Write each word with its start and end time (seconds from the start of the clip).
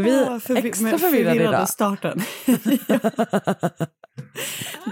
Är 0.00 0.04
vi 0.04 0.16
Ja, 0.24 0.38
förvi- 0.38 0.66
extra 0.66 0.98
förvirrade 0.98 0.98
förvirrade 1.30 1.56
idag? 1.56 1.68
starten. 1.68 2.22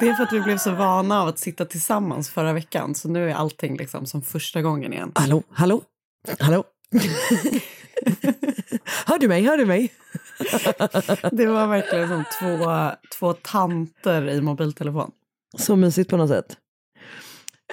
det 0.01 0.09
är 0.09 0.15
för 0.15 0.23
att 0.23 0.33
vi 0.33 0.41
blev 0.41 0.59
så 0.59 0.71
vana 0.71 1.23
av 1.23 1.29
att 1.29 1.39
sitta 1.39 1.65
tillsammans 1.65 2.31
förra 2.31 2.53
veckan 2.53 2.95
så 2.95 3.09
nu 3.09 3.31
är 3.31 3.35
allting 3.35 3.77
liksom 3.77 4.07
som 4.07 4.23
första 4.23 4.63
gången 4.63 4.93
igen. 4.93 5.13
Hallå, 5.15 5.43
hallå, 5.51 5.83
hallå. 6.39 6.65
hör 9.07 9.19
du 9.19 9.29
mig, 9.29 9.43
hör 9.45 9.57
du 9.57 9.67
mig? 9.67 9.93
Det 11.33 11.47
var 11.47 11.67
verkligen 11.67 12.09
som 12.09 12.25
två, 12.41 12.91
två 13.19 13.33
tanter 13.33 14.29
i 14.29 14.41
mobiltelefon. 14.41 15.11
Så 15.59 15.77
mysigt 15.77 16.11
på 16.11 16.17
något 16.17 16.29
sätt. 16.31 16.57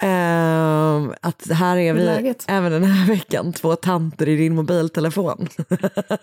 Ehm, 0.01 1.13
att 1.21 1.51
här 1.51 1.77
är 1.77 1.93
vi 1.93 1.99
läget? 2.05 2.45
även 2.47 2.71
den 2.71 2.83
här 2.83 3.07
veckan, 3.07 3.53
två 3.53 3.75
tanter 3.75 4.29
i 4.29 4.35
din 4.35 4.55
mobiltelefon. 4.55 5.47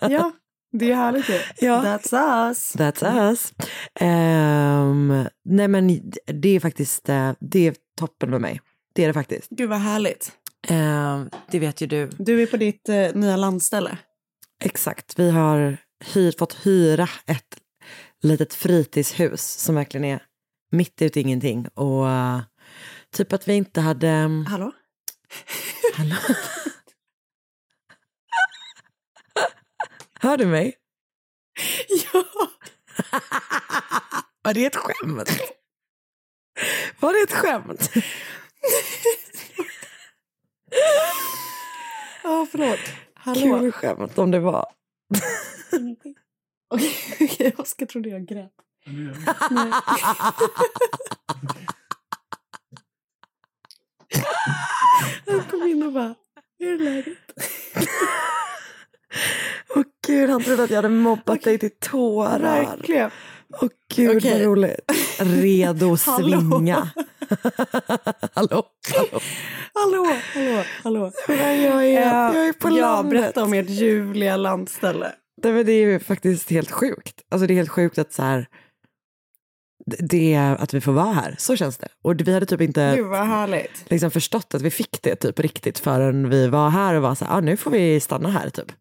Ja, 0.01 0.31
det 0.73 0.91
är 0.91 0.95
härligt 0.95 1.29
ju. 1.29 1.39
Ja. 1.59 1.83
That's 1.83 2.49
us. 2.49 2.75
That's 2.75 3.29
us. 3.29 3.53
Ehm, 3.99 5.27
nej 5.45 5.67
men 5.67 6.11
det 6.25 6.49
är 6.49 6.59
faktiskt, 6.59 7.09
eh, 7.09 7.31
det 7.39 7.67
är 7.67 7.75
toppen 7.99 8.29
med 8.29 8.41
mig. 8.41 8.61
Det 8.93 9.03
är 9.03 9.07
det 9.07 9.13
faktiskt. 9.13 9.49
Gud 9.49 9.69
vad 9.69 9.79
härligt. 9.79 10.31
Ehm, 10.67 11.29
det 11.51 11.59
vet 11.59 11.81
ju 11.81 11.87
du. 11.87 12.09
Du 12.17 12.41
är 12.41 12.47
på 12.47 12.57
ditt 12.57 12.89
eh, 12.89 13.13
nya 13.13 13.37
landställe. 13.37 13.97
Exakt, 14.63 15.19
vi 15.19 15.31
har 15.31 15.77
hyr, 16.13 16.35
fått 16.39 16.65
hyra 16.65 17.09
ett 17.25 17.59
litet 18.21 18.53
fritidshus 18.53 19.41
som 19.41 19.75
verkligen 19.75 20.05
är 20.05 20.23
mitt 20.71 21.01
ute 21.01 21.19
i 21.19 21.23
ingenting. 21.23 21.67
Och 21.67 22.09
eh, 22.09 22.39
typ 23.15 23.33
att 23.33 23.47
vi 23.47 23.53
inte 23.53 23.81
hade... 23.81 24.45
Hallå? 24.49 24.71
Hallå? 25.95 26.15
Hör 30.23 30.37
du 30.37 30.45
mig? 30.45 30.75
Ja. 32.13 32.23
Var 34.43 34.53
det 34.53 34.65
ett 34.65 34.75
skämt? 34.75 35.29
Var 36.99 37.13
det 37.13 37.19
ett 37.19 37.33
skämt? 37.33 37.89
Ja, 42.23 42.47
förlåt. 42.51 42.79
Hallå? 43.13 43.59
Kul 43.59 43.71
skämt 43.71 44.17
om 44.17 44.31
det 44.31 44.39
var. 44.39 44.65
Okej, 46.69 46.97
okej, 47.19 47.53
Oskar 47.57 47.85
trodde 47.85 48.09
jag 48.09 48.25
grät. 48.27 48.51
Nej. 49.51 49.71
Han 55.27 55.43
kom 55.49 55.63
in 55.63 55.83
och 55.83 55.93
bara, 55.93 56.15
hur 56.59 56.73
är 56.81 56.85
läget? 56.85 57.17
Gud, 60.13 60.29
han 60.29 60.43
trodde 60.43 60.63
att 60.63 60.69
jag 60.69 60.77
hade 60.77 60.89
mobbat 60.89 61.41
dig 61.41 61.57
till 61.57 61.69
tårar. 61.79 62.39
Verkligen. 62.39 63.11
Åh 63.61 63.69
gud 63.95 64.17
Okej. 64.17 64.31
vad 64.31 64.41
roligt. 64.41 64.79
Redo 65.19 65.93
att 65.93 65.99
svinga. 66.19 66.77
hallå, 68.33 68.63
hallå. 68.93 69.19
Hallå, 69.73 70.15
hallå, 70.33 70.63
hallå. 70.83 71.11
Jag, 71.27 71.85
är, 71.85 72.33
jag 72.35 72.47
är 72.47 72.53
på 72.53 72.69
ja, 72.69 72.75
landet. 72.75 73.11
berätta 73.11 73.43
om 73.43 73.53
ert 73.53 73.69
ljuvliga 73.69 74.37
landställe. 74.37 75.11
Men 75.43 75.65
det 75.65 75.71
är 75.71 75.87
ju 75.87 75.99
faktiskt 75.99 76.49
helt 76.49 76.71
sjukt. 76.71 77.21
Alltså 77.31 77.47
det 77.47 77.53
är 77.53 77.55
helt 77.55 77.69
sjukt 77.69 77.97
att 77.97 78.13
så 78.13 78.23
här, 78.23 78.47
det- 79.85 80.33
är 80.33 80.55
att 80.55 80.73
vi 80.73 80.81
får 80.81 80.91
vara 80.91 81.13
här. 81.13 81.35
Så 81.39 81.55
känns 81.55 81.77
det. 81.77 81.87
Och 82.01 82.21
vi 82.21 82.33
hade 82.33 82.45
typ 82.45 82.61
inte 82.61 82.93
Gud 82.95 83.05
vad 83.07 83.27
härligt. 83.27 83.85
liksom 83.87 84.11
förstått 84.11 84.53
att 84.53 84.61
vi 84.61 84.71
fick 84.71 85.01
det 85.01 85.15
typ 85.15 85.39
riktigt 85.39 85.79
förrän 85.79 86.29
vi 86.29 86.47
var 86.47 86.69
här 86.69 86.93
och 86.93 87.01
var 87.01 87.15
så 87.15 87.25
här, 87.25 87.37
ah, 87.37 87.39
nu 87.39 87.57
får 87.57 87.71
vi 87.71 87.99
stanna 87.99 88.29
här 88.29 88.49
typ. 88.49 88.71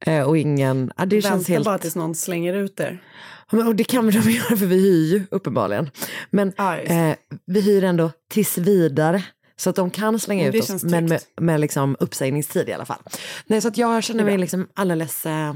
Eh, 0.00 0.22
och 0.22 0.38
ingen, 0.38 0.92
ah, 0.96 1.06
det 1.06 1.22
känns 1.22 1.34
Vänta 1.34 1.52
helt... 1.52 1.64
bara 1.64 1.78
tills 1.78 1.96
någon 1.96 2.14
slänger 2.14 2.54
ut 2.54 2.80
er. 2.80 3.02
Och 3.50 3.76
det 3.76 3.84
kan 3.84 4.06
vi 4.06 4.12
de 4.12 4.30
göra 4.30 4.56
för 4.56 4.66
vi 4.66 4.76
hyr 4.76 5.12
ju 5.14 5.22
uppenbarligen. 5.30 5.90
Men 6.30 6.52
det. 6.56 6.82
eh, 6.82 7.14
vi 7.46 7.60
hyr 7.60 7.84
ändå 7.84 8.10
tills 8.30 8.58
vidare. 8.58 9.24
Så 9.56 9.70
att 9.70 9.76
de 9.76 9.90
kan 9.90 10.18
slänga 10.18 10.48
ut 10.48 10.54
oss, 10.62 10.66
känns 10.66 10.84
men 10.84 11.06
med, 11.06 11.20
med 11.40 11.60
liksom 11.60 11.96
uppsägningstid 12.00 12.68
i 12.68 12.72
alla 12.72 12.84
fall. 12.84 12.98
Nej, 13.46 13.60
så 13.60 13.68
att 13.68 13.76
jag 13.78 14.02
känner 14.04 14.24
mig 14.24 14.38
liksom 14.38 14.68
alldeles 14.74 15.26
eh, 15.26 15.54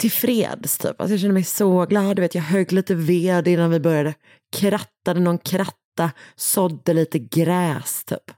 tillfreds 0.00 0.78
typ. 0.78 1.00
Alltså 1.00 1.12
jag 1.12 1.20
känner 1.20 1.34
mig 1.34 1.44
så 1.44 1.86
glad. 1.86 2.16
Du 2.16 2.22
vet, 2.22 2.34
jag 2.34 2.42
högg 2.42 2.72
lite 2.72 2.94
ved 2.94 3.48
innan 3.48 3.70
vi 3.70 3.80
började. 3.80 4.14
Krattade 4.56 5.20
någon 5.20 5.38
kratta, 5.38 6.10
sådde 6.36 6.92
lite 6.94 7.18
gräs 7.18 8.04
typ. 8.04 8.30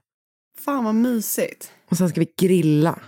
Fan 0.59 0.83
vad 0.83 0.95
mysigt. 0.95 1.71
Och 1.89 1.97
sen 1.97 2.09
ska 2.09 2.19
vi 2.19 2.33
grilla. 2.37 2.99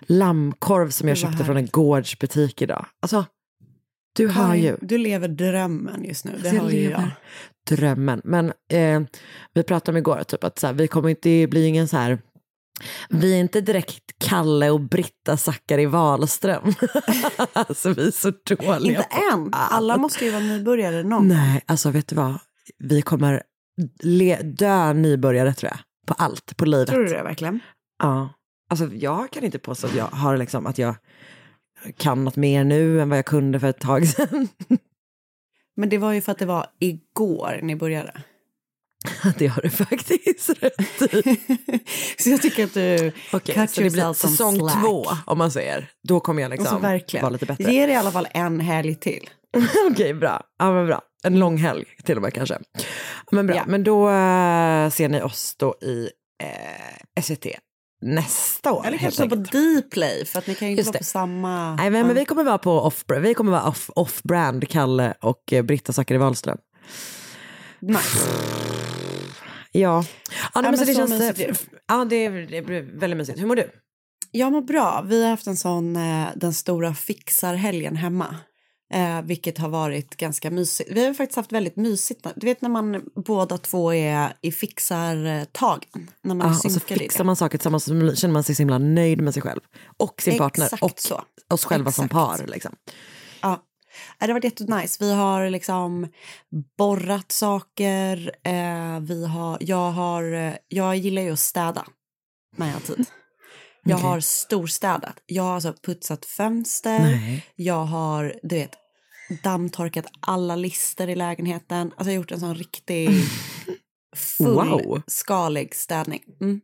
Lammkorv 0.00 0.90
som 0.90 1.08
jag 1.08 1.16
köpte 1.16 1.44
från 1.44 1.56
en 1.56 1.66
gårdsbutik 1.66 2.62
idag. 2.62 2.86
Alltså, 3.02 3.24
du 4.16 4.28
hör 4.28 4.54
ju. 4.54 4.76
Du 4.80 4.98
lever 4.98 5.28
drömmen 5.28 6.04
just 6.04 6.24
nu. 6.24 6.30
Det 6.30 6.36
Alltså, 6.38 6.54
jag 6.54 6.62
hör 6.62 6.70
ju 6.70 6.90
jag. 6.90 7.10
drömmen. 7.70 8.20
Men 8.24 8.52
eh, 8.70 9.00
vi 9.54 9.62
pratade 9.62 9.90
om 9.90 9.96
igår, 9.96 10.22
typ 10.22 10.44
att 10.44 10.58
så 10.58 10.66
här, 10.66 10.74
vi 10.74 10.88
kommer 10.88 11.08
inte, 11.08 11.28
det 11.28 11.46
blir 11.46 11.66
ingen 11.66 11.88
så 11.88 11.96
här, 11.96 12.18
vi 13.08 13.34
är 13.34 13.40
inte 13.40 13.60
direkt 13.60 14.02
Kalle 14.18 14.70
och 14.70 14.80
Britta 14.80 15.36
Zackari 15.36 15.86
Wahlström. 15.86 16.74
alltså 17.52 17.92
vi 17.92 18.06
är 18.06 18.10
så 18.10 18.30
dåliga 18.56 18.96
Inte 18.98 19.08
på 19.10 19.34
än. 19.34 19.50
allt. 19.52 19.72
Alla 19.72 19.96
måste 19.96 20.24
ju 20.24 20.30
vara 20.30 20.42
nybörjare 20.42 21.02
någon 21.02 21.28
Nej, 21.28 21.62
alltså 21.66 21.90
vet 21.90 22.08
du 22.08 22.16
vad? 22.16 22.38
Vi 22.78 23.02
kommer 23.02 23.42
le- 24.02 24.42
dö 24.42 24.92
nybörjare 24.92 25.54
tror 25.54 25.70
jag. 25.70 25.78
På 26.06 26.14
allt, 26.14 26.56
på 26.56 26.64
livet. 26.64 26.88
Tror 26.88 27.04
du 27.04 27.12
det 27.12 27.22
verkligen? 27.22 27.60
Ja. 28.02 28.28
Alltså 28.70 28.86
jag 28.94 29.30
kan 29.30 29.44
inte 29.44 29.58
påstå 29.58 29.86
att 29.86 29.94
jag 29.94 30.04
har 30.06 30.36
liksom, 30.36 30.66
att 30.66 30.78
jag 30.78 30.94
kan 31.96 32.24
något 32.24 32.36
mer 32.36 32.64
nu 32.64 33.00
än 33.00 33.08
vad 33.08 33.18
jag 33.18 33.24
kunde 33.26 33.60
för 33.60 33.66
ett 33.66 33.80
tag 33.80 34.08
sedan. 34.08 34.48
Men 35.76 35.88
det 35.88 35.98
var 35.98 36.12
ju 36.12 36.20
för 36.20 36.32
att 36.32 36.38
det 36.38 36.46
var 36.46 36.66
igår 36.80 37.60
ni 37.62 37.76
började. 37.76 38.12
det 39.38 39.46
har 39.46 39.62
du 39.62 39.70
faktiskt 39.70 40.50
rätt 40.62 41.02
i. 41.26 41.36
så 42.22 42.30
jag 42.30 42.42
tycker 42.42 42.64
att 42.64 42.74
du 42.74 43.12
Okej, 43.32 43.54
cut 43.54 43.70
så 43.70 43.80
det 43.80 43.90
blir 43.90 44.12
säsong 44.12 44.56
slack. 44.58 44.80
två 44.82 45.06
om 45.26 45.38
man 45.38 45.50
säger. 45.50 45.90
Då 46.08 46.20
kommer 46.20 46.42
jag 46.42 46.52
Alltså 46.52 46.62
liksom 46.64 46.82
verkligen. 46.82 47.22
vara 47.22 47.32
lite 47.32 47.46
bättre. 47.46 47.72
Ge 47.72 47.86
det 47.86 47.92
i 47.92 47.96
alla 47.96 48.10
fall 48.12 48.28
en 48.30 48.60
helg 48.60 48.94
till. 48.94 49.30
Okej, 49.90 50.14
bra. 50.14 50.42
Ja, 50.58 50.72
men 50.72 50.86
bra. 50.86 51.02
En 51.24 51.38
lång 51.38 51.56
helg 51.56 51.84
till 52.04 52.16
och 52.16 52.22
med 52.22 52.34
kanske. 52.34 52.58
Men 53.32 53.46
bra, 53.46 53.56
Ja. 53.56 53.62
men 53.66 53.84
då 53.84 54.08
eh, 54.08 54.90
ser 54.90 55.08
ni 55.08 55.22
oss 55.22 55.54
då 55.58 55.74
i 55.82 56.08
eh, 56.42 57.22
SVT 57.22 57.46
nästa 58.02 58.72
år. 58.72 58.86
Eller 58.86 58.98
kanske 58.98 59.28
på. 59.28 59.34
Dplay 59.34 60.24
för 60.24 60.38
att 60.38 60.46
ni 60.46 60.54
kan 60.54 60.68
ju 60.68 60.72
inte 60.72 60.80
Just 60.80 60.88
vara 60.88 60.92
det. 60.92 60.98
på 60.98 61.04
samma... 61.04 61.74
Nej, 61.74 61.90
men, 61.90 62.06
men 62.06 62.16
vi 62.16 62.24
kommer 62.24 62.44
vara 62.44 62.58
på 62.58 62.72
off, 62.80 63.04
vi 63.20 63.34
kommer 63.34 63.52
vara 63.52 63.68
off, 63.68 63.90
off-brand, 63.94 64.68
Kalle 64.68 65.14
och 65.20 65.52
eh, 65.52 65.62
Britta 65.62 65.92
Zackari 65.92 66.18
Wahlström. 66.18 66.58
Nice. 67.80 68.18
Ja, 69.78 70.04
ja, 70.54 70.62
men 70.62 70.64
men 70.64 70.78
så 70.78 70.84
det 70.84 70.92
så 70.94 70.98
känns... 70.98 71.10
mysigt 71.10 71.50
f- 71.50 71.66
Ja, 71.88 72.04
det, 72.04 72.16
är- 72.16 72.46
det 72.50 72.62
blir 72.62 72.82
väldigt 72.82 73.16
mysigt. 73.16 73.40
Hur 73.40 73.46
mår 73.46 73.56
du? 73.56 73.70
Jag 74.30 74.52
mår 74.52 74.62
bra. 74.62 75.04
Vi 75.06 75.22
har 75.22 75.30
haft 75.30 75.46
en 75.46 75.56
sån, 75.56 75.96
eh, 75.96 76.26
den 76.36 76.54
stora 76.54 76.94
fixarhelgen 76.94 77.96
hemma. 77.96 78.36
Eh, 78.94 79.22
vilket 79.22 79.58
har 79.58 79.68
varit 79.68 80.16
ganska 80.16 80.50
mysigt. 80.50 80.90
Vi 80.92 81.06
har 81.06 81.14
faktiskt 81.14 81.36
haft 81.36 81.52
väldigt 81.52 81.76
mysigt. 81.76 82.26
Du 82.36 82.46
vet 82.46 82.62
när 82.62 82.68
man 82.68 83.02
båda 83.26 83.58
två 83.58 83.94
är 83.94 84.32
i 84.40 84.52
fixartagen. 84.52 86.10
När 86.22 86.34
man 86.34 86.46
Ja, 86.48 86.54
och 86.64 86.72
så 86.72 86.80
fixar 86.80 87.18
det. 87.18 87.24
man 87.24 87.36
saker 87.36 87.58
tillsammans 87.58 87.84
så 87.84 88.14
känner 88.16 88.32
man 88.32 88.44
sig 88.44 88.54
så 88.54 88.60
himla 88.62 88.78
nöjd 88.78 89.20
med 89.20 89.34
sig 89.34 89.42
själv. 89.42 89.60
Och 89.96 90.22
sin 90.22 90.38
partner. 90.38 90.64
Exakt 90.64 90.82
Och 90.82 90.92
så. 91.00 91.22
oss 91.50 91.64
själva 91.64 91.92
som 91.92 92.04
Exakt. 92.04 92.12
par. 92.40 92.46
Liksom. 92.46 92.74
Ja. 93.42 93.62
Det 94.18 94.26
har 94.26 94.32
varit 94.32 94.44
jättenice. 94.44 95.04
Vi 95.04 95.14
har 95.14 95.50
liksom 95.50 96.08
borrat 96.78 97.32
saker. 97.32 98.32
Eh, 98.44 99.00
vi 99.00 99.26
har, 99.26 99.58
jag, 99.60 99.90
har, 99.90 100.32
eh, 100.32 100.54
jag 100.68 100.96
gillar 100.96 101.22
ju 101.22 101.32
att 101.32 101.38
städa 101.38 101.86
när 102.56 102.66
jag 102.66 102.74
har 102.74 102.80
tid. 102.80 103.06
Jag 103.86 103.96
Okej. 103.96 104.08
har 104.08 104.20
storstädat. 104.20 105.22
Jag 105.26 105.42
har 105.42 105.54
alltså 105.54 105.74
putsat 105.82 106.24
fönster. 106.24 106.98
Nej. 106.98 107.46
Jag 107.54 107.84
har, 107.84 108.34
du 108.42 108.56
vet, 108.56 108.74
dammtorkat 109.42 110.06
alla 110.20 110.56
lister 110.56 111.08
i 111.08 111.14
lägenheten. 111.14 111.86
Alltså 111.86 112.04
jag 112.04 112.04
har 112.04 112.12
gjort 112.22 112.32
en 112.32 112.40
sån 112.40 112.54
riktig 112.54 113.10
Wow. 114.38 114.78
fullskalig 114.78 115.74
städning. 115.74 116.22
Mm. 116.40 116.60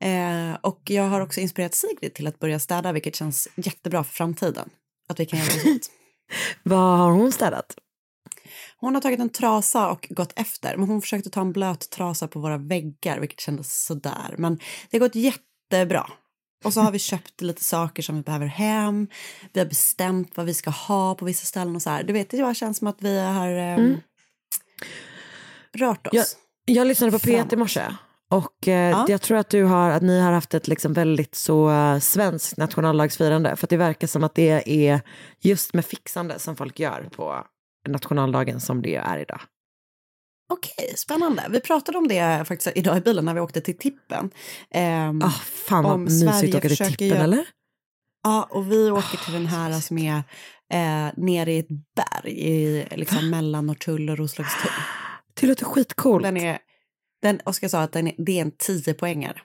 Eh, 0.00 0.58
och 0.60 0.82
jag 0.84 1.02
har 1.08 1.20
också 1.20 1.40
inspirerat 1.40 1.74
Sigrid 1.74 2.14
till 2.14 2.26
att 2.26 2.38
börja 2.38 2.58
städa, 2.58 2.92
vilket 2.92 3.16
känns 3.16 3.48
jättebra 3.56 4.04
för 4.04 4.12
framtiden. 4.12 4.68
Att 5.08 5.20
vi 5.20 5.26
kan 5.26 5.38
göra 5.38 5.50
sånt. 5.64 5.90
Vad 6.62 6.98
har 6.98 7.10
hon 7.10 7.32
städat? 7.32 7.76
Hon 8.76 8.94
har 8.94 9.02
tagit 9.02 9.20
en 9.20 9.28
trasa 9.28 9.90
och 9.90 10.06
gått 10.10 10.32
efter, 10.36 10.76
men 10.76 10.88
hon 10.88 11.00
försökte 11.00 11.30
ta 11.30 11.40
en 11.40 11.52
blöt 11.52 11.90
trasa 11.90 12.28
på 12.28 12.40
våra 12.40 12.58
väggar, 12.58 13.20
vilket 13.20 13.40
kändes 13.40 13.84
sådär. 13.84 14.34
Men 14.38 14.58
det 14.90 14.98
har 14.98 15.00
gått 15.00 15.14
jättebra. 15.14 16.10
Och 16.64 16.72
så 16.72 16.80
har 16.80 16.90
vi 16.90 16.98
köpt 16.98 17.40
lite 17.40 17.64
saker 17.64 18.02
som 18.02 18.16
vi 18.16 18.22
behöver 18.22 18.46
hem. 18.46 19.08
Vi 19.52 19.60
har 19.60 19.66
bestämt 19.66 20.36
vad 20.36 20.46
vi 20.46 20.54
ska 20.54 20.70
ha 20.70 21.14
på 21.14 21.24
vissa 21.24 21.46
ställen 21.46 21.76
och 21.76 21.82
så 21.82 21.90
här. 21.90 22.02
Du 22.02 22.12
vet, 22.12 22.30
det 22.30 22.42
bara 22.42 22.54
känns 22.54 22.78
som 22.78 22.86
att 22.86 23.02
vi 23.02 23.20
har 23.20 23.48
ehm, 23.48 24.00
rört 25.72 26.06
oss. 26.06 26.12
Jag, 26.14 26.26
jag 26.76 26.86
lyssnade 26.86 27.12
på 27.12 27.18
P1 27.18 27.54
i 27.54 27.56
morse 27.56 27.82
och 28.30 28.68
eh, 28.68 28.90
Ja. 28.90 29.04
jag 29.08 29.20
tror 29.22 29.38
att, 29.38 29.50
du 29.50 29.64
har, 29.64 29.90
att 29.90 30.02
ni 30.02 30.20
har 30.20 30.32
haft 30.32 30.54
ett 30.54 30.68
liksom 30.68 30.92
väldigt 30.92 31.34
så 31.34 31.70
uh, 31.70 31.98
svenskt 31.98 32.56
nationaldagsfirande. 32.56 33.56
För 33.56 33.66
att 33.66 33.70
det 33.70 33.76
verkar 33.76 34.06
som 34.06 34.24
att 34.24 34.34
det 34.34 34.62
är 34.88 35.00
just 35.40 35.74
med 35.74 35.84
fixande 35.84 36.38
som 36.38 36.56
folk 36.56 36.78
gör 36.78 37.08
på 37.16 37.44
nationaldagen 37.88 38.60
som 38.60 38.82
det 38.82 38.94
är 38.96 39.18
idag. 39.18 39.40
Okej, 40.52 40.94
spännande. 40.96 41.46
Vi 41.50 41.60
pratade 41.60 41.98
om 41.98 42.08
det 42.08 42.44
faktiskt 42.48 42.76
idag 42.76 42.96
i 42.96 43.00
bilen 43.00 43.24
när 43.24 43.34
vi 43.34 43.40
åkte 43.40 43.60
till 43.60 43.78
Tippen. 43.78 44.30
Ehm, 44.70 45.22
Ah, 45.22 45.30
fan 45.68 45.84
vad 45.84 45.98
mysigt 46.00 46.32
Sverige 46.34 46.48
att 46.48 46.54
åka 46.64 46.68
till 46.68 46.76
tippen 46.76 47.06
göra- 47.08 47.22
eller? 47.22 47.44
Ja, 48.22 48.48
och 48.50 48.72
vi 48.72 48.90
åker 48.90 49.16
till 49.24 49.32
den 49.32 49.46
här 49.46 49.72
som 49.80 49.98
är 49.98 50.16
eh, 50.72 51.12
nere 51.16 51.52
i 51.52 51.58
ett 51.58 51.68
berg 51.68 52.32
i, 52.32 52.86
liksom, 52.90 53.30
mellan 53.30 53.66
Norrtull 53.66 54.10
och 54.10 54.18
Roslagstull. 54.18 54.70
Det 55.40 55.46
låter 55.46 55.64
skitcoolt. 55.64 56.22
Den 56.22 56.36
är, 56.36 56.58
den, 57.24 57.40
Oskar 57.44 57.68
sa 57.68 57.80
att 57.82 57.92
den 57.92 58.06
är, 58.08 58.14
det 58.18 58.38
är 58.38 58.42
en 58.42 58.52
10 58.58 58.94
poängare. 58.94 59.40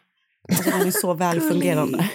Alltså 0.49 0.69
den 0.69 0.87
är 0.87 0.91
så 0.91 1.13
välfungerande. 1.13 2.09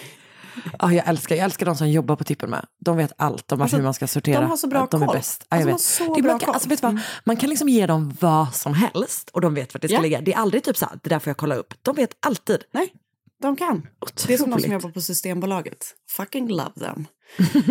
Ja, 0.79 0.93
jag, 0.93 1.07
älskar, 1.07 1.35
jag 1.35 1.43
älskar 1.45 1.65
de 1.65 1.75
som 1.75 1.89
jobbar 1.89 2.15
på 2.15 2.23
tippen 2.23 2.49
med. 2.49 2.65
De 2.85 2.97
vet 2.97 3.11
allt 3.17 3.51
om 3.51 3.61
Alltså, 3.61 3.77
hur 3.77 3.83
man 3.83 3.93
ska 3.93 4.07
sortera. 4.07 4.41
de 4.41 4.49
har 4.49 4.57
så 4.57 4.67
bra 4.67 4.87
de 4.91 5.01
är 5.03 5.05
koll. 5.07 5.15
bäst. 5.17 5.45
Ja, 5.49 5.59
jag 5.59 5.69
Alltså, 5.69 6.03
de 6.03 6.09
vet. 6.09 6.09
har 6.09 6.15
så 6.15 6.15
det 6.15 6.19
är 6.19 6.23
bra 6.23 6.31
man, 6.31 6.39
kan, 6.39 6.45
koll. 6.45 6.53
alltså, 6.53 6.69
vet 6.69 6.79
du 6.81 6.83
vad? 6.87 6.91
Mm. 6.91 7.03
man 7.23 7.37
kan 7.37 7.49
liksom 7.49 7.69
ge 7.69 7.85
dem 7.85 8.17
vad 8.19 8.55
som 8.55 8.73
helst 8.73 9.29
och 9.29 9.41
de 9.41 9.53
vet 9.53 9.73
vart 9.73 9.81
det 9.81 9.87
ska 9.87 9.95
Ja. 9.97 10.01
ligga. 10.01 10.21
Det 10.21 10.33
är 10.33 10.37
aldrig 10.37 10.63
typ 10.63 10.77
så 10.77 10.85
här, 10.85 10.99
det 11.03 11.09
där 11.09 11.19
får 11.19 11.29
jag 11.29 11.37
kolla 11.37 11.55
upp. 11.55 11.73
De 11.81 11.95
vet 11.95 12.17
alltid. 12.19 12.63
Nej, 12.73 12.93
de 13.41 13.55
kan. 13.55 13.87
Otroligt. 14.01 14.27
Det 14.27 14.33
är 14.33 14.37
som 14.37 14.49
de 14.51 14.61
som 14.61 14.71
jobbar 14.73 14.89
på 14.89 15.01
Systembolaget. 15.01 15.85
Fucking 16.09 16.47
love 16.49 16.71
them. 16.79 17.07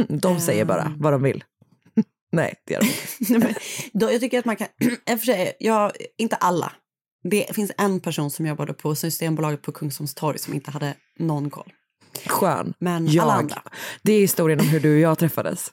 De 0.20 0.40
säger 0.40 0.64
bara 0.64 0.82
Ehm. 0.82 0.94
vad 0.98 1.12
de 1.12 1.22
vill. 1.22 1.44
Nej, 2.32 2.54
det 2.66 2.74
gör 2.74 2.80
de 2.80 3.34
inte. 3.34 3.54
Jag 3.92 4.20
tycker 4.20 4.38
att 4.38 4.44
man 4.44 4.56
kan, 4.56 4.66
i 4.80 5.14
och 5.14 5.18
för 5.18 5.26
sig, 5.26 5.56
jag, 5.60 5.92
inte 6.18 6.36
alla. 6.36 6.72
Det 7.30 7.54
finns 7.54 7.72
en 7.78 8.00
person 8.00 8.30
som 8.30 8.46
jobbade 8.46 8.72
på 8.72 8.94
Systembolaget 8.94 9.62
på 9.62 9.72
Kungsholms 9.72 10.14
torg 10.14 10.38
som 10.38 10.54
inte 10.54 10.70
hade 10.70 10.94
någon 11.18 11.50
koll. 11.50 11.72
Skön. 12.26 12.74
Men 12.78 13.06
jag. 13.06 13.22
alla 13.22 13.32
andra. 13.32 13.62
Det 14.02 14.12
är 14.12 14.20
historien 14.20 14.60
om 14.60 14.66
hur 14.66 14.80
du 14.80 14.94
och 14.94 15.00
jag 15.00 15.18
träffades. 15.18 15.72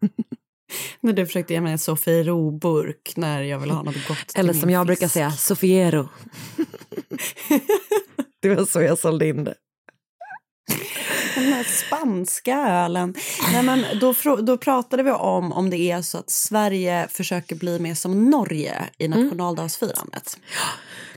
När 1.00 1.12
du 1.12 1.26
försökte 1.26 1.52
ge 1.52 1.60
mig 1.60 1.72
en 1.72 1.78
Sofiero-burk 1.78 3.16
när 3.16 3.42
jag 3.42 3.58
ville 3.58 3.72
ha 3.72 3.82
något 3.82 4.08
gott 4.08 4.32
Eller 4.34 4.52
som 4.52 4.70
jag 4.70 4.86
brukar 4.86 5.06
fisk. 5.06 5.12
säga, 5.12 5.30
Sofiero. 5.30 6.08
det 8.40 8.54
var 8.54 8.64
så 8.64 8.82
jag 8.82 8.98
sålde 8.98 9.28
in 9.28 9.44
det. 9.44 9.54
Den 11.34 11.44
här 11.52 11.64
spanska 11.64 12.56
ölen. 12.68 13.14
Nej, 13.52 13.62
men 13.62 13.84
då, 14.00 14.14
då 14.42 14.56
pratade 14.58 15.02
vi 15.02 15.10
om 15.10 15.52
om 15.52 15.70
det 15.70 15.76
är 15.76 16.02
så 16.02 16.18
att 16.18 16.30
Sverige 16.30 17.08
försöker 17.10 17.56
bli 17.56 17.78
mer 17.78 17.94
som 17.94 18.30
Norge 18.30 18.84
i 18.98 19.08
nationaldagsfirandet. 19.08 20.38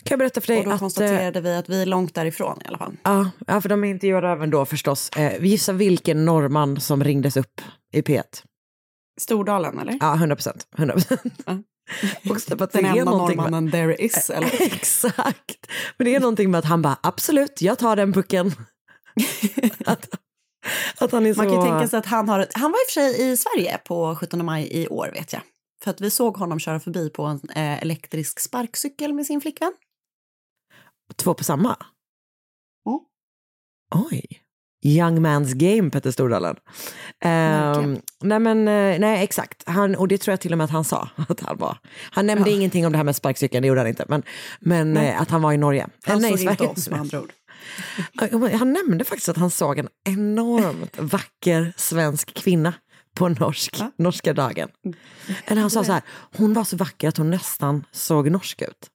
Kan 0.03 0.15
jag 0.15 0.19
berätta 0.19 0.41
för 0.41 0.47
dig 0.47 0.57
Och 0.59 0.65
då 0.65 0.71
att... 0.71 0.79
konstaterade 0.79 1.41
vi 1.41 1.55
att 1.55 1.69
vi 1.69 1.81
är 1.81 1.85
långt 1.85 2.13
därifrån 2.15 2.59
i 2.65 2.67
alla 2.67 2.77
fall. 2.77 2.97
Ja, 3.03 3.29
ja, 3.47 3.61
för 3.61 3.69
de 3.69 3.83
intervjuade 3.83 4.27
även 4.29 4.49
då 4.49 4.65
förstås. 4.65 5.09
Eh, 5.09 5.45
gissa 5.45 5.73
vilken 5.73 6.25
norrman 6.25 6.81
som 6.81 7.03
ringdes 7.03 7.37
upp 7.37 7.61
i 7.93 8.01
P1. 8.01 8.23
Stordalen, 9.21 9.79
eller? 9.79 9.97
Ja, 10.01 10.13
100 10.13 10.35
procent. 10.35 10.67
100 10.77 10.93
procent. 10.93 11.21
Ja. 11.45 11.57
Att 12.59 12.71
Den 12.71 12.85
är 12.85 12.89
enda 12.89 13.03
någonting 13.11 13.37
med- 13.37 13.43
norrmannen 13.51 13.71
there 13.71 13.95
is, 13.95 14.29
eller? 14.29 14.61
Exakt. 14.61 15.67
Men 15.97 16.05
det 16.05 16.15
är 16.15 16.19
någonting 16.19 16.51
med 16.51 16.59
att 16.59 16.65
han 16.65 16.81
bara, 16.81 16.97
absolut, 17.03 17.61
jag 17.61 17.79
tar 17.79 17.95
den 17.95 18.13
pucken. 18.13 18.51
att, 19.85 20.09
att 20.97 21.11
han 21.11 21.25
är 21.25 21.33
så... 21.33 21.43
Man 21.43 21.49
kan 21.49 21.55
ju 21.55 21.69
tänka 21.71 21.87
sig 21.87 21.99
att 21.99 22.05
han 22.05 22.29
har... 22.29 22.47
Han 22.53 22.71
var 22.71 22.79
i 22.79 22.85
och 22.85 22.91
för 22.93 23.01
sig 23.01 23.31
i 23.31 23.37
Sverige 23.37 23.77
på 23.85 24.15
17 24.15 24.45
maj 24.45 24.67
i 24.71 24.87
år, 24.87 25.11
vet 25.13 25.33
jag. 25.33 25.41
För 25.83 25.91
att 25.91 26.01
vi 26.01 26.11
såg 26.11 26.37
honom 26.37 26.59
köra 26.59 26.79
förbi 26.79 27.09
på 27.09 27.23
en 27.23 27.39
eh, 27.55 27.81
elektrisk 27.81 28.39
sparkcykel 28.39 29.13
med 29.13 29.25
sin 29.25 29.41
flickvän. 29.41 29.73
Två 31.15 31.33
på 31.33 31.43
samma? 31.43 31.77
Mm. 32.87 32.99
Oj. 34.11 34.41
Young 34.85 35.25
man's 35.25 35.53
game, 35.53 35.89
Petter 35.89 36.11
Stordalen. 36.11 36.55
Um, 37.25 38.01
nej, 38.23 38.39
men 38.39 38.67
eh, 38.67 38.99
nej, 38.99 39.23
exakt. 39.23 39.63
Han, 39.67 39.95
och 39.95 40.07
det 40.07 40.17
tror 40.17 40.31
jag 40.31 40.39
till 40.39 40.51
och 40.51 40.57
med 40.57 40.65
att 40.65 40.71
han 40.71 40.83
sa 40.83 41.09
att 41.29 41.39
han 41.39 41.57
var. 41.57 41.77
Han 42.11 42.27
nämnde 42.27 42.49
Ja. 42.49 42.55
ingenting 42.55 42.85
om 42.85 42.91
det 42.91 42.97
här 42.97 43.03
med 43.03 43.15
sparkcykeln, 43.15 43.61
det 43.61 43.67
gjorde 43.67 43.79
han 43.79 43.87
inte. 43.87 44.05
Men, 44.07 44.23
men 44.59 44.93
Nej. 44.93 45.09
eh, 45.09 45.21
att 45.21 45.29
han 45.29 45.41
var 45.41 45.53
i 45.53 45.57
Norge. 45.57 45.87
Han 46.03 46.21
nej, 46.21 46.37
såg 46.37 46.51
inte 46.51 46.67
oss 46.67 46.89
med 46.89 46.99
andra 46.99 47.21
ord. 47.21 47.31
Han 48.57 48.73
nämnde 48.73 49.03
faktiskt 49.05 49.29
att 49.29 49.37
han 49.37 49.51
såg 49.51 49.79
en 49.79 49.87
enormt 50.09 50.97
vacker 50.99 51.73
svensk 51.77 52.33
kvinna 52.33 52.73
på 53.15 53.29
norsk, 53.29 53.75
Ja. 53.79 53.91
norska 53.97 54.33
dagen. 54.33 54.69
Eller 55.45 55.61
han 55.61 55.69
sa 55.69 55.83
så 55.83 55.91
här, 55.91 56.01
hon 56.37 56.53
var 56.53 56.63
så 56.63 56.75
vacker 56.77 57.07
att 57.07 57.17
hon 57.17 57.29
nästan 57.29 57.85
såg 57.91 58.31
norsk 58.31 58.61
ut. 58.61 58.89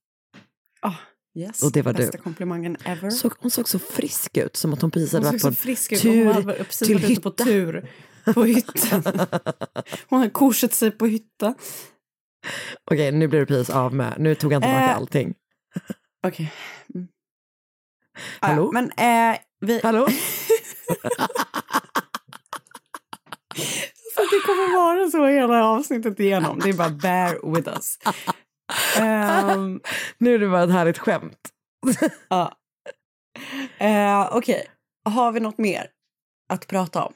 Ah, 0.83 0.95
yes. 1.39 1.63
Och 1.63 1.73
det 1.73 1.83
var 1.83 1.93
du. 1.93 2.03
Bästa 2.03 2.19
komplimangen 2.19 2.77
ever. 2.85 3.11
Så, 3.11 3.31
hon 3.39 3.51
såg 3.51 3.69
så 3.69 3.79
frisk 3.79 4.37
ut, 4.37 4.57
som 4.57 4.73
att 4.73 4.81
hon 4.83 4.91
precis 4.91 5.13
hade 5.13 5.25
varit 5.27 5.43
på 5.43 5.53
frisk 5.53 6.01
tur 6.03 6.25
Hon 6.25 6.45
precis 6.45 6.79
till 6.79 6.97
ute 7.13 7.21
på 7.21 7.29
hytta. 7.31 7.45
tur 7.45 7.91
på 8.35 8.45
hytten. 8.45 9.03
Hon 10.09 10.19
hade 10.19 10.31
korset 10.31 10.75
sig 10.75 10.91
på 10.91 11.07
hytta. 11.07 11.55
Okej, 12.91 13.13
nu 13.13 13.29
blir 13.29 13.41
det 13.41 13.47
precis 13.47 13.71
av 13.71 13.95
med. 13.95 14.15
Nu 14.19 14.35
tog 14.35 14.53
han 14.53 14.63
tillbaka 14.63 14.85
Eh, 14.85 14.97
allting. 14.97 15.35
Okej. 16.27 16.53
Mm. 16.95 17.09
Hallå? 18.41 18.71
Ja, 18.75 18.81
men 18.81 18.93
eh, 19.33 19.39
vi... 19.61 19.81
Hallå? 19.83 20.07
Så 24.15 24.21
det 24.21 24.41
kommer 24.47 24.77
vara 24.77 25.11
så 25.11 25.27
hela 25.27 25.65
avsnittet 25.65 26.21
igenom. 26.21 26.59
Det 26.59 26.69
är 26.69 26.73
bara 26.75 26.91
bear 26.91 27.55
with 27.55 27.69
us. 27.69 27.99
Ehm, 28.99 29.81
Nu 30.19 30.35
är 30.35 30.39
det 30.39 30.49
bara 30.49 30.63
ett 30.65 30.71
härligt 30.71 30.99
skämt. 30.99 31.39
ja. 32.29 32.53
Eh, 33.79 34.29
Okej, 34.37 34.67
har 35.05 35.33
vi 35.33 35.41
något 35.41 35.59
mer 35.59 35.87
att 36.49 36.67
prata 36.67 37.05
om? 37.05 37.13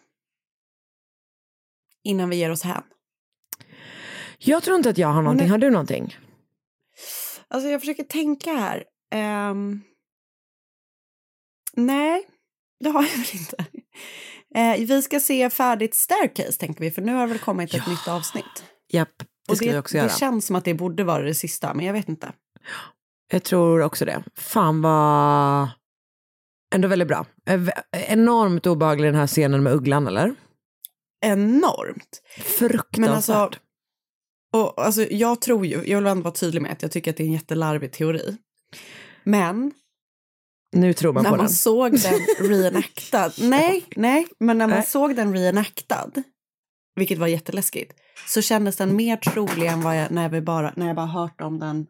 Innan 2.04 2.30
vi 2.30 2.36
ger 2.36 2.50
oss 2.50 2.62
hän. 2.62 2.82
Jag 4.38 4.62
tror 4.62 4.76
inte 4.76 4.90
att 4.90 4.98
jag 4.98 5.08
har 5.08 5.22
någonting. 5.22 5.50
Har 5.50 5.58
du 5.58 5.70
någonting? 5.70 6.16
Alltså 7.48 7.68
jag 7.68 7.80
försöker 7.80 8.04
tänka 8.04 8.52
här. 8.52 8.84
Ehm, 9.14 9.80
nej, 11.76 12.26
det 12.85 12.90
har 12.90 13.02
jag 13.02 13.11
väl 13.11 13.26
inte. 13.33 13.57
Eh, 14.54 14.87
vi 14.88 15.02
ska 15.02 15.21
se 15.21 15.50
färdigt 15.50 15.95
Staircase 15.95 16.52
tänker 16.59 16.81
vi, 16.81 16.90
för 16.90 17.02
nu 17.02 17.12
har 17.14 17.21
det 17.21 17.33
väl 17.33 17.38
kommit 17.38 17.75
ett 17.75 17.83
Ja. 17.87 17.90
nytt 17.93 18.09
avsnitt. 18.09 18.64
Japp, 18.93 19.19
det 19.19 19.25
Och 19.52 19.57
ska 19.57 19.66
det, 19.66 19.73
vi 19.73 19.78
också 19.78 19.97
göra. 19.97 20.07
det 20.07 20.14
känns 20.14 20.47
som 20.47 20.57
att 20.57 20.64
det 20.64 20.75
borde 20.75 21.04
vara 21.04 21.23
det 21.23 21.35
sista, 21.35 21.75
men 21.75 21.87
jag 21.87 21.93
vet 21.93 22.09
inte. 22.09 22.33
Jag 23.33 23.43
tror 23.43 23.83
också 23.83 24.04
det. 24.04 24.25
Fan 24.35 24.83
vad... 24.83 25.69
Ändå 26.75 26.88
väldigt 26.88 27.09
bra. 27.09 27.26
Eh, 27.49 27.61
Enormt 27.93 28.66
obehaglig 28.66 29.09
den 29.09 29.14
här 29.21 29.26
scenen 29.26 29.62
med 29.62 29.73
ugglan, 29.73 30.07
eller? 30.07 30.35
Enormt. 31.26 32.23
Fruktansvärt. 32.38 32.99
Men 32.99 33.11
alltså, 33.11 33.50
och, 34.52 34.85
alltså, 34.87 35.02
jag 35.11 35.40
tror 35.40 35.66
ju, 35.66 35.83
jag 35.87 35.99
vill 35.99 36.07
ändå 36.07 36.23
vara 36.23 36.35
tydlig 36.35 36.62
med 36.62 36.73
att 36.73 36.83
jag 36.83 36.90
tycker 36.93 37.11
att 37.11 37.16
det 37.16 37.23
är 37.23 37.26
en 37.26 37.33
jättelarvig 37.33 37.93
teori. 37.93 38.37
Men 39.25 39.73
nu 40.75 40.93
tror 40.93 41.12
man 41.12 41.23
när 41.23 41.31
på 41.31 41.37
man 41.37 41.47
den. 41.47 41.54
såg 41.54 41.93
den 41.93 42.21
reenactad, 42.49 43.33
nej, 43.38 43.85
nej, 43.97 44.26
men 44.38 44.59
när 44.59 44.66
man 44.66 44.78
Nej. 44.78 44.87
såg 44.87 45.16
den 45.16 45.35
reenactad, 45.35 46.23
vilket 46.97 47.19
var 47.19 47.26
jätteläskigt, 47.26 47.93
så 48.28 48.43
kändes 48.43 48.76
den 48.76 48.97
mer 48.97 49.16
trolig 49.16 49.66
än 49.66 49.83
jag, 49.83 50.11
när, 50.11 50.28
vi 50.28 50.40
bara, 50.40 50.73
när 50.76 50.87
jag 50.87 50.97
bara 50.97 51.07
hört 51.07 51.40
om 51.40 51.59
den 51.59 51.87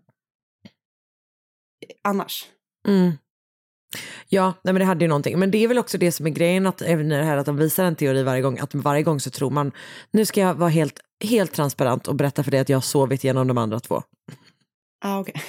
annars. 2.03 2.47
Mm. 2.89 3.13
Ja, 4.29 4.45
nej 4.63 4.75
men 4.75 4.81
det 4.81 4.85
hade 4.85 5.05
ju 5.05 5.09
någonting. 5.09 5.39
Men 5.39 5.51
det 5.51 5.59
är 5.59 5.69
väl 5.69 5.79
också 5.79 5.99
det 5.99 6.13
som 6.13 6.27
är 6.27 6.31
grejen, 6.31 6.67
att 6.67 6.83
även 6.83 7.09
det 7.09 7.25
här 7.25 7.37
att 7.37 7.47
de 7.47 7.57
visar 7.57 7.85
en 7.85 7.97
teori 7.97 8.23
varje 8.23 8.43
gång, 8.43 8.59
att 8.59 8.75
varje 8.75 9.03
gång 9.03 9.21
så 9.21 9.31
tror 9.31 9.51
man, 9.51 9.73
nu 10.11 10.27
ska 10.27 10.41
jag 10.41 10.55
vara 10.55 10.71
helt, 10.71 11.01
helt 11.25 11.53
transparent 11.53 12.09
och 12.09 12.15
berätta 12.15 12.43
för 12.43 12.51
dig 12.51 12.61
att 12.61 12.69
jag 12.69 12.77
har 12.77 12.83
sovit 12.83 13.25
genom 13.25 13.49
de 13.49 13.59
andra 13.59 13.81
två. 13.81 14.03
Ah, 15.05 15.19
okay. 15.19 15.43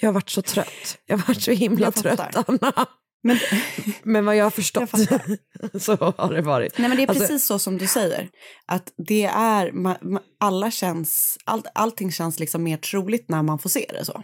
Jag 0.00 0.08
har 0.08 0.12
varit 0.12 0.30
så 0.30 0.42
trött. 0.42 0.98
Jag 1.06 1.18
har 1.18 1.26
varit 1.28 1.42
så 1.42 1.50
himla 1.50 1.86
Jag 1.86 1.94
trött, 1.94 2.16
fattar. 2.20 2.44
Anna. 2.48 2.86
Men, 3.22 3.38
Men 4.02 4.24
vad 4.24 4.36
jag 4.36 4.44
har 4.44 4.50
förstått 4.50 4.90
Jag 5.72 5.82
så 5.82 5.96
har 5.96 6.32
det 6.34 6.42
varit. 6.42 6.78
nej, 6.78 6.88
men 6.88 6.96
det 6.96 7.02
är 7.02 7.08
Alltså- 7.08 7.22
precis 7.22 7.46
så 7.46 7.58
som 7.58 7.78
du 7.78 7.86
säger. 7.86 8.28
Att 8.66 8.92
det 9.06 9.24
är, 9.24 9.72
ma, 9.72 9.96
ma, 10.00 10.20
alla 10.40 10.70
känns, 10.70 11.38
all, 11.44 11.62
allting 11.74 12.12
känns 12.12 12.38
liksom 12.40 12.62
mer 12.62 12.76
troligt 12.76 13.28
när 13.28 13.42
man 13.42 13.58
får 13.58 13.70
se 13.70 13.86
det 13.98 14.04
så. 14.04 14.22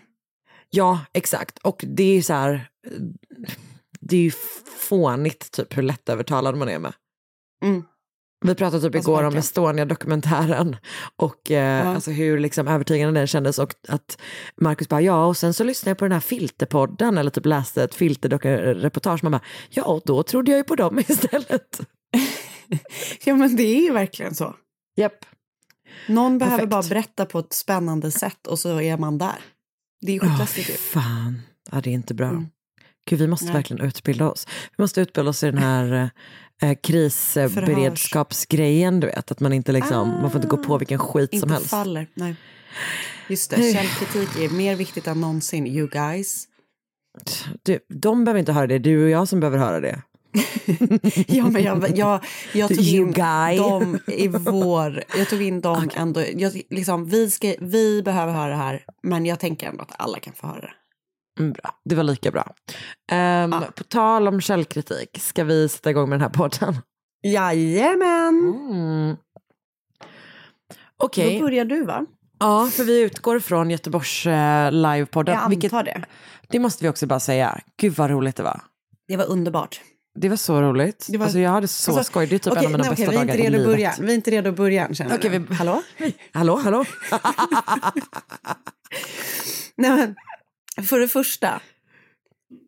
Ja, 0.70 1.00
exakt. 1.12 1.58
Och 1.58 1.84
det 1.88 2.02
är 2.02 2.14
ju 2.14 2.22
så 2.22 2.32
här, 2.32 2.68
det 4.00 4.16
är 4.16 4.20
ju 4.20 4.32
fånigt 4.78 5.50
typ 5.50 5.76
hur 5.76 5.82
lättövertalad 5.82 6.56
man 6.56 6.68
är 6.68 6.78
med. 6.78 6.92
Mm. 7.64 7.82
Vi 8.40 8.54
pratade 8.54 8.82
typ 8.82 8.94
Alltså, 8.94 9.10
igår 9.10 9.22
om. 9.24 9.36
Estonia-dokumentären 9.36 10.76
och 11.16 11.50
eh, 11.50 11.84
Ja. 11.86 11.94
alltså 11.94 12.10
hur 12.10 12.38
liksom 12.38 12.68
övertygande 12.68 13.20
den 13.20 13.26
kändes 13.26 13.58
och 13.58 13.74
att 13.88 14.18
Marcus 14.60 14.88
bara 14.88 15.00
ja 15.00 15.24
och 15.26 15.36
sen 15.36 15.54
så 15.54 15.64
lyssnade 15.64 15.90
jag 15.90 15.98
på 15.98 16.04
den 16.04 16.12
här 16.12 16.20
filterpodden 16.20 17.18
eller 17.18 17.30
typ 17.30 17.46
läste 17.46 17.84
ett 17.84 17.94
filterreportage 17.94 19.22
man 19.24 19.32
bara 19.32 19.42
ja 19.70 19.84
och 19.84 20.02
då 20.06 20.22
trodde 20.22 20.50
jag 20.50 20.58
ju 20.58 20.64
på 20.64 20.76
dem 20.76 20.98
istället. 21.08 21.80
Ja 23.24 23.34
men 23.34 23.56
det 23.56 23.62
är 23.62 23.80
ju 23.82 23.92
verkligen 23.92 24.34
så. 24.34 24.54
Japp. 24.96 25.24
Någon 26.08 26.38
behöver 26.38 26.56
Perfekt. 26.58 26.70
bara 26.70 26.82
berätta 26.82 27.26
på 27.26 27.38
ett 27.38 27.52
spännande 27.52 28.10
sätt 28.10 28.46
och 28.46 28.58
så 28.58 28.80
är 28.80 28.96
man 28.98 29.18
där. 29.18 29.38
Det 30.00 30.16
är 30.16 30.20
skitläskigt 30.20 30.70
ju. 30.70 30.74
fan. 30.74 31.42
Ja, 31.72 31.80
det 31.80 31.90
är 31.90 31.94
inte 31.94 32.14
bra. 32.14 32.28
Mm. 32.28 32.46
Gud, 33.08 33.18
vi 33.18 33.26
måste 33.26 33.44
Nej. 33.46 33.54
verkligen 33.54 33.86
utbilda 33.86 34.30
oss. 34.30 34.46
Vi 34.76 34.82
måste 34.82 35.00
utbilda 35.00 35.30
oss 35.30 35.42
i 35.42 35.46
den 35.46 35.58
här 35.58 36.10
eh, 36.62 36.74
krisberedskapsgrejen, 36.82 39.00
du 39.00 39.06
vet. 39.06 39.30
Att 39.30 39.40
man 39.40 39.52
inte 39.52 39.72
liksom, 39.72 40.08
man 40.08 40.30
får 40.30 40.38
inte 40.38 40.48
gå 40.48 40.56
på 40.56 40.78
vilken 40.78 40.98
skit 40.98 41.30
som 41.30 41.36
Inte 41.38 41.52
helst. 41.54 41.70
faller. 41.70 42.06
Nej. 42.14 42.34
Just 43.28 43.50
det, 43.50 43.56
källkritik 43.74 44.36
är 44.44 44.48
mer 44.56 44.76
viktigt 44.76 45.06
än 45.06 45.20
någonsin, 45.20 45.66
you 45.66 45.88
guys. 45.88 46.44
Du, 47.62 47.78
de 47.88 48.24
behöver 48.24 48.38
inte 48.40 48.52
höra 48.52 48.66
det, 48.66 48.78
du 48.78 49.04
och 49.04 49.10
jag 49.10 49.28
som 49.28 49.40
behöver 49.40 49.58
höra 49.58 49.80
det. 49.80 50.02
Ja, 51.26 51.50
men 51.50 51.62
jag, 51.62 51.98
jag, 51.98 52.24
jag 52.52 52.68
tog 52.68 52.80
You 52.80 53.06
in 53.06 53.12
guy. 53.12 53.56
dem 53.56 53.98
i 54.06 54.28
vår... 54.28 55.02
Jag 55.18 55.28
tog 55.28 55.42
in 55.42 55.60
dem 55.60 55.90
ändå. 55.94 56.22
Jag, 56.34 56.62
liksom, 56.70 57.08
vi, 57.08 57.30
ska, 57.30 57.54
vi 57.60 58.02
behöver 58.02 58.32
höra 58.32 58.50
det 58.50 58.56
här, 58.56 58.84
men 59.02 59.26
jag 59.26 59.40
tänker 59.40 59.68
ändå 59.68 59.82
att 59.82 59.92
alla 59.98 60.18
kan 60.18 60.34
få 60.34 60.46
höra 60.46 60.60
det. 60.60 60.72
Mm, 61.40 61.52
bra. 61.52 61.70
Det 61.84 61.94
var 61.94 62.04
lika 62.04 62.30
bra. 62.30 62.54
Ehm, 63.12 63.52
Ja. 63.52 63.62
På 63.76 63.84
tal 63.84 64.28
om 64.28 64.40
källkritik, 64.40 65.18
ska 65.20 65.44
vi 65.44 65.68
sätta 65.68 65.90
igång 65.90 66.08
med 66.08 66.18
den 66.18 66.22
här 66.22 66.34
podden? 66.34 66.76
Jajamän! 67.22 68.54
Mm. 68.70 69.16
Okej, 70.96 71.38
Då 71.38 71.44
börjar 71.46 71.64
du, 71.64 71.84
va? 71.84 72.06
ja, 72.38 72.68
för 72.72 72.84
vi 72.84 73.00
utgår 73.00 73.38
från 73.40 73.70
Göteborgs 73.70 74.26
eh, 74.26 74.72
livepodden. 74.72 75.32
Jag 75.34 75.38
antar 75.42 75.50
vilket, 75.50 75.70
det. 75.84 76.04
det 76.48 76.58
måste 76.58 76.84
vi 76.84 76.88
också 76.90 77.06
bara 77.06 77.20
säga. 77.20 77.60
Gud 77.80 77.92
vad 77.96 78.10
roligt 78.10 78.36
det 78.36 78.42
var. 78.42 78.60
Det 79.08 79.16
var 79.16 79.24
underbart. 79.30 79.80
Det 80.14 80.28
var 80.28 80.36
så 80.36 80.62
roligt. 80.62 81.06
Det 81.10 81.18
var- 81.18 81.24
Alltså, 81.26 81.38
jag 81.38 81.50
hade 81.50 81.68
så 81.68 81.90
Alltså, 81.96 82.04
skoj. 82.12 82.26
Det 82.26 82.34
är 82.34 82.38
typ 82.38 82.52
Okej, 82.52 82.64
en 82.64 82.66
av 82.66 82.70
mina 82.72 82.82
nej, 82.82 82.90
bästa 82.90 83.10
vi 83.10 83.16
är 83.16 83.20
dagar 83.20 83.34
inte 83.34 83.46
i 83.46 83.50
livet. 83.50 83.66
börja. 83.66 83.94
Vi 84.00 84.10
är 84.10 84.14
inte 84.14 84.30
redo 84.30 84.50
att 84.50 84.56
börja 84.56 84.88
du. 85.22 85.28
vi- 85.28 85.54
Hallå? 85.54 85.82
Hallå, 86.32 86.56
hallå? 86.64 86.84
Nej, 89.76 89.90
men, 89.90 90.14
för 90.76 91.00
det 91.00 91.08
första, 91.08 91.60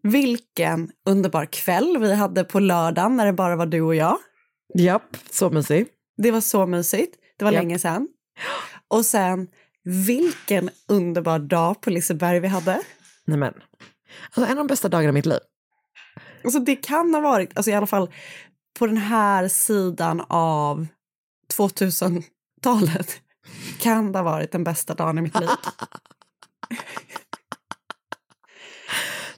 vilken 0.02 0.90
underbar 1.06 1.44
kväll 1.44 1.98
vi 1.98 2.14
hade 2.14 2.44
på 2.44 2.60
lördagen 2.60 3.16
när 3.16 3.26
det 3.26 3.32
bara 3.32 3.56
var 3.56 3.66
du 3.66 3.80
och 3.80 3.94
jag. 3.94 4.18
Japp, 4.74 5.16
så 5.30 5.50
mysig. 5.50 5.86
Det 6.16 6.30
var 6.30 6.40
så 6.40 6.66
mysigt. 6.66 7.16
Det 7.38 7.44
var 7.44 7.52
Japp. 7.52 7.62
länge 7.62 7.78
sedan. 7.78 8.08
Och 8.88 9.06
sen, 9.06 9.48
vilken 9.84 10.70
underbar 10.88 11.38
dag 11.38 11.80
på 11.80 11.90
Liseberg 11.90 12.40
vi 12.40 12.48
hade. 12.48 12.82
Nej 13.24 13.38
men. 13.38 13.54
Alltså, 14.24 14.44
en 14.44 14.50
av 14.50 14.56
de 14.56 14.66
bästa 14.66 14.88
dagarna 14.88 15.08
i 15.08 15.12
mitt 15.12 15.26
liv. 15.26 15.40
Alltså 16.44 16.60
det 16.60 16.76
kan 16.76 17.14
ha 17.14 17.20
varit, 17.20 17.56
alltså 17.56 17.70
i 17.70 17.74
alla 17.74 17.86
fall 17.86 18.10
på 18.78 18.86
den 18.86 18.96
här 18.96 19.48
sidan 19.48 20.24
av 20.28 20.86
2000-talet, 21.58 23.20
kan 23.80 24.12
det 24.12 24.18
ha 24.18 24.24
varit 24.24 24.52
den 24.52 24.64
bästa 24.64 24.94
dagen 24.94 25.18
i 25.18 25.22
mitt 25.22 25.40
liv. 25.40 25.48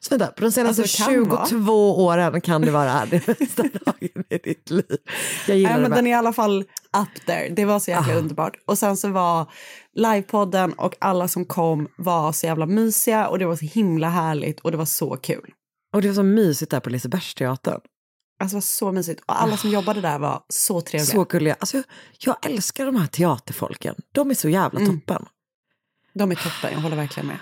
Så 0.09 0.19
vänta, 0.19 0.27
på 0.27 0.41
de 0.43 0.53
senaste 0.53 0.83
Alltså, 0.83 1.05
det 1.05 1.15
kan 1.15 1.47
22 1.49 2.05
åren 2.05 2.41
kan 2.41 2.61
det 2.63 2.71
vara 2.71 3.07
den 3.07 3.21
bästa 3.27 3.63
dagen 3.63 4.25
i 4.31 4.39
ditt 4.39 4.71
liv. 4.71 4.97
Jag 5.49 5.57
gillar 5.57 5.73
Nej, 5.73 5.81
men 5.83 5.91
den 5.91 6.07
är 6.07 6.11
i 6.11 6.15
alla 6.15 6.33
fall 6.33 6.61
up 6.97 7.27
there. 7.27 7.49
Det 7.49 7.65
var 7.65 7.79
så 7.81 7.91
jäkla 7.91 8.15
Ah. 8.15 8.19
underbart. 8.19 8.57
Och 8.67 8.79
sen 8.79 8.97
så 8.97 9.09
var 9.09 9.51
livepodden 9.95 10.73
och 10.73 10.95
alla 11.01 11.29
som 11.29 11.45
kom 11.45 11.89
var 11.99 12.33
så 12.33 12.47
jävla 12.47 12.67
mysiga 12.67 13.29
och 13.29 13.39
det 13.39 13.47
var 13.47 13.57
så 13.57 13.65
himla 13.65 14.09
härligt 14.09 14.61
och 14.61 14.71
det 14.71 14.77
var 14.77 14.85
så 14.85 15.17
kul. 15.17 15.51
Och 15.95 16.03
det 16.03 16.09
var 16.09 16.15
så 16.15 16.23
mysigt 16.23 16.71
där 16.71 16.81
på 16.81 16.91
Lisebergsteatern. 16.91 17.81
Alltså 18.41 18.55
det 18.55 18.57
var 18.57 18.61
så 18.61 18.93
mysigt. 18.93 19.21
Och 19.27 19.43
alla 19.43 19.57
som 19.57 19.71
jobbade 19.71 20.01
där 20.01 20.19
var 20.19 20.43
så 20.49 20.81
trevliga. 20.81 21.13
Så 21.13 21.25
gulliga. 21.25 21.57
Alltså, 21.61 21.77
jag, 21.77 21.85
jag 22.19 22.47
älskar 22.51 22.87
de 22.87 22.97
här 22.97 23.07
teaterfolken. 23.07 23.95
De 24.13 24.31
är 24.31 24.35
så 24.35 24.49
jävla 24.49 24.81
Mm. 24.81 25.01
toppen. 25.01 25.27
De 26.15 26.31
är 26.31 26.35
toppen, 26.35 26.73
jag 26.73 26.79
håller 26.81 26.97
verkligen 26.97 27.27
med. 27.27 27.39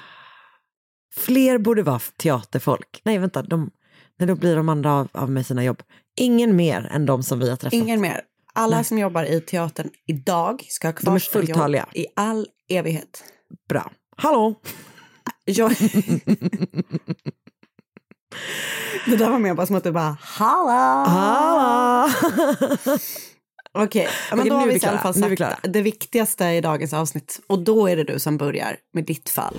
Fler 1.17 1.59
borde 1.59 1.83
vara 1.83 2.01
teaterfolk. 2.17 3.01
Nej, 3.05 3.19
vänta. 3.19 3.43
De, 3.43 3.71
nej, 4.19 4.27
då 4.27 4.35
blir 4.35 4.57
de 4.57 4.69
andra 4.69 4.93
av, 4.93 5.09
av 5.13 5.31
med 5.31 5.47
sina 5.47 5.65
jobb. 5.65 5.83
Ingen 6.17 6.57
mer 6.57 6.91
än 6.93 7.07
de 7.07 7.23
som 7.23 7.39
vi 7.39 7.51
har 7.51 7.57
träffat. 7.57 7.73
Ingen 7.73 8.01
mer. 8.01 8.21
Alla 8.55 8.85
som 8.85 8.99
jobbar 8.99 9.25
i 9.25 9.41
teatern 9.41 9.91
idag 10.07 10.65
ska 10.69 10.89
ha 10.89 10.93
kvar 10.93 11.19
sina 11.19 11.69
jobb 11.69 11.87
i 11.93 12.07
all 12.17 12.47
evighet. 12.69 13.25
Bra. 13.69 13.93
Hallå! 14.17 14.55
Jag... 15.45 15.71
det 19.07 19.17
där 19.17 19.31
var 19.31 19.39
mer 19.39 19.55
bara 19.55 19.67
som 19.67 19.77
att 19.77 19.85
du 19.85 19.93
bara 19.93 20.17
hallå! 20.21 21.05
Hallå! 21.11 22.13
Okej, 23.79 24.09
ja, 24.31 24.37
men 24.37 24.49
då 24.49 24.55
har 24.55 24.67
vi 24.67 24.73
vi 24.73 24.79
i 24.79 24.87
alla 24.87 24.99
fall 24.99 25.13
vi 25.15 25.21
sagt 25.21 25.37
klara. 25.37 25.59
det 25.63 25.83
viktigaste 25.83 26.45
i 26.45 26.61
dagens 26.61 26.93
avsnitt. 26.93 27.41
Och 27.47 27.59
då 27.59 27.87
är 27.87 27.97
det 27.97 28.05
du 28.05 28.19
som 28.19 28.37
börjar 28.37 28.77
med 28.93 29.05
ditt 29.05 29.31
fall. 29.31 29.59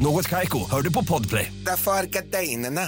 Något 0.00 0.28
Kaiko, 0.28 0.70
hör 0.70 0.82
du 0.82 0.92
på 0.92 1.04
Podplay. 1.04 1.52
Därför 1.66 1.90
är 1.90 2.04
gardinerna. 2.04 2.80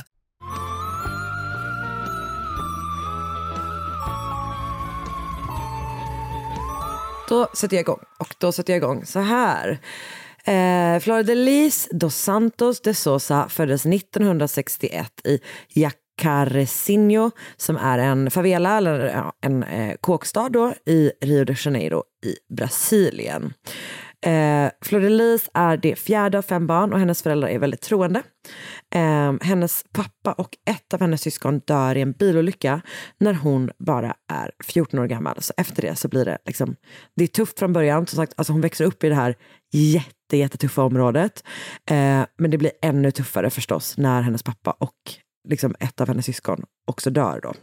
Då 7.28 7.48
sätter 7.54 7.76
jag 7.76 7.82
igång. 7.82 8.00
Och 8.18 8.34
då 8.38 8.52
sätter 8.52 8.72
jag 8.72 8.78
igång 8.78 9.06
så 9.06 9.20
här. 9.20 9.78
Eh, 10.44 11.00
Flordelis 11.00 11.88
dos 11.90 12.16
Santos 12.16 12.80
de 12.80 12.94
Sosa 12.94 13.48
föddes 13.48 13.86
1961 13.86 15.12
i 15.24 15.40
Jacarezinho 15.68 17.30
som 17.56 17.76
är 17.76 17.98
en 17.98 18.30
favela, 18.30 18.76
eller 18.76 19.00
ja, 19.00 19.32
en 19.40 19.62
eh, 19.62 19.96
kåkstad 20.00 20.48
då, 20.48 20.74
i 20.86 21.12
Rio 21.20 21.44
de 21.44 21.54
Janeiro 21.64 22.02
i 22.24 22.54
Brasilien. 22.54 23.52
Eh, 24.26 24.70
Florelis 24.82 25.50
är 25.54 25.76
det 25.76 25.96
fjärde 25.96 26.38
av 26.38 26.42
fem 26.42 26.66
barn 26.66 26.92
och 26.92 26.98
hennes 26.98 27.22
föräldrar 27.22 27.48
är 27.48 27.58
väldigt 27.58 27.80
troende. 27.80 28.22
Eh, 28.94 29.34
hennes 29.40 29.84
pappa 29.92 30.32
och 30.32 30.56
ett 30.70 30.94
av 30.94 31.00
hennes 31.00 31.20
syskon 31.22 31.58
dör 31.58 31.96
i 31.96 32.00
en 32.00 32.12
bilolycka 32.12 32.80
när 33.20 33.34
hon 33.34 33.70
bara 33.78 34.14
är 34.32 34.50
14 34.64 35.00
år 35.00 35.06
gammal. 35.06 35.42
Så 35.42 35.52
efter 35.56 35.82
det 35.82 35.96
så 35.96 36.08
blir 36.08 36.24
det 36.24 36.38
liksom, 36.46 36.76
det 37.16 37.24
är 37.24 37.28
tufft 37.28 37.58
från 37.58 37.72
början. 37.72 38.06
Som 38.06 38.16
sagt, 38.16 38.32
alltså 38.36 38.52
hon 38.52 38.60
växer 38.60 38.84
upp 38.84 39.04
i 39.04 39.08
det 39.08 39.14
här 39.14 39.34
jätte, 39.72 40.36
jättetuffa 40.36 40.82
området. 40.82 41.44
Eh, 41.90 42.22
men 42.38 42.50
det 42.50 42.58
blir 42.58 42.72
ännu 42.82 43.10
tuffare 43.10 43.50
förstås 43.50 43.98
när 43.98 44.22
hennes 44.22 44.42
pappa 44.42 44.70
och 44.70 44.94
liksom 45.48 45.74
ett 45.80 46.00
av 46.00 46.08
hennes 46.08 46.26
syskon 46.26 46.64
också 46.86 47.10
dör 47.10 47.40
då. 47.42 47.54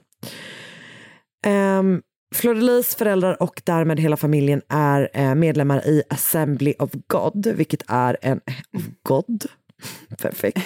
Um, 1.49 2.01
Florelis 2.33 2.95
föräldrar 2.95 3.43
och 3.43 3.61
därmed 3.63 3.99
hela 3.99 4.17
familjen 4.17 4.61
är 4.69 5.09
eh, 5.13 5.35
medlemmar 5.35 5.87
i 5.87 6.03
Assembly 6.09 6.73
of 6.79 6.91
God, 7.07 7.47
vilket 7.47 7.83
är 7.87 8.17
en... 8.21 8.41
Of 8.77 8.83
God? 9.03 9.45
Perfekt. 10.17 10.59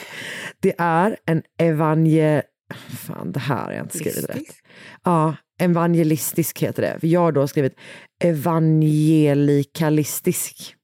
Det 0.60 0.76
är 0.78 1.18
en 1.26 1.44
evangel... 1.58 2.42
Fan, 2.90 3.32
det 3.32 3.40
här 3.40 3.64
har 3.64 3.72
jag 3.72 3.86
inte 3.86 3.98
skrivit 3.98 4.30
rätt. 4.30 4.56
Ja, 5.04 5.36
evangelistisk 5.60 6.64
heter 6.64 6.82
det. 6.82 7.08
Jag 7.08 7.20
har 7.20 7.32
då 7.32 7.48
skrivit 7.48 7.76
evangelikalistisk. 8.24 10.76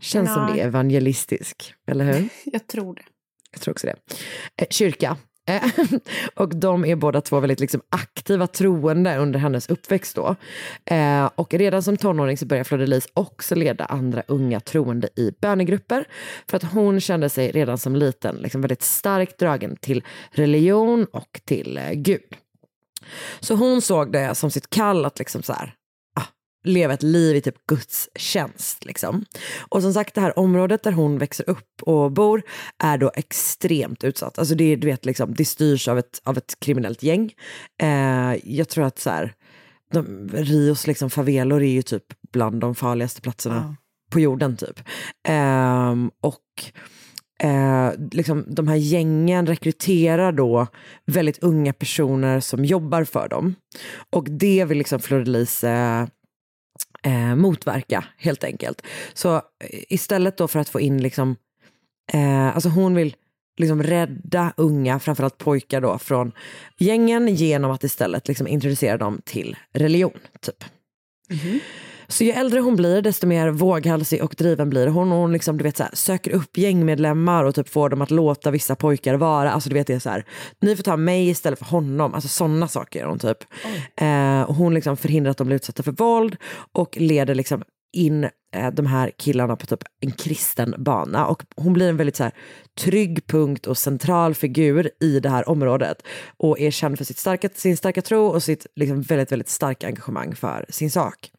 Känns 0.00 0.34
som 0.34 0.46
Nej. 0.46 0.54
det 0.54 0.60
är 0.60 0.66
evangelistisk, 0.66 1.74
eller 1.90 2.04
hur? 2.04 2.28
Jag 2.52 2.66
tror 2.66 2.94
det. 2.94 3.02
Jag 3.52 3.60
tror 3.60 3.72
också 3.72 3.86
det. 3.86 3.96
Eh, 4.56 4.66
kyrka. 4.70 5.16
Eh, 5.48 5.62
och 6.34 6.56
de 6.56 6.84
är 6.84 6.96
båda 6.96 7.20
två 7.20 7.40
väldigt 7.40 7.60
liksom 7.60 7.80
aktiva 7.88 8.46
troende 8.46 9.16
under 9.16 9.38
hennes 9.38 9.68
uppväxt 9.70 10.16
då. 10.16 10.36
Eh, 10.84 11.30
och 11.34 11.54
redan 11.54 11.82
som 11.82 11.96
tonåring 11.96 12.38
så 12.38 12.46
började 12.46 12.64
Fleur 12.64 13.00
också 13.14 13.54
leda 13.54 13.84
andra 13.84 14.22
unga 14.28 14.60
troende 14.60 15.08
i 15.16 15.32
bönegrupper. 15.40 16.04
För 16.46 16.56
att 16.56 16.72
hon 16.72 17.00
kände 17.00 17.28
sig 17.28 17.50
redan 17.50 17.78
som 17.78 17.96
liten 17.96 18.36
liksom 18.36 18.60
väldigt 18.60 18.82
starkt 18.82 19.38
dragen 19.38 19.76
till 19.76 20.04
religion 20.30 21.06
och 21.12 21.40
till 21.44 21.78
eh, 21.78 21.92
Gud. 21.92 22.36
Så 23.40 23.54
hon 23.54 23.82
såg 23.82 24.12
det 24.12 24.34
som 24.34 24.50
sitt 24.50 24.70
kall 24.70 25.04
att 25.04 25.18
liksom 25.18 25.42
så 25.42 25.52
här, 25.52 25.74
leva 26.64 26.94
ett 26.94 27.02
liv 27.02 27.36
i 27.36 27.40
typ 27.40 27.66
Guds 27.66 28.08
tjänst. 28.14 28.84
Liksom. 28.84 29.24
Och 29.58 29.82
som 29.82 29.92
sagt, 29.92 30.14
det 30.14 30.20
här 30.20 30.38
området 30.38 30.82
där 30.82 30.92
hon 30.92 31.18
växer 31.18 31.50
upp 31.50 31.82
och 31.82 32.12
bor 32.12 32.42
är 32.78 32.98
då 32.98 33.10
extremt 33.14 34.04
utsatt. 34.04 34.38
Alltså 34.38 34.54
det, 34.54 34.76
du 34.76 34.86
vet, 34.86 35.04
liksom, 35.04 35.34
det 35.34 35.44
styrs 35.44 35.88
av 35.88 35.98
ett, 35.98 36.20
av 36.24 36.38
ett 36.38 36.60
kriminellt 36.60 37.02
gäng. 37.02 37.32
Eh, 37.82 38.34
jag 38.44 38.68
tror 38.68 38.84
att 38.84 38.98
så 38.98 39.10
här, 39.10 39.34
de, 39.92 40.28
Rios 40.32 40.86
liksom, 40.86 41.10
favelor 41.10 41.62
är 41.62 41.70
ju 41.70 41.82
typ 41.82 42.04
bland 42.32 42.60
de 42.60 42.74
farligaste 42.74 43.20
platserna 43.20 43.76
på 44.10 44.20
jorden. 44.20 44.56
typ. 44.56 44.80
Ehm, 45.28 46.10
och 46.20 46.42
eh, 47.48 47.92
liksom, 48.12 48.44
de 48.48 48.68
här 48.68 48.76
gängen 48.76 49.46
rekryterar 49.46 50.32
då 50.32 50.66
väldigt 51.06 51.38
unga 51.38 51.72
personer 51.72 52.40
som 52.40 52.64
jobbar 52.64 53.04
för 53.04 53.28
dem. 53.28 53.54
Och 54.10 54.24
det 54.30 54.64
vill 54.64 54.78
liksom 54.78 55.00
Fleur-de-Lis 55.00 55.64
eh, 57.02 57.34
motverka 57.34 58.04
helt 58.16 58.44
enkelt. 58.44 58.82
Så 59.14 59.34
eh, 59.36 59.40
istället 59.88 60.36
då 60.36 60.48
för 60.48 60.58
att 60.58 60.68
få 60.68 60.80
in 60.80 61.02
liksom, 61.02 61.36
eh, 62.12 62.54
alltså 62.54 62.68
hon 62.68 62.94
vill 62.94 63.16
liksom 63.58 63.82
rädda 63.82 64.52
unga, 64.56 64.98
framförallt 64.98 65.38
pojkar 65.38 65.80
då, 65.80 65.98
från 65.98 66.32
gängen 66.78 67.28
genom 67.28 67.70
att 67.70 67.84
istället 67.84 68.28
liksom 68.28 68.46
introducera 68.46 68.96
dem 68.96 69.20
till 69.24 69.56
religion. 69.72 70.18
typ. 70.40 70.64
Så 72.10 72.24
ju 72.24 72.30
äldre 72.30 72.60
hon 72.60 72.76
blir, 72.76 73.02
desto 73.02 73.26
mer 73.26 73.48
våghalsig 73.48 74.22
och 74.22 74.34
driven 74.38 74.70
blir 74.70 74.86
hon. 74.86 75.12
Och 75.12 75.18
hon 75.18 75.32
liksom, 75.32 75.58
du 75.58 75.64
vet, 75.64 75.76
så 75.76 75.82
här, 75.82 75.94
söker 75.94 76.30
upp 76.30 76.58
gängmedlemmar 76.58 77.44
och 77.44 77.54
typ 77.54 77.68
får 77.68 77.88
dem 77.88 78.02
att 78.02 78.10
låta 78.10 78.50
vissa 78.50 78.76
pojkar 78.76 79.14
vara. 79.14 79.52
Alltså, 79.52 79.68
du 79.68 79.74
vet, 79.74 79.86
det 79.86 79.94
är 79.94 79.98
så 79.98 80.10
här, 80.10 80.24
ni 80.60 80.76
får 80.76 80.82
ta 80.82 80.96
mig 80.96 81.28
istället 81.28 81.58
för 81.58 81.66
honom. 81.66 82.14
Alltså 82.14 82.28
sådana 82.28 82.68
saker. 82.68 83.06
Hon, 83.06 83.18
typ. 83.18 83.38
eh, 84.00 84.50
hon 84.56 84.74
liksom 84.74 84.96
förhindrar 84.96 85.30
att 85.30 85.36
de 85.38 85.46
blir 85.46 85.56
utsatta 85.56 85.82
för 85.82 85.92
våld 85.92 86.36
och 86.72 86.96
leder 87.00 87.34
liksom 87.34 87.62
in 87.92 88.24
eh, 88.54 88.70
de 88.72 88.86
här 88.86 89.10
killarna 89.18 89.56
på 89.56 89.66
typ 89.66 89.82
en 90.00 90.10
kristen 90.10 90.74
bana. 90.78 91.26
Och 91.26 91.44
hon 91.56 91.72
blir 91.72 91.88
en 91.88 91.96
väldigt 91.96 92.16
så 92.16 92.22
här, 92.22 92.32
trygg 92.80 93.26
punkt 93.26 93.66
och 93.66 93.78
central 93.78 94.34
figur 94.34 94.90
i 95.00 95.20
det 95.20 95.28
här 95.28 95.48
området. 95.48 96.02
Och 96.36 96.60
är 96.60 96.70
känd 96.70 96.98
för 96.98 97.04
sitt 97.04 97.18
starka, 97.18 97.48
sin 97.54 97.76
starka 97.76 98.02
tro 98.02 98.26
och 98.26 98.42
sitt 98.42 98.66
liksom, 98.76 99.02
väldigt, 99.02 99.32
väldigt 99.32 99.48
starka 99.48 99.86
engagemang 99.86 100.34
för 100.34 100.66
sin 100.68 100.90
sak. 100.90 101.30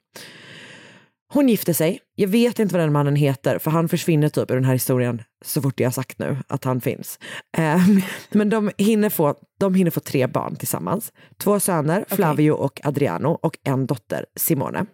Hon 1.34 1.50
gifter 1.50 1.74
sig. 1.74 2.00
Jag 2.16 2.28
vet 2.28 2.60
inte 2.60 2.74
vad 2.74 2.84
den 2.84 2.92
mannen 2.92 3.16
heter 3.16 3.60
för 3.60 3.72
han 3.72 3.90
försvinner 3.90 4.30
typ 4.30 4.52
ur 4.52 4.56
den 4.56 4.66
här 4.66 4.74
historien 4.74 5.22
så 5.46 5.62
fort 5.62 5.80
jag 5.80 5.88
har 5.88 5.92
sagt 5.92 6.20
nu 6.20 6.38
att 6.48 6.64
han 6.64 6.82
finns. 6.82 7.20
Eh, 7.58 7.88
men 8.32 8.50
de 8.50 8.72
hinner, 8.78 9.10
få, 9.10 9.36
de 9.60 9.74
hinner 9.76 9.92
få 9.92 10.00
tre 10.00 10.28
barn 10.28 10.56
tillsammans. 10.56 11.14
Två 11.38 11.60
söner, 11.60 12.06
Flavio 12.08 12.52
och 12.52 12.82
Adriano 12.84 13.30
och 13.30 13.58
en 13.64 13.86
dotter, 13.86 14.26
Simone. 14.36 14.86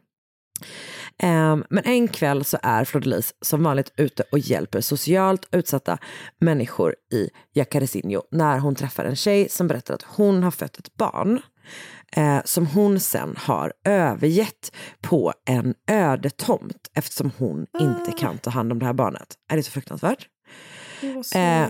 Eh, 1.23 1.57
men 1.69 1.83
en 1.85 2.07
kväll 2.07 2.45
så 2.45 2.57
är 2.63 2.85
Fleur-de-Lis 2.85 3.33
som 3.41 3.63
vanligt 3.63 3.93
ute 3.97 4.23
och 4.31 4.39
hjälper 4.39 4.81
socialt 4.81 5.47
utsatta 5.51 5.97
människor 6.39 6.95
i 7.13 7.29
Jacarezinho 7.53 8.21
när 8.31 8.59
hon 8.59 8.75
träffar 8.75 9.05
en 9.05 9.15
tjej 9.15 9.49
som 9.49 9.67
berättar 9.67 9.93
att 9.93 10.03
hon 10.03 10.43
har 10.43 10.51
fött 10.51 10.77
ett 10.77 10.97
barn 10.97 11.41
eh, 12.15 12.39
som 12.45 12.67
hon 12.67 12.99
sen 12.99 13.35
har 13.37 13.73
övergett 13.83 14.71
på 15.01 15.33
en 15.45 15.73
öde 15.87 16.29
tomt 16.29 16.91
eftersom 16.93 17.31
hon 17.37 17.65
inte 17.79 18.11
kan 18.11 18.37
ta 18.37 18.49
hand 18.49 18.71
om 18.71 18.79
det 18.79 18.85
här 18.85 18.93
barnet. 18.93 19.35
Är 19.49 19.57
det 19.57 19.63
så 19.63 19.71
fruktansvärt? 19.71 20.27
Det 21.01 21.13
var 21.13 21.37
Eh. 21.37 21.69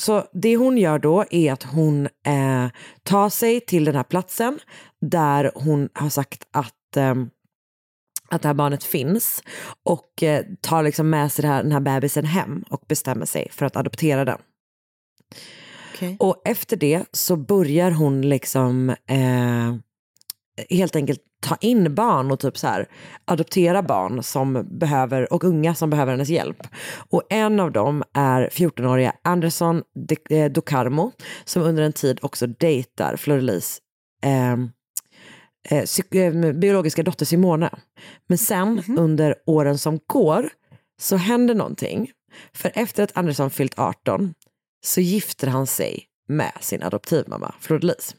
Så 0.00 0.24
det 0.32 0.56
hon 0.56 0.78
gör 0.78 0.98
då 0.98 1.24
är 1.30 1.52
att 1.52 1.62
hon 1.62 2.06
eh, 2.06 2.68
tar 3.02 3.28
sig 3.28 3.60
till 3.60 3.84
den 3.84 3.94
här 3.94 4.02
platsen 4.02 4.58
där 5.00 5.52
hon 5.54 5.88
har 5.92 6.08
sagt 6.08 6.46
att, 6.50 6.96
eh, 6.96 7.14
att 8.30 8.42
det 8.42 8.48
här 8.48 8.54
barnet 8.54 8.84
finns 8.84 9.42
och 9.84 10.22
eh, 10.22 10.44
tar 10.60 10.82
liksom 10.82 11.10
med 11.10 11.32
sig 11.32 11.46
här, 11.46 11.62
den 11.62 11.72
här 11.72 11.80
bebisen 11.80 12.24
hem 12.24 12.64
och 12.70 12.82
bestämmer 12.88 13.26
sig 13.26 13.48
för 13.50 13.66
att 13.66 13.76
adoptera 13.76 14.24
den. 14.24 14.38
Okej. 15.94 16.16
Och 16.20 16.42
efter 16.44 16.76
det 16.76 17.04
så 17.12 17.36
börjar 17.36 17.90
hon 17.90 18.22
liksom 18.28 18.90
eh, 18.90 19.74
helt 20.70 20.96
enkelt 20.96 21.20
ta 21.40 21.56
in 21.60 21.94
barn 21.94 22.30
och 22.30 22.40
typ 22.40 22.58
så 22.58 22.66
här 22.66 22.88
adoptera 23.24 23.82
barn 23.82 24.22
som 24.22 24.66
behöver 24.78 25.32
och 25.32 25.44
unga 25.44 25.74
som 25.74 25.90
behöver 25.90 26.12
hennes 26.12 26.28
hjälp. 26.28 26.66
Och 27.10 27.22
en 27.30 27.60
av 27.60 27.72
dem 27.72 28.02
är 28.14 28.48
14-åriga 28.48 29.12
Anderson 29.24 29.82
De- 30.08 30.36
eh, 30.38 30.52
Docarmo 30.52 31.12
som 31.44 31.62
under 31.62 31.82
en 31.82 31.92
tid 31.92 32.18
också 32.22 32.46
dejtar 32.46 33.16
Fleur-de-Lis 33.16 33.78
eh, 34.24 34.56
eh, 35.68 35.84
eh, 36.22 36.52
biologiska 36.52 37.02
dotter 37.02 37.26
Simone. 37.26 37.70
Men 38.26 38.38
sen 38.38 38.82
under 38.98 39.34
åren 39.46 39.78
som 39.78 40.00
går 40.06 40.50
så 41.00 41.16
händer 41.16 41.54
någonting. 41.54 42.10
För 42.52 42.72
efter 42.74 43.02
att 43.02 43.16
Andersson 43.16 43.50
fyllt 43.50 43.78
18 43.78 44.34
så 44.84 45.00
gifter 45.00 45.46
han 45.46 45.66
sig 45.66 46.04
med 46.28 46.52
sin 46.60 46.82
adoptivmamma 46.82 47.54
Fleur-de-Lis. 47.60 48.14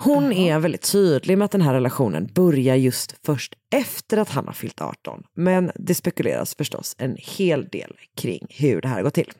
Hon 0.00 0.32
är 0.32 0.58
väldigt 0.58 0.92
tydlig 0.92 1.38
med 1.38 1.44
att 1.44 1.50
den 1.50 1.60
här 1.60 1.74
relationen 1.74 2.30
börjar 2.34 2.76
just 2.76 3.16
först 3.22 3.54
efter 3.70 4.16
att 4.16 4.28
han 4.28 4.46
har 4.46 4.52
fyllt 4.52 4.80
18. 4.80 5.22
Men 5.34 5.70
det 5.74 5.94
spekuleras 5.94 6.54
förstås 6.54 6.96
en 6.98 7.16
hel 7.18 7.68
del 7.68 7.96
kring 8.16 8.46
hur 8.50 8.80
det 8.80 8.88
här 8.88 9.02
går 9.02 9.10
till. 9.10 9.32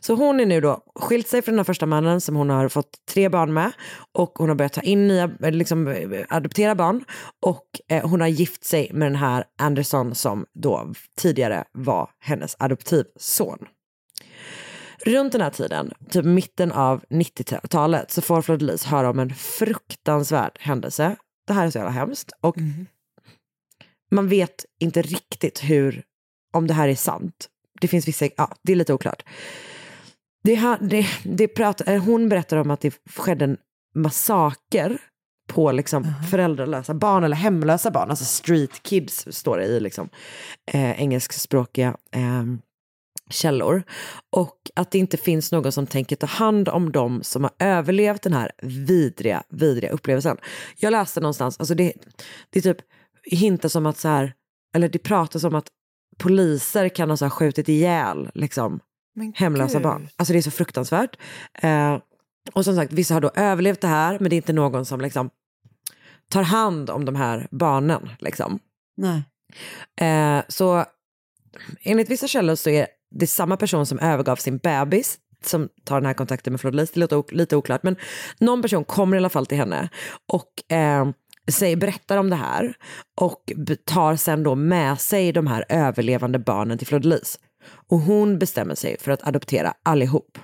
Så 0.00 0.14
hon 0.14 0.40
är 0.40 0.46
nu 0.46 0.60
då 0.60 0.82
skilt 0.94 1.28
sig 1.28 1.42
från 1.42 1.52
den 1.52 1.58
här 1.58 1.64
första 1.64 1.86
mannen 1.86 2.20
som 2.20 2.36
hon 2.36 2.50
har 2.50 2.68
fått 2.68 3.06
tre 3.08 3.28
barn 3.28 3.52
med 3.52 3.72
och 4.12 4.32
hon 4.38 4.48
har 4.48 4.56
börjat 4.56 4.72
ta 4.72 4.80
in 4.80 5.08
nya, 5.08 5.30
eh, 5.42 5.50
liksom 5.50 5.88
eh, 5.88 6.24
adoptera 6.28 6.74
barn 6.74 7.04
och 7.42 7.66
eh, 7.88 8.08
hon 8.08 8.20
har 8.20 8.28
gift 8.28 8.64
sig 8.64 8.90
med 8.92 9.06
den 9.06 9.16
här 9.16 9.44
Anderson 9.58 10.14
som 10.14 10.46
då 10.54 10.92
tidigare 11.16 11.64
var 11.72 12.10
hennes 12.18 12.56
adoptivson. 12.58 13.58
Runt 15.04 15.32
den 15.32 15.40
här 15.40 15.50
tiden, 15.50 15.92
typ 16.10 16.24
mitten 16.24 16.72
av 16.72 17.04
90-talet, 17.10 18.10
så 18.10 18.22
får 18.22 18.42
Fleur-de-Lis 18.42 18.84
höra 18.84 19.10
om 19.10 19.18
en 19.18 19.34
fruktansvärd 19.34 20.58
händelse. 20.60 21.16
Det 21.46 21.52
här 21.52 21.66
är 21.66 21.70
så 21.70 21.78
jävla 21.78 21.90
hemskt. 21.90 22.32
Och 22.40 22.56
man 24.10 24.28
vet 24.28 24.64
inte 24.78 25.02
riktigt 25.02 25.64
hur, 25.64 26.02
om 26.52 26.66
det 26.66 26.74
här 26.74 26.88
är 26.88 26.94
sant. 26.94 27.48
Det 27.80 27.88
finns 27.88 28.08
vissa, 28.08 28.28
ja, 28.36 28.50
det 28.62 28.72
är 28.72 28.76
lite 28.76 28.94
oklart. 28.94 29.22
Det, 30.44 30.76
det, 30.80 31.06
det 31.24 31.48
prat, 31.48 31.88
eh, 31.88 32.04
hon 32.04 32.28
berättar 32.28 32.56
om 32.56 32.70
att 32.70 32.80
det 32.80 32.94
skedde 33.16 33.44
en 33.44 33.56
massaker 33.94 34.98
på 35.48 35.72
liksom 35.72 36.14
föräldralösa 36.30 36.94
barn 36.94 37.24
eller 37.24 37.36
hemlösa 37.36 37.90
barn, 37.90 38.10
alltså 38.10 38.24
street 38.24 38.82
kids 38.82 39.26
står 39.30 39.58
det 39.58 39.64
i 39.64 39.80
liksom, 39.80 40.08
eh, 40.72 41.00
engelskspråkiga 41.00 41.96
eh, 42.10 42.44
källor. 43.30 43.82
Och 44.30 44.70
att 44.76 44.90
det 44.90 44.98
inte 44.98 45.16
finns 45.16 45.52
någon 45.52 45.72
som 45.72 45.86
tänker 45.86 46.16
ta 46.16 46.26
hand 46.26 46.68
om 46.68 46.92
dem 46.92 47.22
som 47.22 47.44
har 47.44 47.52
överlevt 47.58 48.22
den 48.22 48.32
här 48.32 48.52
vidriga, 48.62 49.42
vidriga 49.48 49.90
upplevelsen. 49.90 50.36
Jag 50.78 50.90
läste 50.90 51.20
någonstans, 51.20 51.58
alltså 51.58 51.74
det, 51.74 51.92
det 52.50 52.58
är 52.58 52.62
typ 52.62 52.78
hintas 53.24 53.76
om 53.76 53.86
att 53.86 53.98
så 53.98 54.08
här, 54.08 54.32
eller 54.74 54.88
det 54.88 54.98
pratas 54.98 55.44
om 55.44 55.54
att 55.54 55.68
poliser 56.18 56.88
kan 56.88 57.10
ha 57.10 57.16
så 57.16 57.30
skjutit 57.30 57.68
ihjäl 57.68 58.30
liksom, 58.34 58.80
Men 59.14 59.32
hemlösa 59.36 59.78
gud. 59.78 59.82
barn. 59.82 60.08
Alltså 60.16 60.32
det 60.32 60.38
är 60.38 60.42
så 60.42 60.50
fruktansvärt. 60.50 61.16
Eh, 61.54 61.98
och 62.52 62.64
som 62.64 62.76
sagt, 62.76 62.92
vissa 62.92 63.14
har 63.14 63.20
då 63.20 63.30
överlevt 63.34 63.80
det 63.80 63.88
här, 63.88 64.18
men 64.18 64.30
det 64.30 64.34
är 64.34 64.38
inte 64.38 64.52
någon 64.52 64.84
som 64.84 65.00
liksom 65.00 65.30
tar 66.30 66.42
hand 66.42 66.90
om 66.90 67.04
de 67.04 67.16
här 67.16 67.48
barnen. 67.50 68.10
Liksom. 68.18 68.58
Nej. 68.96 69.22
Eh, 70.00 70.42
så 70.48 70.84
enligt 71.82 72.10
vissa 72.10 72.28
källor 72.28 72.54
så 72.54 72.70
är 72.70 72.86
det 73.10 73.26
samma 73.26 73.56
person 73.56 73.86
som 73.86 73.98
övergav 73.98 74.36
sin 74.36 74.58
bebis 74.58 75.18
som 75.44 75.68
tar 75.84 75.96
den 76.00 76.06
här 76.06 76.14
kontakten 76.14 76.52
med 76.52 76.60
Fleur-de-Lis. 76.60 76.90
Det 76.90 77.00
låter 77.00 77.34
lite 77.34 77.56
oklart, 77.56 77.82
men 77.82 77.96
någon 78.38 78.62
person 78.62 78.84
kommer 78.84 79.16
i 79.16 79.18
alla 79.18 79.28
fall 79.28 79.46
till 79.46 79.58
henne 79.58 79.88
och 80.32 80.72
eh, 80.72 81.08
säger, 81.48 81.76
berättar 81.76 82.16
om 82.16 82.30
det 82.30 82.36
här 82.36 82.74
och 83.20 83.52
tar 83.84 84.16
sen 84.16 84.42
då 84.42 84.54
med 84.54 85.00
sig 85.00 85.32
de 85.32 85.46
här 85.46 85.64
överlevande 85.68 86.38
barnen 86.38 86.78
till 86.78 86.86
Fleur-de-Lis. 86.86 87.38
Och 87.88 87.98
hon 87.98 88.38
bestämmer 88.38 88.74
sig 88.74 88.96
för 89.00 89.10
att 89.10 89.26
adoptera 89.26 89.74
allihop. 89.82 90.38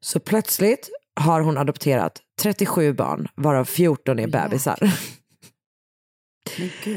Så 0.00 0.20
plötsligt 0.20 0.90
har 1.20 1.40
hon 1.40 1.58
adopterat 1.58 2.20
37 2.40 2.92
barn, 2.92 3.28
varav 3.34 3.64
14 3.64 4.18
är 4.18 4.26
bebisar. 4.26 4.78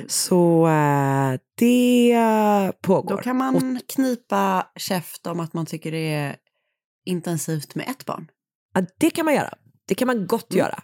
Så 0.07 0.67
eh, 0.67 1.39
det 1.55 2.71
pågår. 2.81 3.15
Då 3.15 3.21
kan 3.21 3.37
man 3.37 3.79
knipa 3.87 4.67
käft 4.75 5.27
om 5.27 5.39
att 5.39 5.53
man 5.53 5.65
tycker 5.65 5.91
det 5.91 6.13
är 6.13 6.35
intensivt 7.05 7.75
med 7.75 7.89
ett 7.89 8.05
barn. 8.05 8.27
Ja, 8.73 8.81
det 8.97 9.09
kan 9.09 9.25
man 9.25 9.33
göra. 9.33 9.53
Det 9.87 9.95
kan 9.95 10.07
man 10.07 10.27
gott 10.27 10.53
Mm. 10.53 10.65
göra. 10.65 10.83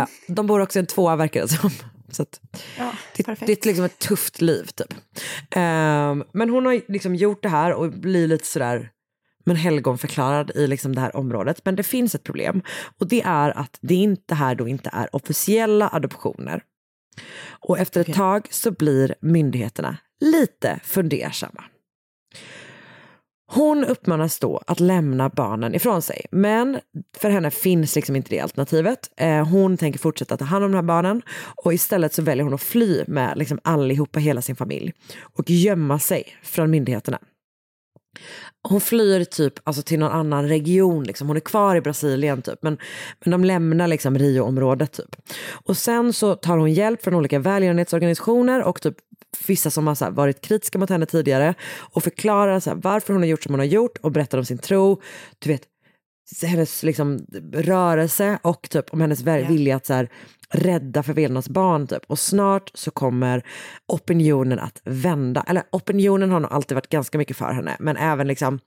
Eh, 0.00 0.06
De 0.28 0.46
bor 0.46 0.60
också 0.60 0.78
i 0.78 0.80
en 0.80 0.86
tvåa 0.86 1.16
verkar 1.16 1.40
det 1.40 1.48
som. 1.48 1.70
Så 2.10 2.22
att 2.22 2.40
Ja, 2.78 2.92
det, 3.16 3.22
det 3.46 3.52
är 3.52 3.66
liksom 3.66 3.84
ett 3.84 3.98
tufft 3.98 4.40
liv 4.40 4.64
typ. 4.64 4.92
Eh, 5.50 6.14
men 6.32 6.50
hon 6.50 6.66
har 6.66 6.92
liksom 6.92 7.14
gjort 7.14 7.42
det 7.42 7.48
här 7.48 7.72
och 7.72 7.90
blir 7.92 8.26
lite 8.26 8.46
sådär 8.46 8.90
men 9.46 9.56
helgonförklarad 9.56 10.50
i 10.54 10.66
liksom 10.66 10.94
det 10.94 11.00
här 11.00 11.16
området. 11.16 11.60
Men 11.64 11.76
det 11.76 11.82
finns 11.82 12.14
ett 12.14 12.22
problem 12.24 12.62
och 13.00 13.08
det 13.08 13.22
är 13.22 13.58
att 13.58 13.78
det 13.80 13.94
inte 13.94 14.34
här 14.34 14.54
då 14.54 14.68
inte 14.68 14.90
är 14.92 15.16
officiella 15.16 15.88
adoptioner. 15.92 16.62
Och 17.68 17.78
efter 17.78 18.00
ett 18.00 18.04
Okej. 18.04 18.14
tag 18.14 18.46
så 18.50 18.70
blir 18.70 19.14
myndigheterna 19.20 19.96
lite 20.20 20.80
fundersamma. 20.84 21.64
Hon 23.54 23.84
uppmanas 23.84 24.38
då 24.38 24.62
att 24.66 24.80
lämna 24.80 25.28
barnen 25.28 25.74
ifrån 25.74 26.02
sig. 26.02 26.26
Men 26.30 26.78
för 27.16 27.30
henne 27.30 27.50
finns 27.50 27.96
liksom 27.96 28.16
inte 28.16 28.30
det 28.30 28.40
alternativet. 28.40 29.10
Eh, 29.16 29.46
hon 29.46 29.76
tänker 29.76 29.98
fortsätta 29.98 30.36
ta 30.36 30.44
hand 30.44 30.64
om 30.64 30.70
de 30.70 30.76
här 30.76 30.82
barnen 30.82 31.22
och 31.64 31.74
istället 31.74 32.14
så 32.14 32.22
väljer 32.22 32.44
hon 32.44 32.54
att 32.54 32.62
fly 32.62 33.04
med 33.06 33.38
liksom 33.38 33.60
allihopa, 33.64 34.18
hela 34.18 34.42
sin 34.42 34.56
familj 34.56 34.92
och 35.20 35.50
gömma 35.50 35.98
sig 35.98 36.24
från 36.42 36.70
myndigheterna. 36.70 37.18
Hon 38.68 38.80
flyr 38.80 39.24
typ 39.24 39.54
alltså 39.64 39.82
till 39.82 39.98
någon 39.98 40.12
annan 40.12 40.48
region, 40.48 41.04
liksom. 41.04 41.28
hon 41.28 41.36
är 41.36 41.40
kvar 41.40 41.76
i 41.76 41.80
Brasilien 41.80 42.42
typ. 42.42 42.62
Men, 42.62 42.78
men 43.24 43.30
de 43.30 43.44
lämnar 43.44 43.88
liksom 43.88 44.18
Rio-området 44.18 44.92
typ. 44.92 45.16
Och 45.52 45.76
sen 45.76 46.12
så 46.12 46.34
tar 46.34 46.58
hon 46.58 46.72
hjälp 46.72 47.02
från 47.02 47.14
olika 47.14 47.38
välgörenhetsorganisationer 47.38 48.62
och 48.62 48.82
typ 48.82 48.96
vissa 49.46 49.70
som 49.70 49.86
har 49.86 50.10
varit 50.10 50.40
kritiska 50.40 50.78
mot 50.78 50.90
henne 50.90 51.06
tidigare 51.06 51.54
och 51.76 52.02
förklarar 52.04 52.60
så 52.60 52.74
varför 52.74 53.12
hon 53.12 53.22
har 53.22 53.28
gjort 53.28 53.42
som 53.42 53.52
hon 53.52 53.60
har 53.60 53.66
gjort 53.66 53.98
och 53.98 54.12
berättar 54.12 54.38
om 54.38 54.44
sin 54.44 54.58
tro. 54.58 55.00
Du 55.38 55.48
vet, 55.50 55.62
hennes 56.42 56.82
liksom, 56.82 57.26
rörelse 57.52 58.38
och 58.42 58.68
typ 58.70 58.92
om 58.92 59.00
hennes 59.00 59.20
Ja. 59.20 59.48
vilja 59.48 59.76
att 59.76 59.86
så 59.86 59.94
här, 59.94 60.08
rädda 60.50 61.02
förvelarnas 61.02 61.48
barn. 61.48 61.86
Typ. 61.86 62.02
Och 62.06 62.18
snart 62.18 62.70
så 62.74 62.90
kommer 62.90 63.42
opinionen 63.88 64.58
att 64.58 64.80
vända. 64.84 65.44
Eller 65.48 65.62
opinionen 65.72 66.30
har 66.30 66.40
nog 66.40 66.52
alltid 66.52 66.74
varit 66.74 66.88
ganska 66.88 67.18
mycket 67.18 67.36
för 67.36 67.52
henne, 67.52 67.76
men 67.78 67.96
även 67.96 68.26
liksom 68.26 68.60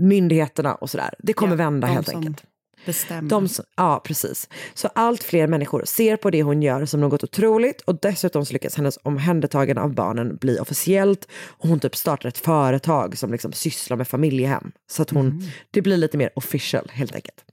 myndigheterna 0.00 0.74
och 0.74 0.90
sådär. 0.90 1.14
Det 1.18 1.32
kommer 1.32 1.52
Ja, 1.52 1.56
vända 1.56 1.86
helt 1.86 2.08
som 2.08 2.16
enkelt. 2.16 2.44
Bestämmer. 2.86 3.30
De, 3.30 3.48
ja, 3.76 4.02
precis. 4.04 4.48
Så 4.74 4.88
allt 4.88 5.22
fler 5.22 5.46
människor 5.46 5.82
ser 5.84 6.16
på 6.16 6.30
det 6.30 6.42
hon 6.42 6.62
gör 6.62 6.84
som 6.84 7.00
något 7.00 7.24
otroligt 7.24 7.80
och 7.80 7.98
dessutom 8.00 8.46
så 8.46 8.52
lyckas 8.52 8.76
hennes 8.76 8.98
omhändertagande 9.02 9.82
av 9.82 9.94
barnen 9.94 10.36
bli 10.36 10.58
officiellt 10.58 11.28
och 11.46 11.68
hon 11.68 11.80
typ 11.80 11.96
startar 11.96 12.28
ett 12.28 12.38
företag 12.38 13.18
som 13.18 13.32
liksom 13.32 13.52
sysslar 13.52 13.96
med 13.96 14.08
familjehem. 14.08 14.72
Så 14.90 15.02
att 15.02 15.10
hon, 15.10 15.42
det 15.70 15.82
blir 15.82 15.96
lite 15.96 16.18
mer 16.18 16.30
official 16.34 16.90
helt 16.92 17.14
enkelt. 17.14 17.44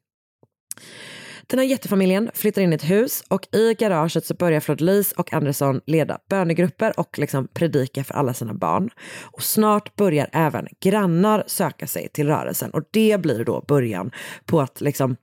Den 1.48 1.60
här 1.60 1.66
jättefamiljen 1.66 2.32
flyttar 2.34 2.62
in 2.62 2.72
i 2.74 2.76
ett 2.76 2.90
hus 2.90 3.24
och 3.28 3.56
i 3.56 3.74
garaget 3.74 4.26
så 4.26 4.34
börjar 4.34 4.60
Fleur-de-Lis 4.60 5.12
och 5.12 5.34
Andersson 5.34 5.82
leda 5.86 6.20
bönegrupper 6.30 7.00
och 7.00 7.20
liksom 7.20 7.48
predika 7.48 8.04
för 8.04 8.14
alla 8.14 8.34
sina 8.34 8.54
barn. 8.54 8.90
Och 9.22 9.44
snart 9.44 9.96
börjar 9.96 10.30
även 10.32 10.68
grannar 10.82 11.44
söka 11.48 11.88
sig 11.88 12.10
till 12.10 12.28
rörelsen 12.28 12.72
och 12.72 12.84
det 12.92 13.22
blir 13.22 13.46
då 13.46 13.66
början 13.68 14.12
på 14.46 14.62
att 14.62 14.82
liksom, 14.82 15.16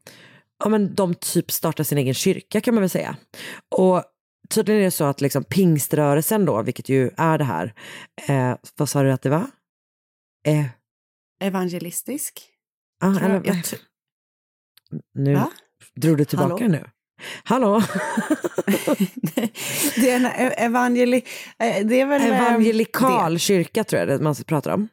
ja 0.64 0.68
men 0.68 0.94
de 0.94 1.14
typ 1.14 1.50
startar 1.50 1.85
sin 1.85 1.98
egen 1.98 2.14
kyrka 2.14 2.61
kan 2.61 2.74
man 2.74 2.83
väl 2.83 2.90
säga. 2.90 3.16
Och 3.68 4.02
tydligen 4.48 4.80
är 4.80 4.85
det 4.85 4.90
så 4.90 5.04
att 5.04 5.20
liksom 5.20 5.44
pingströrelsen 5.44 6.44
då, 6.44 6.62
vilket 6.62 6.88
ju 6.88 7.11
är 7.16 7.38
det 7.38 7.44
här, 7.44 7.74
eh, 8.28 8.54
vad 8.76 8.88
sa 8.88 9.02
du 9.02 9.12
att 9.12 9.22
det 9.22 9.30
var? 9.30 9.46
Eh, 10.46 10.66
Evangelistisk. 11.42 12.42
ah, 13.02 13.18
eller, 13.20 13.35
jag. 13.35 13.46
Jag 13.46 13.64
nu 15.14 15.35
Va? 15.35 15.50
Drog 15.97 16.16
du 16.19 16.25
tillbaka 16.25 16.64
Hallå? 16.64 16.69
nu. 16.69 16.85
Hallå? 17.45 17.83
det 19.97 20.11
är 20.11 20.16
en 20.16 20.27
e- 20.27 20.55
evangeli... 20.57 21.16
eh, 21.59 21.87
Det 21.87 22.01
är 22.01 22.07
väl... 22.07 22.21
eh, 22.31 22.40
Evangelikal 22.47 23.33
det. 23.33 23.38
kyrka 23.38 23.85
tror 23.85 24.01
jag 24.01 24.09
det 24.09 24.19
man 24.25 24.35
pratar 24.35 24.71
om. 24.71 24.88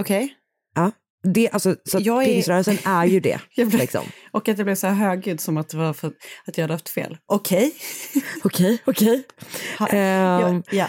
Okej. 0.00 0.34
Ja. 0.74 0.90
Det, 1.26 1.50
alltså, 1.50 1.76
så 1.84 1.98
Jag 2.02 2.22
är- 2.22 2.26
pingströrelsen 2.26 2.78
är 2.84 3.04
ju 3.04 3.20
det. 3.20 3.40
Jag 3.54 3.68
blev- 3.68 3.80
liksom. 3.80 4.04
Och 4.30 4.48
att 4.48 4.58
jag 4.58 4.64
blev 4.64 4.74
så 4.74 4.86
här 4.86 4.94
högljudd 4.94 5.40
som 5.40 5.56
att 5.56 5.68
det 5.68 5.76
var 5.76 5.92
för 5.92 6.12
att 6.46 6.58
jag 6.58 6.62
hade 6.64 6.74
haft 6.74 6.88
fel. 6.88 7.18
Okej. 7.26 7.74
Okej, 8.44 8.82
okej. 8.86 9.22
Ehm, 9.90 10.62
jag, 10.70 10.88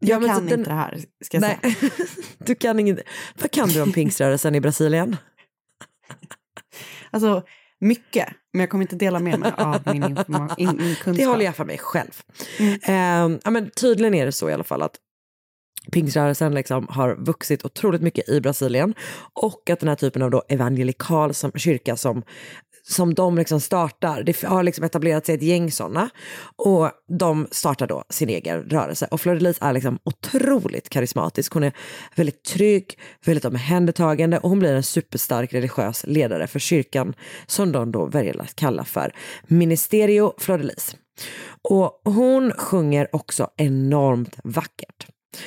ja. 0.00 0.20
Så 0.20 0.26
kan 0.28 0.46
den- 0.46 0.58
inte 0.58 0.70
det 0.70 0.76
här, 0.76 0.98
ska 1.24 1.36
jag 1.36 1.40
Nej, 1.42 1.58
säga. 1.80 1.90
du 2.38 2.54
kan 2.54 2.80
inget. 2.80 2.98
Vad 3.40 3.50
kan 3.50 3.68
du 3.68 3.80
om 3.82 3.92
pingströrelsen 3.92 4.54
i 4.54 4.60
Brasilien? 4.60 5.16
Alltså, 7.10 7.42
mycket. 7.80 8.28
Men 8.52 8.60
jag 8.60 8.70
kommer 8.70 8.82
inte 8.82 8.96
dela 8.96 9.18
med 9.18 9.38
mig 9.38 9.52
av 9.56 9.80
min, 9.86 10.02
informa- 10.04 10.54
in, 10.58 10.76
min 10.76 10.94
kunskap. 10.94 11.16
Det 11.16 11.24
håller 11.24 11.44
jag 11.44 11.56
för 11.56 11.64
mig 11.64 11.78
själv. 11.78 12.22
Mm. 12.58 13.40
Ja, 13.44 13.50
men 13.50 13.70
tydligen 13.70 14.14
är 14.14 14.26
det 14.26 14.32
så 14.32 14.50
i 14.50 14.52
alla 14.52 14.64
fall 14.64 14.82
att 14.82 14.96
pingströrelsen 15.92 16.54
liksom 16.54 16.86
har 16.90 17.14
vuxit 17.14 17.64
otroligt 17.64 18.02
mycket 18.02 18.28
i 18.28 18.40
Brasilien 18.40 18.94
och 19.32 19.70
att 19.70 19.80
den 19.80 19.88
här 19.88 19.96
typen 19.96 20.22
av 20.22 20.30
då 20.30 20.42
evangelikal 20.48 21.34
som, 21.34 21.52
kyrka 21.52 21.96
som, 21.96 22.22
som 22.90 23.14
de 23.14 23.38
liksom 23.38 23.60
startar, 23.60 24.22
det 24.22 24.42
har 24.42 24.62
liksom 24.62 24.84
etablerat 24.84 25.26
sig 25.26 25.34
ett 25.34 25.42
gäng 25.42 25.70
sådana 25.70 26.10
och 26.56 26.90
de 27.18 27.48
startar 27.50 27.86
då 27.86 28.04
sin 28.08 28.28
egen 28.28 28.62
rörelse. 28.62 29.08
Och 29.10 29.20
är 29.26 29.72
liksom 29.72 29.98
otroligt 30.04 30.88
karismatisk. 30.88 31.52
Hon 31.52 31.64
är 31.64 31.72
väldigt 32.16 32.44
trygg, 32.44 32.98
väldigt 33.24 33.44
omhändertagande 33.44 34.38
och 34.38 34.48
hon 34.48 34.58
blir 34.58 34.74
en 34.74 34.82
superstark 34.82 35.54
religiös 35.54 36.04
ledare 36.06 36.46
för 36.46 36.58
kyrkan 36.58 37.14
som 37.46 37.72
de 37.72 37.92
då 37.92 38.06
väljer 38.06 38.40
att 38.40 38.54
kalla 38.54 38.84
för 38.84 39.14
Ministerio 39.46 40.32
Flodilis. 40.38 40.96
Och 41.62 42.00
hon 42.04 42.52
sjunger 42.52 43.08
också 43.12 43.50
enormt 43.56 44.36
vackert. 44.44 45.06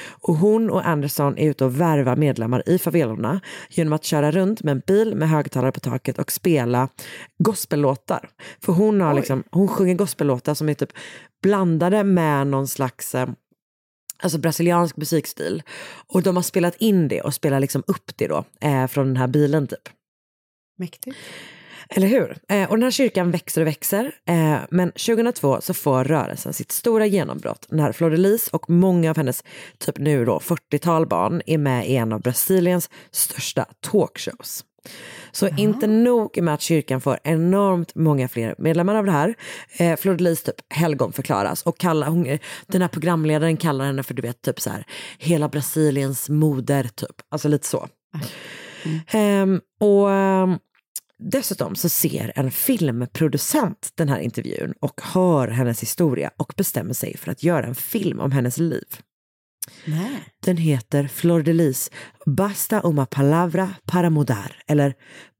Och 0.10 0.36
hon 0.36 0.69
och 0.69 0.88
Anderson 0.88 1.38
är 1.38 1.50
ute 1.50 1.65
och 1.65 1.82
värvar 1.82 2.15
medlemmar 2.15 2.69
i 2.69 2.78
favelorna 2.78 3.41
genom 3.69 3.93
att 3.93 4.04
köra 4.04 4.32
runt 4.32 4.63
med 4.63 4.72
en 4.72 4.82
bil 4.88 5.15
med 5.15 5.30
högtalare 5.30 5.72
på 5.72 5.80
taket 5.80 6.19
och 6.19 6.32
spela 6.32 6.89
gospellåtar. 7.38 8.30
För 8.60 8.74
hon, 8.74 9.02
har 9.02 9.13
Oj. 9.13 9.15
liksom, 9.15 9.43
hon 9.52 9.67
sjunger 9.67 9.96
gospellåtar 9.96 10.54
som 10.54 10.69
är 10.69 10.74
typ 10.74 10.93
blandade 11.41 12.04
med 12.04 12.48
någon 12.48 12.67
slags 12.67 13.15
eh, 13.15 13.30
alltså 14.24 14.38
brasiliansk 14.38 14.98
musikstil. 14.98 15.63
Och 16.08 16.24
de 16.24 16.36
har 16.36 16.43
spelat 16.43 16.76
in 16.76 17.08
det 17.08 17.22
och 17.22 17.34
spelar 17.34 17.60
liksom 17.60 17.84
upp 17.88 18.17
det 18.17 18.28
då 18.28 18.46
eh, 18.62 18.88
från 18.88 19.08
den 19.08 19.17
här 19.17 19.28
bilen 19.28 19.67
typ. 19.67 19.89
Mäktigt. 20.78 21.17
Eller 21.89 22.08
hur? 22.08 22.38
Eh, 22.50 22.69
och 22.69 22.76
den 22.76 22.84
här 22.84 22.91
kyrkan 22.91 23.32
växer 23.32 23.62
och 23.62 23.67
växer. 23.67 24.12
Eh, 24.28 24.58
men 24.69 24.91
2002 24.91 25.62
så 25.62 25.74
får 25.74 26.04
rörelsen 26.04 26.54
sitt 26.54 26.72
stora 26.72 27.06
genombrott 27.06 27.65
när 27.69 27.91
Fleur-de-Lis 27.91 28.48
och 28.48 28.69
många 28.69 29.10
av 29.10 29.17
hennes 29.17 29.43
typ 29.78 29.98
nu 29.98 30.26
då 30.26 30.39
40-tal 30.39 31.08
barn 31.08 31.41
är 31.46 31.58
med 31.58 31.89
i 31.89 31.96
en 31.96 32.13
av 32.13 32.22
Brasiliens 32.22 32.89
största 33.12 33.65
talkshows. 33.82 34.63
Så 35.32 35.48
inte 35.48 35.88
nog 35.88 36.41
med 36.41 36.54
att 36.54 36.62
kyrkan 36.62 37.02
får 37.02 37.19
enormt 37.24 37.96
många 37.96 38.28
fler 38.28 38.56
medlemmar 38.58 38.96
av 38.96 39.06
det 39.06 39.12
här. 39.12 39.36
Eh, 39.78 39.96
Fleur-de-Lis 39.96 40.43
typ 40.43 40.56
helgonförklaras 40.69 41.63
och 41.63 41.78
kallar, 41.78 42.08
hon, 42.08 42.38
den 42.67 42.82
här 42.82 42.89
programledaren 42.89 43.58
kallar 43.58 43.86
henne 43.86 44.04
för 44.04 44.13
du 44.13 44.22
vet 44.22 44.41
typ 44.41 44.62
så 44.62 44.69
här 44.69 44.86
hela 45.17 45.50
Brasiliens 45.50 46.30
moder 46.30 46.84
typ. 46.96 47.15
Alltså 47.30 47.48
lite 47.48 47.67
så. 47.67 47.88
Ehm, 49.12 49.62
och 49.80 50.12
ehm, 50.12 50.58
Dessutom 51.31 51.75
så 51.75 51.89
ser 51.89 52.31
en 52.36 52.51
filmproducent 52.51 53.91
den 53.95 54.09
här 54.09 54.19
intervjun 54.19 54.73
och 54.79 55.01
hör 55.03 55.47
hennes 55.47 55.81
historia 55.81 56.31
och 56.38 56.53
bestämmer 56.57 56.93
sig 56.93 57.17
för 57.17 57.31
att 57.31 57.43
göra 57.43 57.65
en 57.65 57.75
film 57.75 58.19
om 58.19 58.31
hennes 58.31 58.57
liv. 58.57 58.86
Nej. 59.86 60.23
Den 60.45 60.57
heter 60.57 61.07
Flor 61.07 61.41
de 61.41 61.53
Lis, 61.53 61.91
Basta 62.25 62.81
uma 62.81 63.05
palavra 63.05 63.73
para 63.86 64.09
mudar, 64.09 64.62
eller 64.67 64.93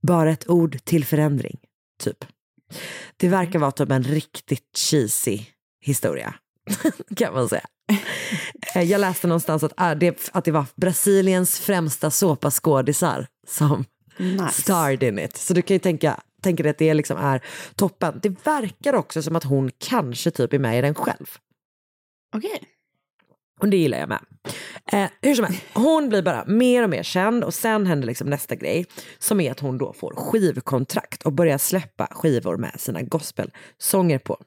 Bara 0.08 0.32
ett 0.32 0.50
ord 0.50 0.78
till 0.84 1.06
förändring, 1.06 1.60
typ. 2.04 2.26
Det 3.18 3.28
verkar 3.28 3.60
vara 3.60 3.72
typ 3.72 3.92
en 3.92 4.04
riktigt 4.04 4.78
cheesy 4.78 5.40
historia, 5.82 6.34
kan 7.16 7.34
man 7.34 7.50
säga. 7.50 7.66
Eh, 8.76 8.82
Jag 8.84 9.02
läste 9.02 9.28
någonstans 9.28 9.64
att, 9.64 10.00
det, 10.00 10.30
att 10.34 10.46
det 10.46 10.52
var 10.52 10.66
Brasiliens 10.76 11.60
främsta 11.60 12.12
såpaskådisar 12.12 13.28
som 13.48 13.86
Nice. 14.18 14.62
starred 14.62 15.04
in 15.04 15.20
it. 15.20 15.38
Så 15.38 15.54
du 15.54 15.62
kan 15.62 15.76
ju 15.76 15.80
tänka, 15.80 16.20
tänka 16.44 16.64
dig 16.64 16.70
att 16.70 16.78
det 16.78 16.94
liksom 16.94 17.18
är 17.18 17.42
toppen. 17.76 18.20
Det 18.24 18.46
verkar 18.46 18.94
också 18.94 19.22
som 19.22 19.36
att 19.36 19.44
hon 19.44 19.72
kanske 19.78 20.32
typ 20.32 20.54
är 20.54 20.60
med 20.60 20.80
i 20.80 20.82
den 20.82 20.96
själv. 20.96 21.26
Okej. 22.36 22.62
Och 23.60 23.70
det 23.70 23.78
gillar 23.78 23.98
jag 23.98 24.10
med. 24.10 24.20
Eh, 24.92 25.10
hur 25.22 25.36
som 25.36 25.46
helst, 25.46 25.62
hon 25.74 26.10
blir 26.10 26.22
bara 26.22 26.46
mer 26.46 26.84
och 26.84 26.90
mer 26.90 27.04
känd 27.04 27.44
och 27.44 27.54
sen 27.54 27.86
händer 27.86 28.08
liksom 28.08 28.30
nästa 28.30 28.56
grej 28.56 28.86
som 29.18 29.40
är 29.40 29.52
att 29.52 29.60
hon 29.60 29.78
då 29.78 29.94
får 29.94 30.16
skivkontrakt 30.16 31.24
och 31.24 31.34
börjar 31.34 31.58
släppa 31.58 32.08
skivor 32.12 32.58
med 32.58 32.80
sina 32.80 33.02
gospelsånger 33.02 34.20
på. 34.20 34.38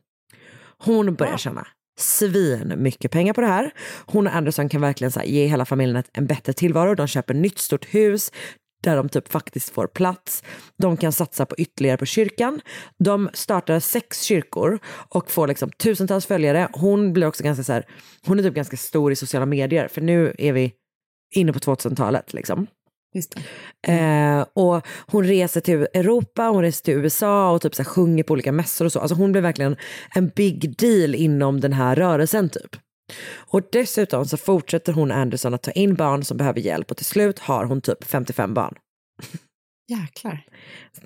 Hon 0.79 1.15
börjar 1.15 1.37
känna 1.37 1.67
svin 1.99 2.75
mycket 2.77 3.11
pengar 3.11 3.33
på 3.33 3.41
det 3.41 3.47
här. 3.47 3.71
Hon 4.07 4.27
och 4.27 4.35
Anderson 4.35 4.69
kan 4.69 4.81
verkligen 4.81 5.13
så 5.13 5.21
ge 5.25 5.47
hela 5.47 5.65
familjen 5.65 5.97
ett, 5.97 6.11
en 6.13 6.27
bättre 6.27 6.53
tillvaro. 6.53 6.95
De 6.95 7.07
köper 7.07 7.35
nytt 7.35 7.59
stort 7.59 7.95
hus 7.95 8.33
där 8.83 8.97
de 8.97 9.09
typ 9.09 9.29
faktiskt 9.29 9.71
får 9.71 9.87
plats. 9.87 10.43
De 10.79 10.97
kan 10.97 11.13
satsa 11.13 11.47
på 11.47 11.55
ytterligare 11.59 11.97
på 11.97 12.07
kyrkan. 12.07 12.61
De 12.99 13.31
startar 13.33 13.81
sex 13.81 14.23
kyrkor 14.23 14.79
och 15.09 15.31
får 15.31 15.49
liksom 15.49 15.71
tusentals 15.71 16.27
följare. 16.27 16.69
Hon 16.73 17.13
blir 17.13 17.27
också 17.27 17.45
ganska 17.45 17.65
så 17.65 17.73
här, 17.73 17.87
hon 18.27 18.39
är 18.39 18.43
typ 18.43 18.55
ganska 18.55 18.77
stor 18.77 19.13
i 19.13 19.17
sociala 19.17 19.47
medier 19.47 19.89
för 19.89 20.01
nu 20.01 20.35
är 20.39 20.53
vi 20.53 20.73
inne 21.35 21.53
på 21.53 21.59
2000-talet 21.59 22.35
liksom. 22.35 22.67
Det. 23.83 23.93
Eh, 23.93 24.47
och 24.53 24.87
hon 25.07 25.25
reser 25.25 25.61
till 25.61 25.87
Europa, 25.95 26.43
hon 26.43 26.63
reser 26.63 26.85
till 26.85 26.95
USA 26.95 27.51
och 27.51 27.63
typ 27.63 27.75
så 27.75 27.85
sjunger 27.85 28.23
på 28.23 28.33
olika 28.33 28.53
mässor 28.53 28.85
och 28.85 28.93
så. 28.93 29.01
Alltså 29.01 29.15
hon 29.15 29.33
blir 29.33 29.43
verkligen 29.43 29.77
en 30.15 30.29
big 30.29 30.77
deal 30.79 31.15
inom 31.15 31.61
den 31.61 31.73
här 31.73 31.97
rörelsen 31.97 32.49
typ. 32.49 32.77
Och 33.35 33.63
dessutom 33.73 34.25
så 34.25 34.37
fortsätter 34.37 34.93
hon 34.93 35.11
Anderson 35.11 35.55
att 35.55 35.63
ta 35.63 35.71
in 35.71 35.95
barn 35.95 36.25
som 36.25 36.37
behöver 36.37 36.61
hjälp 36.61 36.91
och 36.91 36.97
till 36.97 37.07
slut 37.07 37.39
har 37.39 37.65
hon 37.65 37.81
typ 37.81 38.05
55 38.05 38.55
barn. 38.55 38.75
Jäklar. 39.89 40.47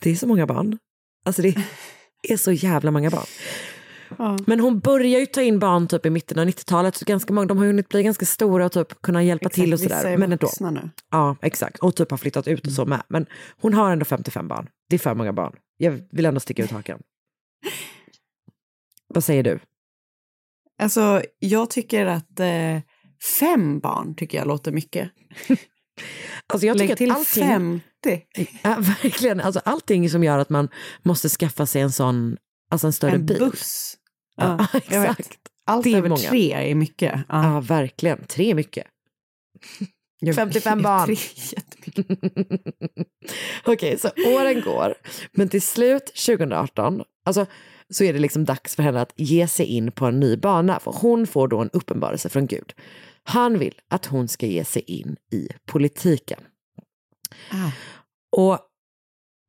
Det 0.00 0.10
är 0.10 0.14
så 0.14 0.26
många 0.26 0.46
barn. 0.46 0.78
Alltså 1.24 1.42
det 1.42 1.54
är 2.28 2.36
så 2.36 2.52
jävla 2.52 2.90
många 2.90 3.10
barn. 3.10 3.26
Ja. 4.18 4.38
Men 4.46 4.60
hon 4.60 4.80
börjar 4.80 5.20
ju 5.20 5.26
ta 5.26 5.42
in 5.42 5.58
barn 5.58 5.88
typ 5.88 6.06
i 6.06 6.10
mitten 6.10 6.38
av 6.38 6.46
90-talet 6.46 6.96
så 6.96 7.04
ganska 7.04 7.32
många, 7.32 7.46
de 7.46 7.58
har 7.58 7.66
hunnit 7.66 7.88
bli 7.88 8.02
ganska 8.02 8.26
stora 8.26 8.66
och 8.66 8.72
typ 8.72 9.02
kunna 9.02 9.22
hjälpa 9.22 9.48
till 9.48 9.72
och 9.72 9.80
sådär. 9.80 10.04
är 10.04 10.16
Men 10.16 10.32
ändå. 10.32 10.48
nu. 10.60 10.90
Ja, 11.10 11.36
exakt. 11.42 11.78
Och 11.78 11.96
typ 11.96 12.10
har 12.10 12.18
flyttat 12.18 12.48
ut 12.48 12.66
och 12.66 12.72
så 12.72 12.86
med. 12.86 13.02
Men 13.08 13.26
hon 13.60 13.74
har 13.74 13.92
ändå 13.92 14.04
55 14.04 14.48
barn. 14.48 14.68
Det 14.88 14.96
är 14.96 14.98
för 14.98 15.14
många 15.14 15.32
barn. 15.32 15.56
Jag 15.76 16.02
vill 16.10 16.26
ändå 16.26 16.40
sticka 16.40 16.64
ut 16.64 16.70
hakan. 16.70 17.00
Vad 19.14 19.24
säger 19.24 19.42
du? 19.42 19.58
Alltså, 20.80 21.22
jag 21.38 21.70
tycker 21.70 22.06
att 22.06 22.40
eh, 22.40 22.78
fem 23.40 23.80
barn 23.80 24.14
tycker 24.16 24.38
jag 24.38 24.46
låter 24.48 24.72
mycket. 24.72 25.10
Alltså 26.46 26.66
jag 26.66 26.78
tycker 26.78 26.88
Lägg 26.88 26.96
till 26.96 27.10
allting, 27.10 27.80
50. 28.04 28.22
ja, 28.62 28.76
verkligen, 29.02 29.40
alltså 29.40 29.60
allting 29.64 30.10
som 30.10 30.24
gör 30.24 30.38
att 30.38 30.50
man 30.50 30.68
måste 31.02 31.28
skaffa 31.28 31.66
sig 31.66 31.82
en 31.82 31.92
sån, 31.92 32.36
alltså 32.70 32.86
en 32.86 32.92
större 32.92 33.14
En 33.14 33.26
bil. 33.26 33.38
buss. 33.38 33.96
Ja, 34.36 34.56
vet. 34.72 34.84
exakt. 34.92 35.38
Allt 35.66 35.84
Det 35.84 35.92
är 35.92 35.96
över 35.96 36.08
många. 36.08 36.20
tre 36.20 36.70
är 36.70 36.74
mycket. 36.74 37.20
Ja. 37.28 37.54
Ja, 37.54 37.60
verkligen. 37.60 38.24
Tre 38.26 38.50
är 38.50 38.54
mycket. 38.54 38.86
Jag- 40.20 40.34
55 40.34 40.82
barn. 40.82 41.06
Tre. 41.06 41.16
Okej, 43.64 43.98
så 43.98 44.08
åren 44.36 44.60
går. 44.64 44.94
Men 45.32 45.48
till 45.48 45.62
slut 45.62 46.06
2018, 46.06 47.02
alltså, 47.24 47.46
så 47.90 48.04
är 48.04 48.12
det 48.12 48.18
liksom 48.18 48.44
dags 48.44 48.76
för 48.76 48.82
henne 48.82 49.00
att 49.00 49.12
ge 49.16 49.48
sig 49.48 49.66
in 49.66 49.92
på 49.92 50.06
en 50.06 50.20
ny 50.20 50.36
bana. 50.36 50.80
För 50.80 50.92
hon 50.92 51.26
får 51.26 51.48
då 51.48 51.58
en 51.58 51.70
uppenbarelse 51.72 52.28
från 52.28 52.46
Gud. 52.46 52.72
Han 53.22 53.58
vill 53.58 53.80
att 53.88 54.06
hon 54.06 54.28
ska 54.28 54.46
ge 54.46 54.64
sig 54.64 54.82
in 54.82 55.16
i 55.32 55.48
politiken. 55.66 56.40
Ah. 57.50 57.70
Och 58.36 58.58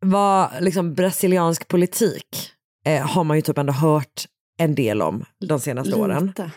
vad 0.06 0.50
liksom 0.60 0.94
brasiliansk 0.94 1.68
politik 1.68 2.52
eh, 2.86 3.08
har 3.08 3.24
man 3.24 3.38
ju 3.38 3.42
typ 3.42 3.58
ändå 3.58 3.74
hört 3.74 4.26
en 4.58 4.76
del 4.76 5.02
om 5.02 5.26
de 5.40 5.60
senaste 5.60 5.96
åren. 5.96 6.26
Lite. 6.28 6.52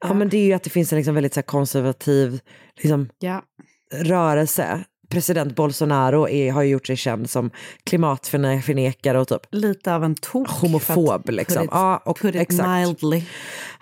Ja, 0.00 0.14
men 0.14 0.28
det 0.28 0.36
är 0.36 0.44
ju 0.44 0.52
att 0.52 0.62
det 0.62 0.70
finns 0.70 0.92
en 0.92 0.96
liksom 0.96 1.14
väldigt 1.14 1.34
så 1.34 1.42
konservativ 1.42 2.40
liksom, 2.76 3.08
Ja. 3.18 3.42
rörelse. 3.92 4.84
President 5.08 5.56
Bolsonaro 5.56 6.28
är, 6.28 6.52
har 6.52 6.62
ju 6.62 6.70
gjort 6.70 6.86
sig 6.86 6.96
känd 6.96 7.30
som 7.30 7.50
klimatförnekare 7.84 9.20
och 9.20 9.28
typ 9.28 9.46
Lite 9.50 9.94
av 9.94 10.04
en 10.04 10.14
tok. 10.14 10.48
homofob. 10.48 11.30
Liksom. 11.30 11.56
Put 11.56 11.64
it, 11.64 11.70
ja, 11.72 12.02
och, 12.04 12.18
put 12.18 12.34
it 12.34 12.40
exakt. 12.40 12.68
mildly. 12.68 13.24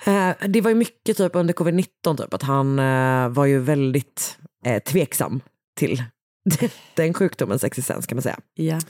Eh, 0.06 0.30
det 0.48 0.60
var 0.60 0.70
ju 0.70 0.74
mycket 0.74 1.16
typ 1.16 1.34
under 1.34 1.54
covid-19 1.54 2.16
typ, 2.16 2.34
att 2.34 2.42
han 2.42 2.78
eh, 2.78 3.28
var 3.28 3.46
ju 3.46 3.58
väldigt 3.58 4.38
eh, 4.66 4.82
tveksam 4.82 5.40
till 5.78 6.02
den 6.94 7.14
sjukdomens 7.14 7.64
existens 7.64 8.06
kan 8.06 8.16
man 8.16 8.22
säga. 8.22 8.38
Ja. 8.54 8.80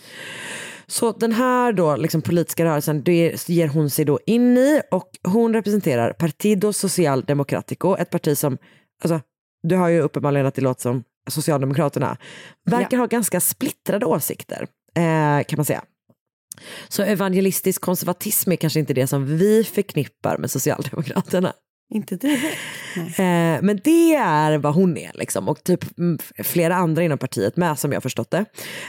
Så 0.86 1.12
den 1.12 1.32
här 1.32 1.72
då, 1.72 1.96
liksom, 1.96 2.22
politiska 2.22 2.64
rörelsen 2.64 3.02
det 3.02 3.48
ger 3.48 3.68
hon 3.68 3.90
sig 3.90 4.04
då 4.04 4.18
in 4.26 4.58
i 4.58 4.80
och 4.90 5.08
hon 5.22 5.54
representerar 5.54 6.12
Partido 6.12 6.72
Social 6.72 7.22
Democratico, 7.22 7.96
ett 7.96 8.10
parti 8.10 8.38
som, 8.38 8.58
alltså, 9.04 9.20
du 9.62 9.76
har 9.76 9.88
ju 9.88 10.00
uppenbarligen 10.00 10.46
att 10.46 10.54
det 10.54 10.62
låter 10.62 10.82
som 10.82 11.04
Socialdemokraterna, 11.30 12.16
verkar 12.64 12.98
ha 12.98 13.06
ganska 13.06 13.40
splittrade 13.40 14.06
åsikter 14.06 14.66
eh, 14.96 15.44
kan 15.44 15.56
man 15.56 15.64
säga. 15.64 15.82
Så 16.88 17.02
evangelistisk 17.02 17.80
konservatism 17.80 18.52
är 18.52 18.56
kanske 18.56 18.80
inte 18.80 18.94
det 18.94 19.06
som 19.06 19.26
vi 19.26 19.64
förknippar 19.64 20.38
med 20.38 20.50
Socialdemokraterna. 20.50 21.52
Inte 21.94 22.16
direkt. 22.16 22.58
Eh, 22.96 23.62
men 23.62 23.80
det 23.84 24.14
är 24.14 24.58
vad 24.58 24.74
hon 24.74 24.96
är 24.96 25.10
liksom. 25.14 25.48
och 25.48 25.64
typ 25.64 25.98
mm, 25.98 26.18
flera 26.38 26.76
andra 26.76 27.02
inom 27.02 27.18
partiet 27.18 27.56
med 27.56 27.78
som 27.78 27.92
jag 27.92 28.02
förstått 28.02 28.30
det. 28.30 28.44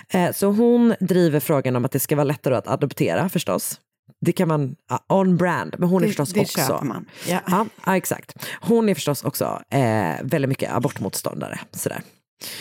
Eh, 0.09 0.31
så 0.31 0.47
hon 0.47 0.95
driver 0.99 1.39
frågan 1.39 1.75
om 1.75 1.85
att 1.85 1.91
det 1.91 1.99
ska 1.99 2.15
vara 2.15 2.23
lättare 2.23 2.55
att 2.55 2.67
adoptera 2.67 3.29
förstås. 3.29 3.79
Det 4.21 4.31
kan 4.31 4.47
man, 4.47 4.75
ja, 4.89 5.05
on 5.09 5.37
brand, 5.37 5.75
men 5.77 5.89
hon 5.89 6.03
är 6.03 6.07
Det, 6.07 6.09
förstås 6.09 6.33
det 6.33 6.41
också... 6.41 6.59
köper 6.59 6.85
man. 6.85 7.05
Ja. 7.27 7.39
Ja, 7.47 7.65
ja, 7.85 7.97
exakt. 7.97 8.45
Hon 8.61 8.89
är 8.89 8.95
förstås 8.95 9.23
också 9.23 9.61
eh, 9.69 10.15
väldigt 10.23 10.49
mycket 10.49 10.71
abortmotståndare. 10.71 11.59
Sådär. 11.71 12.01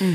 Mm. 0.01 0.15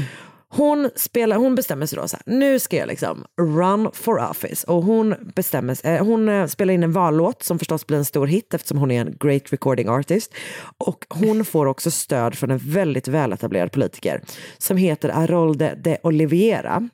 Hon, 0.50 0.90
spelar, 0.96 1.38
hon 1.38 1.56
bestämmer 1.56 1.86
sig 1.86 1.96
då 2.00 2.08
så 2.08 2.18
här, 2.18 2.34
nu 2.38 2.60
ska 2.60 2.78
jag 2.78 2.88
liksom 2.88 3.26
run 3.42 3.90
for 3.94 4.30
office. 4.30 4.68
Och 4.68 4.84
hon, 4.84 5.16
bestämmer, 5.36 5.76
sig- 5.76 5.96
eh, 5.96 6.06
hon 6.06 6.30
eh, 6.30 6.46
spelar 6.48 6.74
in 6.74 6.84
en 6.84 6.92
vallåt 6.92 7.44
som 7.44 7.60
förstås 7.60 7.88
blir 7.88 7.98
en 7.98 8.06
stor 8.06 8.28
hit 8.28 8.54
eftersom 8.54 8.78
hon 8.78 8.92
är 8.92 9.02
en 9.02 9.16
great 9.20 9.54
recording 9.54 9.90
artist. 9.90 10.34
Och 10.78 11.06
hon 11.10 11.46
får 11.46 11.66
också 11.66 11.92
stöd 11.92 12.36
från 12.38 12.52
en 12.52 12.58
väldigt 12.58 13.08
väletablerad 13.08 13.72
politiker 13.72 14.22
som 14.58 14.78
heter 14.78 15.10
Arolde 15.10 15.80
de 15.84 15.98
Oliveira. 16.04 16.90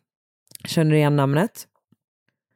Känner 0.66 0.92
du 0.92 0.98
igen 0.98 1.16
namnet? 1.16 1.68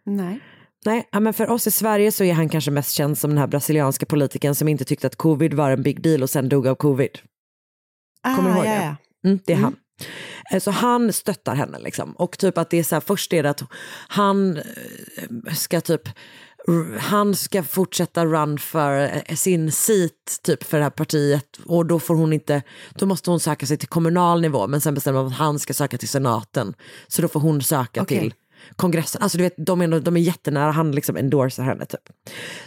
Nej. 0.05 0.39
Nej, 0.85 1.07
men 1.19 1.33
för 1.33 1.49
oss 1.49 1.67
i 1.67 1.71
Sverige 1.71 2.11
så 2.11 2.23
är 2.23 2.33
han 2.33 2.49
kanske 2.49 2.71
mest 2.71 2.91
känd 2.91 3.17
som 3.17 3.29
den 3.29 3.37
här 3.37 3.47
brasilianska 3.47 4.05
politikern 4.05 4.55
som 4.55 4.67
inte 4.67 4.85
tyckte 4.85 5.07
att 5.07 5.15
covid 5.15 5.53
var 5.53 5.71
en 5.71 5.83
big 5.83 6.01
deal 6.01 6.23
och 6.23 6.29
sen 6.29 6.49
dog 6.49 6.67
av 6.67 6.75
covid. 6.75 7.19
Kommer 8.35 8.49
du 8.49 8.55
ihåg 8.55 8.65
Ah, 8.65 8.69
ja, 8.73 8.79
det? 8.79 8.85
ja. 8.85 9.29
Mm, 9.29 9.39
det 9.45 9.53
är 9.53 9.57
han. 9.57 9.75
Eh, 10.51 10.59
Så 10.59 10.71
han 10.71 11.13
stöttar 11.13 11.55
henne 11.55 11.79
liksom. 11.79 12.11
Och 12.11 12.37
typ 12.37 12.57
att 12.57 12.69
det 12.69 12.79
är 12.79 12.83
så 12.83 12.95
här, 12.95 13.01
först 13.01 13.33
är 13.33 13.43
det 13.43 13.49
att 13.49 13.63
han 14.07 14.57
eh, 14.57 15.53
ska 15.53 15.81
typ 15.81 16.09
han 16.99 17.35
ska 17.35 17.63
fortsätta 17.63 18.25
run 18.25 18.59
för 18.59 19.21
eh, 19.25 19.35
sin 19.35 19.71
seat 19.71 20.11
typ 20.43 20.63
för 20.63 20.77
det 20.77 20.83
här 20.83 20.89
partiet 20.89 21.59
och 21.65 21.85
då 21.85 21.99
får 21.99 22.15
hon 22.15 22.33
inte, 22.33 22.61
då 22.95 23.05
måste 23.05 23.29
hon 23.29 23.39
söka 23.39 23.65
sig 23.65 23.77
till 23.77 23.87
kommunal 23.87 24.41
nivå 24.41 24.67
men 24.67 24.81
sen 24.81 24.93
bestämmer 24.93 25.19
de 25.19 25.27
att 25.27 25.33
han 25.33 25.59
ska 25.59 25.73
söka 25.73 25.97
till 25.97 26.09
senaten. 26.09 26.73
Så 27.07 27.21
då 27.21 27.27
får 27.27 27.39
hon 27.39 27.61
söka 27.61 28.01
Okej. 28.01 28.19
till 28.19 28.33
kongressen. 28.75 29.21
Alltså 29.21 29.37
du 29.37 29.43
vet, 29.43 29.53
de 29.57 29.81
är, 29.81 29.99
de 29.99 30.17
är 30.17 30.21
jättenära, 30.21 30.71
han 30.71 30.91
liksom 30.91 31.17
endorsar 31.17 31.63
henne 31.63 31.85
typ. 31.85 32.09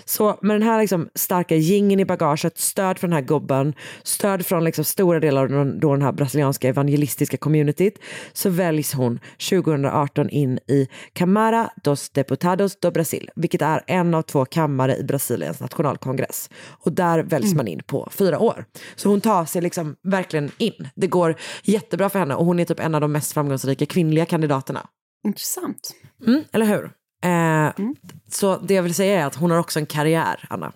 Så 0.05 0.39
med 0.43 0.55
den 0.55 0.63
här 0.63 0.81
liksom 0.81 1.09
starka 1.15 1.57
gingen 1.57 2.01
i 2.01 2.05
bagaget, 2.05 2.59
stöd 2.59 2.99
från 2.99 3.11
den 3.11 3.17
här 3.17 3.27
gubben, 3.27 3.75
stöd 4.03 4.47
från 4.47 4.65
liksom 4.65 4.85
stora 4.85 5.21
delar 5.21 5.43
av 5.43 5.49
den, 5.49 5.81
då 5.81 5.93
den 5.93 6.03
här 6.03 6.13
brasilianska 6.13 6.69
evangelistiska 6.69 7.37
communityt, 7.37 7.99
så 8.33 8.51
väljs 8.51 8.95
hon 8.95 9.21
2018 9.51 10.31
in 10.31 10.59
i 10.69 10.89
Câmara 11.13 11.71
dos 11.83 12.11
Deputados 12.11 12.77
do 12.81 12.91
Brasil, 12.91 13.31
vilket 13.37 13.63
är 13.63 13.85
en 13.87 14.15
av 14.15 14.23
två 14.23 14.45
kammare 14.45 14.97
i 14.97 15.05
Brasiliens 15.05 15.61
nationalkongress. 15.61 16.51
Och 16.69 16.93
där 16.93 17.23
väljs 17.23 17.55
man 17.55 17.69
in 17.69 17.83
på 17.87 18.09
fyra 18.13 18.39
år. 18.39 18.65
Så 18.97 19.09
hon 19.09 19.21
tar 19.21 19.45
sig 19.45 19.63
liksom 19.63 19.97
verkligen 20.03 20.51
in. 20.59 20.89
Det 20.95 21.07
går 21.07 21.37
jättebra 21.63 22.09
för 22.09 22.19
henne 22.19 22.35
och 22.35 22.47
hon 22.47 22.61
är 22.61 22.65
typ 22.65 22.81
en 22.81 22.95
av 22.95 23.01
de 23.01 23.13
mest 23.13 23.33
framgångsrika 23.33 23.87
kvinnliga 23.87 24.27
kandidaterna. 24.27 24.87
Intressant. 25.25 25.95
Mm, 26.27 26.45
eller 26.53 26.67
hur? 26.67 26.85
Eh, 27.25 27.87
Så 28.31 28.59
det 28.59 28.75
jag 28.75 28.83
vill 28.83 28.95
säga 28.95 29.21
är 29.23 29.27
att 29.27 29.35
hon 29.35 29.51
har 29.51 29.59
också 29.59 29.79
en 29.79 29.87
karriär, 29.87 30.47
Anna. 30.51 30.73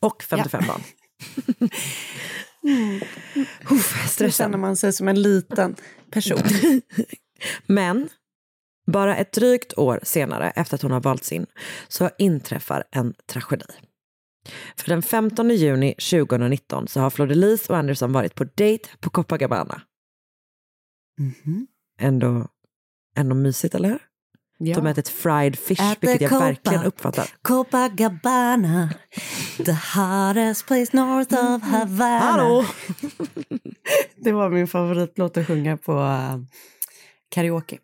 Och 0.00 0.22
55 0.22 0.62
barn. 0.66 0.80
Uff, 3.70 3.70
Nu 3.70 3.74
känner 3.74 4.06
stressen. 4.08 4.60
man 4.60 4.76
sig 4.76 4.92
som 4.92 5.08
en 5.08 5.22
liten 5.22 5.76
person. 6.10 6.38
Men 7.66 8.08
bara 8.86 9.16
ett 9.16 9.32
drygt 9.32 9.78
år 9.78 10.00
senare, 10.02 10.50
efter 10.50 10.74
att 10.74 10.82
hon 10.82 10.90
har 10.90 11.00
valts 11.00 11.32
in, 11.32 11.46
så 11.88 12.10
inträffar 12.18 12.84
en 12.90 13.14
tragedi. 13.26 13.64
För 14.76 14.88
den 14.88 15.02
15 15.02 15.50
juni 15.50 15.94
2019 15.94 16.88
så 16.88 17.00
har 17.00 17.10
Flordelis 17.10 17.70
och 17.70 17.76
Anderson 17.76 18.12
varit 18.12 18.34
på 18.34 18.44
dejt 18.44 18.88
på 19.00 19.10
Copacabana. 19.10 19.82
Mhm. 21.18 21.66
Ändå, 22.00 22.48
ändå 23.16 23.34
mysigt, 23.34 23.74
eller? 23.74 23.98
Ja. 24.58 24.74
De 24.76 24.86
äter 24.86 25.00
ett 25.00 25.08
fried 25.08 25.58
fish, 25.58 25.80
At 25.80 25.98
vilket 26.00 26.20
jag 26.20 26.30
Copa. 26.30 26.44
verkligen 26.44 26.82
uppfattar. 26.84 27.30
Copacabana, 27.42 28.94
the 29.56 29.72
hottest 29.72 30.66
place 30.66 30.96
north 30.96 31.34
of 31.34 31.62
Havana. 31.62 32.18
Hallå! 32.18 32.64
Det 34.16 34.32
var 34.32 34.50
min 34.50 34.68
favoritlåt 34.68 35.36
att 35.36 35.46
sjunga 35.46 35.76
på 35.76 35.92
uh, 35.92 36.38
karaoke. 37.28 37.78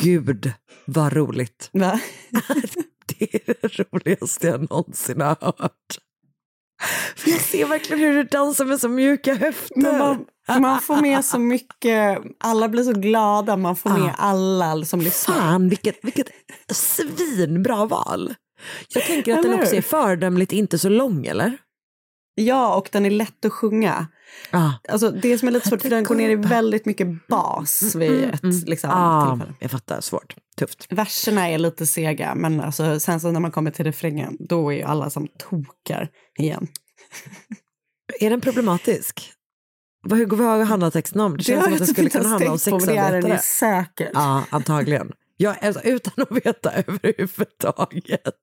Gud, 0.00 0.52
vad 0.84 1.12
roligt. 1.12 1.70
Va? 1.72 2.00
Det 3.18 3.34
är 3.34 3.54
det 3.60 3.68
roligaste 3.92 4.46
jag 4.46 4.70
någonsin 4.70 5.20
har 5.20 5.36
hört. 5.40 5.98
För 7.16 7.30
jag 7.30 7.40
ser 7.40 7.66
verkligen 7.66 8.02
hur 8.02 8.12
du 8.14 8.22
dansar 8.22 8.64
med 8.64 8.80
så 8.80 8.88
mjuka 8.88 9.34
höfter. 9.34 9.98
Man, 9.98 10.24
man 10.60 10.80
får 10.80 10.96
med 10.96 11.24
så 11.24 11.38
mycket, 11.38 12.18
alla 12.40 12.68
blir 12.68 12.82
så 12.82 12.92
glada, 12.92 13.56
man 13.56 13.76
får 13.76 13.90
med 13.90 14.14
alla 14.18 14.84
som 14.84 15.00
lyssnar. 15.00 15.34
Fan 15.34 15.68
vilket, 15.68 15.98
vilket 16.02 16.28
svinbra 16.72 17.84
val. 17.86 18.34
Jag 18.88 19.04
tänker 19.04 19.32
att 19.36 19.42
den 19.42 19.52
Eller 19.52 19.62
också 19.62 19.70
hur? 19.74 19.78
är 19.78 19.82
föredömligt 19.82 20.52
inte 20.52 20.78
så 20.78 20.88
lång 20.88 21.26
eller? 21.26 21.58
Ja, 22.38 22.74
och 22.76 22.88
den 22.92 23.06
är 23.06 23.10
lätt 23.10 23.44
att 23.44 23.52
sjunga. 23.52 24.06
Ah. 24.50 24.70
Alltså, 24.88 25.10
det 25.10 25.38
som 25.38 25.48
är 25.48 25.52
lite 25.52 25.68
svårt, 25.68 25.82
för 25.82 25.90
den 25.90 26.04
går 26.04 26.14
ner 26.14 26.30
i 26.30 26.34
väldigt 26.34 26.86
mycket 26.86 27.26
bas 27.28 27.94
vid 27.94 28.24
ett 28.24 28.42
liksom, 28.66 28.90
Ah, 28.94 29.30
tillfälle. 29.30 29.54
jag 29.60 29.70
fattar, 29.70 30.00
svårt, 30.00 30.34
tufft. 30.58 30.86
Verserna 30.92 31.48
är 31.48 31.58
lite 31.58 31.86
sega, 31.86 32.34
men 32.34 32.60
alltså, 32.60 33.00
sen 33.00 33.20
så 33.20 33.30
när 33.30 33.40
man 33.40 33.50
kommer 33.50 33.70
till 33.70 33.84
refrängen, 33.84 34.36
då 34.40 34.72
är 34.72 34.76
ju 34.76 34.82
alla 34.82 35.10
som 35.10 35.28
tokar 35.38 36.08
igen. 36.38 36.66
Är 38.20 38.30
den 38.30 38.40
problematisk? 38.40 39.32
Vad, 40.02 40.18
hur, 40.18 40.26
vad 40.26 40.66
handlar 40.66 40.90
texten 40.90 41.20
om? 41.20 41.36
Det 41.36 41.44
känns 41.44 41.64
som 41.64 41.72
att 41.72 41.78
den 41.78 41.86
skulle 41.88 42.10
kunna 42.10 42.28
handla 42.28 42.52
om 42.52 42.58
på, 42.58 42.70
men 42.78 42.86
det 42.86 42.96
är 42.96 43.12
den 43.12 43.30
ju 43.30 43.36
sexarbetare. 43.36 43.84
säkert. 43.84 44.10
Ja, 44.14 44.44
antagligen. 44.50 45.12
Jag, 45.36 45.64
alltså, 45.64 45.82
utan 45.82 46.12
att 46.30 46.46
veta 46.46 46.72
överhuvudtaget. 46.72 48.34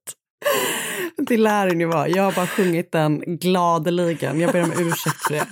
Det 1.17 1.37
lär 1.37 1.67
den 1.67 1.79
ju 1.79 1.85
vara. 1.85 2.07
Jag 2.07 2.23
har 2.23 2.31
bara 2.31 2.47
sjungit 2.47 2.91
den 2.91 3.19
gladeligen. 3.37 4.39
Jag 4.39 4.51
ber 4.51 4.63
om 4.63 4.71
ursäkt 4.71 5.15
för 5.27 5.33
det. 5.33 5.47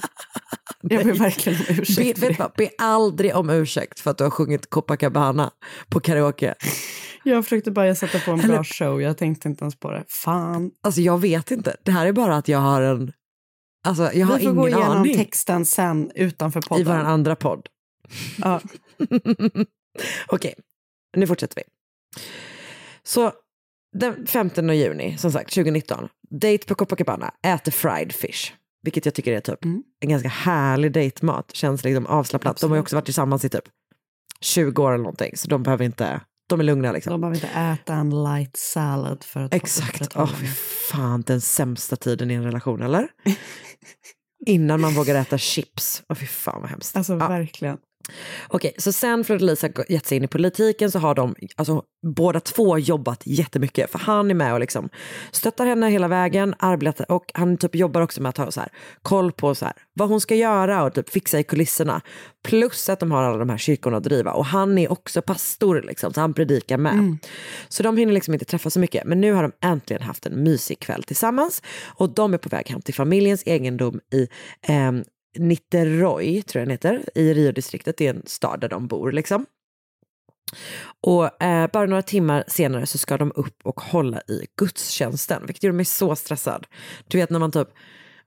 Jag 0.82 1.06
ber 1.06 1.14
verkligen 1.14 1.60
om 1.60 1.66
Be, 1.76 1.82
ursäkt 1.82 2.20
för 2.20 2.28
vet 2.28 2.38
det. 2.38 2.44
vad, 2.44 2.52
be 2.58 2.70
aldrig 2.78 3.36
om 3.36 3.50
ursäkt 3.50 4.00
för 4.00 4.12
att 4.12 4.18
du 4.18 4.24
har 4.24 4.32
sjungit 4.32 4.70
Copacabana 4.70 5.52
på 5.90 6.00
karaoke. 6.00 6.56
Jag 7.24 7.44
försökte 7.44 7.72
bara 7.72 7.96
sätta 7.96 8.20
på 8.20 8.32
en 8.32 8.40
Eller- 8.40 8.54
bra 8.54 8.64
show. 8.64 9.02
Jag 9.02 9.18
tänkte 9.18 9.48
inte 9.48 9.64
ens 9.64 9.76
på 9.80 9.92
det. 9.92 10.04
Fan. 10.08 10.72
Alltså 10.84 11.02
jag 11.02 11.18
vet 11.22 11.52
inte. 11.52 11.76
Det 11.84 11.92
här 11.92 12.06
är 12.06 12.12
bara 12.12 12.36
att 12.36 12.48
jag 12.48 12.60
har 12.60 12.82
en... 12.82 13.12
Alltså 13.88 14.04
jag 14.14 14.28
har 14.28 14.38
Vi 14.38 14.44
får 14.44 14.52
ingen 14.52 14.56
gå 14.56 14.68
igenom 14.68 14.92
aning. 14.98 15.18
texten 15.18 15.66
sen 15.66 16.12
utanför 16.16 16.60
I 16.60 16.64
podden. 16.64 16.86
vår 16.88 16.94
andra 16.96 17.36
podd. 17.36 17.68
Ja. 18.38 18.62
Okej, 20.28 20.54
nu 21.18 21.28
fortsätter 21.28 21.56
vi. 21.56 21.64
Så 23.04 23.32
den 23.94 24.28
15 24.28 24.78
juni, 24.78 25.18
som 25.18 25.32
sagt, 25.32 25.54
2019. 25.54 26.08
Date 26.42 26.68
på 26.68 26.76
Copacabana, 26.76 27.34
äter 27.44 27.72
fried 27.72 28.12
fish. 28.14 28.54
Vilket 28.84 29.06
jag 29.06 29.14
tycker 29.16 29.34
är 29.34 29.40
typ 29.40 29.66
Mm. 29.66 29.84
en 30.00 30.10
ganska 30.10 30.30
härlig 30.30 30.92
dejtmat. 30.94 31.52
Känns 31.56 31.84
liksom 31.84 32.06
avslappnat. 32.06 32.62
De 32.62 32.70
har 32.72 32.78
ju 32.78 32.82
också 32.82 32.96
varit 32.96 33.06
tillsammans 33.06 33.46
i 33.46 33.50
typ 33.50 33.64
20 34.42 34.84
år 34.84 34.92
eller 34.92 35.04
någonting. 35.04 35.38
Så 35.38 35.48
de 35.48 35.64
behöver 35.64 35.86
inte, 35.86 36.22
de 36.50 36.60
är 36.60 36.64
lugna 36.64 36.92
liksom. 36.92 37.12
De 37.12 37.22
behöver 37.22 37.36
inte 37.38 37.48
äta 37.48 37.94
en 37.94 38.24
light 38.24 38.58
salad 38.58 39.24
för 39.24 39.40
att 39.40 39.54
Exakt. 39.54 39.90
Åh, 39.90 39.96
upprätthålla 40.24 40.28
fy 40.40 40.46
fan, 40.92 41.22
den 41.22 41.42
sämsta 41.42 41.96
tiden 41.96 42.32
i 42.32 42.34
en 42.34 42.44
relation, 42.44 42.82
eller? 42.82 43.08
Innan 44.46 44.82
man 44.82 44.94
vågar 44.94 45.16
äta 45.16 45.38
chips. 45.38 46.04
Åh, 46.10 46.16
fy 46.18 46.26
fan 46.26 46.62
vad 46.62 46.70
hemskt. 46.70 46.96
Alltså 46.98 47.14
Ja. 47.14 47.28
verkligen. 47.28 47.78
Okej, 48.48 48.74
så 48.78 48.92
sen 48.92 49.24
Fleur 49.24 49.40
de 49.40 49.46
Lis 49.46 49.62
har 49.62 49.92
gett 49.92 50.06
sig 50.06 50.18
in 50.18 50.24
i 50.24 50.28
politiken 50.28 50.92
så 50.92 51.00
har 51.00 51.16
de 51.16 51.36
alltså, 51.56 51.84
båda 52.16 52.40
två 52.40 52.78
jobbat 52.78 53.22
jättemycket. 53.26 53.92
För 53.92 54.00
han 54.00 54.32
är 54.32 54.36
med 54.36 54.54
och 54.54 54.60
liksom 54.60 54.90
stöttar 55.32 55.66
henne 55.66 55.90
hela 55.90 56.08
vägen, 56.08 56.56
arbetar 56.60 57.12
och 57.12 57.32
han 57.34 57.58
typ 57.58 57.76
jobbar 57.76 58.02
också 58.02 58.22
med 58.22 58.30
att 58.30 58.38
ha 58.38 58.52
så 58.52 58.60
här, 58.60 58.70
koll 59.02 59.32
på 59.32 59.56
så 59.56 59.66
här, 59.66 59.74
vad 59.94 60.10
hon 60.10 60.22
ska 60.22 60.36
göra 60.36 60.84
och 60.84 60.94
typ 60.94 61.10
fixa 61.10 61.40
i 61.40 61.44
kulisserna. 61.44 62.02
Plus 62.44 62.90
att 62.90 63.00
de 63.00 63.12
har 63.12 63.24
alla 63.24 63.38
de 63.38 63.50
här 63.50 63.58
kyrkorna 63.58 63.98
att 63.98 64.04
driva. 64.04 64.32
Och 64.32 64.46
han 64.46 64.78
är 64.78 64.92
också 64.92 65.22
pastor 65.22 65.82
liksom, 65.88 66.14
så 66.14 66.22
han 66.22 66.34
predikar 66.34 66.78
med. 66.78 67.18
Så 67.70 67.84
de 67.84 67.98
hinner 67.98 68.14
liksom 68.14 68.34
inte 68.34 68.46
träffa 68.46 68.70
så 68.70 68.80
mycket. 68.80 69.06
Men 69.06 69.22
nu 69.22 69.34
har 69.34 69.42
de 69.44 69.52
äntligen 69.68 70.04
haft 70.04 70.26
en 70.26 70.44
mysig 70.44 70.80
kväll 70.80 71.04
tillsammans. 71.04 71.62
Och 71.86 72.10
de 72.14 72.34
är 72.34 72.38
på 72.38 72.50
väg 72.50 72.70
hem 72.70 72.82
till 72.82 72.94
familjens 72.94 73.44
egendom 73.46 74.00
i 74.14 74.28
ehm, 74.62 75.04
Niterói, 75.38 76.42
tror 76.42 76.60
jag 76.60 76.68
den 76.68 76.72
heter, 76.72 77.10
i 77.16 77.34
Rio-distriktet. 77.34 77.98
Det 77.98 78.08
är 78.08 78.14
en 78.14 78.24
stad 78.26 78.60
där 78.62 78.70
de 78.70 78.88
bor 78.88 79.12
liksom. 79.12 79.46
Och 81.02 81.44
eh, 81.44 81.70
bara 81.74 81.86
några 81.86 82.02
timmar 82.02 82.44
senare 82.48 82.86
så 82.86 82.98
ska 82.98 83.18
de 83.18 83.32
upp 83.36 83.58
och 83.64 83.82
hålla 83.82 84.22
i 84.22 84.48
gudstjänsten, 84.58 85.46
vilket 85.46 85.64
gjorde 85.64 85.76
mig 85.78 85.86
så 85.86 86.16
stressad. 86.16 86.68
Du 87.08 87.18
vet 87.18 87.30
när 87.30 87.40
man 87.40 87.52
typ 87.52 87.68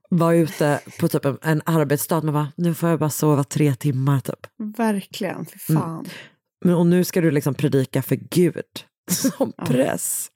var 0.09 0.33
ute 0.33 0.79
på 0.99 1.07
typ 1.07 1.25
en, 1.25 1.37
en 1.41 1.61
arbetsdag, 1.65 2.23
man 2.23 2.33
bara, 2.33 2.51
nu 2.55 2.73
får 2.73 2.89
jag 2.89 2.99
bara 2.99 3.09
sova 3.09 3.43
tre 3.43 3.75
timmar 3.75 4.19
typ. 4.19 4.47
Verkligen. 4.77 5.45
Fy 5.45 5.73
Mm. 5.73 5.81
fan. 5.81 6.05
Men, 6.65 6.75
och 6.75 6.85
nu 6.85 7.03
ska 7.03 7.21
du 7.21 7.31
liksom 7.31 7.53
predika 7.53 8.01
för 8.01 8.15
Gud 8.15 8.63
som 9.11 9.51
press. 9.65 10.31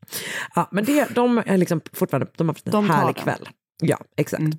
Ja, 0.56 0.70
men 0.72 0.86
det, 0.86 1.16
de 1.16 1.38
är 1.46 1.58
liksom 1.58 1.82
fortfarande, 1.94 2.28
de 2.38 2.48
har 2.48 2.54
haft 2.54 2.68
en 2.68 2.72
De 2.72 2.90
härlig 2.90 3.16
kväll. 3.16 3.50
Ja, 3.82 3.98
exakt. 4.18 4.42
Mm. 4.42 4.58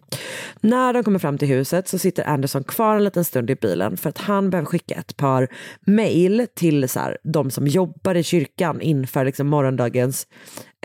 När 0.60 0.92
de 0.92 1.04
kommer 1.04 1.18
fram 1.18 1.38
till 1.38 1.48
huset 1.48 1.88
så 1.88 1.98
sitter 1.98 2.24
Anderson 2.24 2.64
kvar 2.64 2.96
en 2.96 3.04
liten 3.04 3.24
stund 3.24 3.50
i 3.50 3.54
bilen 3.54 3.96
för 3.96 4.08
att 4.08 4.18
han 4.18 4.50
behöver 4.50 4.66
skicka 4.66 4.94
ett 4.94 5.16
par 5.16 5.48
mejl 5.80 6.46
till 6.54 6.88
så 6.88 7.00
här, 7.00 7.18
de 7.22 7.50
som 7.50 7.66
jobbar 7.66 8.14
i 8.14 8.22
kyrkan 8.22 8.80
inför 8.80 9.24
liksom 9.24 9.46
morgondagens 9.46 10.26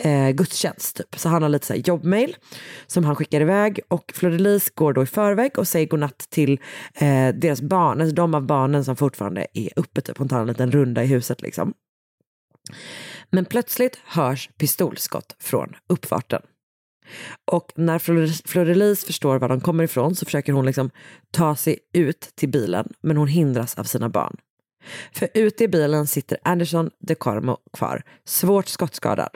eh, 0.01 0.29
gudstjänst. 0.29 0.97
Typ. 0.97 1.19
Så 1.19 1.29
han 1.29 1.41
har 1.41 1.49
lite 1.49 1.65
så 1.65 1.73
här 1.73 1.81
jobbmail 1.85 2.35
som 2.87 3.03
han 3.05 3.15
skickar 3.15 3.41
iväg 3.41 3.79
och 3.87 4.11
Fleur 4.15 4.31
de 4.31 4.37
Lis 4.37 4.69
går 4.69 4.93
då 4.93 5.03
i 5.03 5.05
förväg 5.05 5.59
och 5.59 5.67
säger 5.67 5.87
godnatt 5.87 6.27
till 6.29 6.59
eh, 6.93 7.29
deras 7.35 7.61
barn, 7.61 8.01
alltså 8.01 8.15
de 8.15 8.35
av 8.35 8.45
barnen 8.45 8.85
som 8.85 8.95
fortfarande 8.95 9.47
är 9.53 9.69
uppe. 9.75 10.01
Typ. 10.01 10.17
Hon 10.17 10.29
tar 10.29 10.39
en 10.39 10.47
liten 10.47 10.71
runda 10.71 11.03
i 11.03 11.07
huset 11.07 11.41
liksom. 11.41 11.73
Men 13.29 13.45
plötsligt 13.45 13.99
hörs 14.05 14.49
pistolskott 14.57 15.35
från 15.39 15.75
uppfarten. 15.89 16.41
Och 17.45 17.71
när 17.75 17.99
Florelis 18.47 19.05
förstår 19.05 19.39
var 19.39 19.49
de 19.49 19.61
kommer 19.61 19.83
ifrån 19.83 20.15
så 20.15 20.25
försöker 20.25 20.53
hon 20.53 20.65
liksom 20.65 20.89
ta 21.31 21.55
sig 21.55 21.79
ut 21.93 22.29
till 22.35 22.49
bilen, 22.49 22.93
men 23.01 23.17
hon 23.17 23.27
hindras 23.27 23.75
av 23.75 23.83
sina 23.83 24.09
barn. 24.09 24.37
För 25.11 25.29
ute 25.33 25.63
i 25.63 25.67
bilen 25.67 26.07
sitter 26.07 26.37
Anderson 26.43 26.91
de 26.99 27.15
Cormo 27.15 27.57
kvar, 27.73 28.03
svårt 28.25 28.67
skottskadad. 28.67 29.29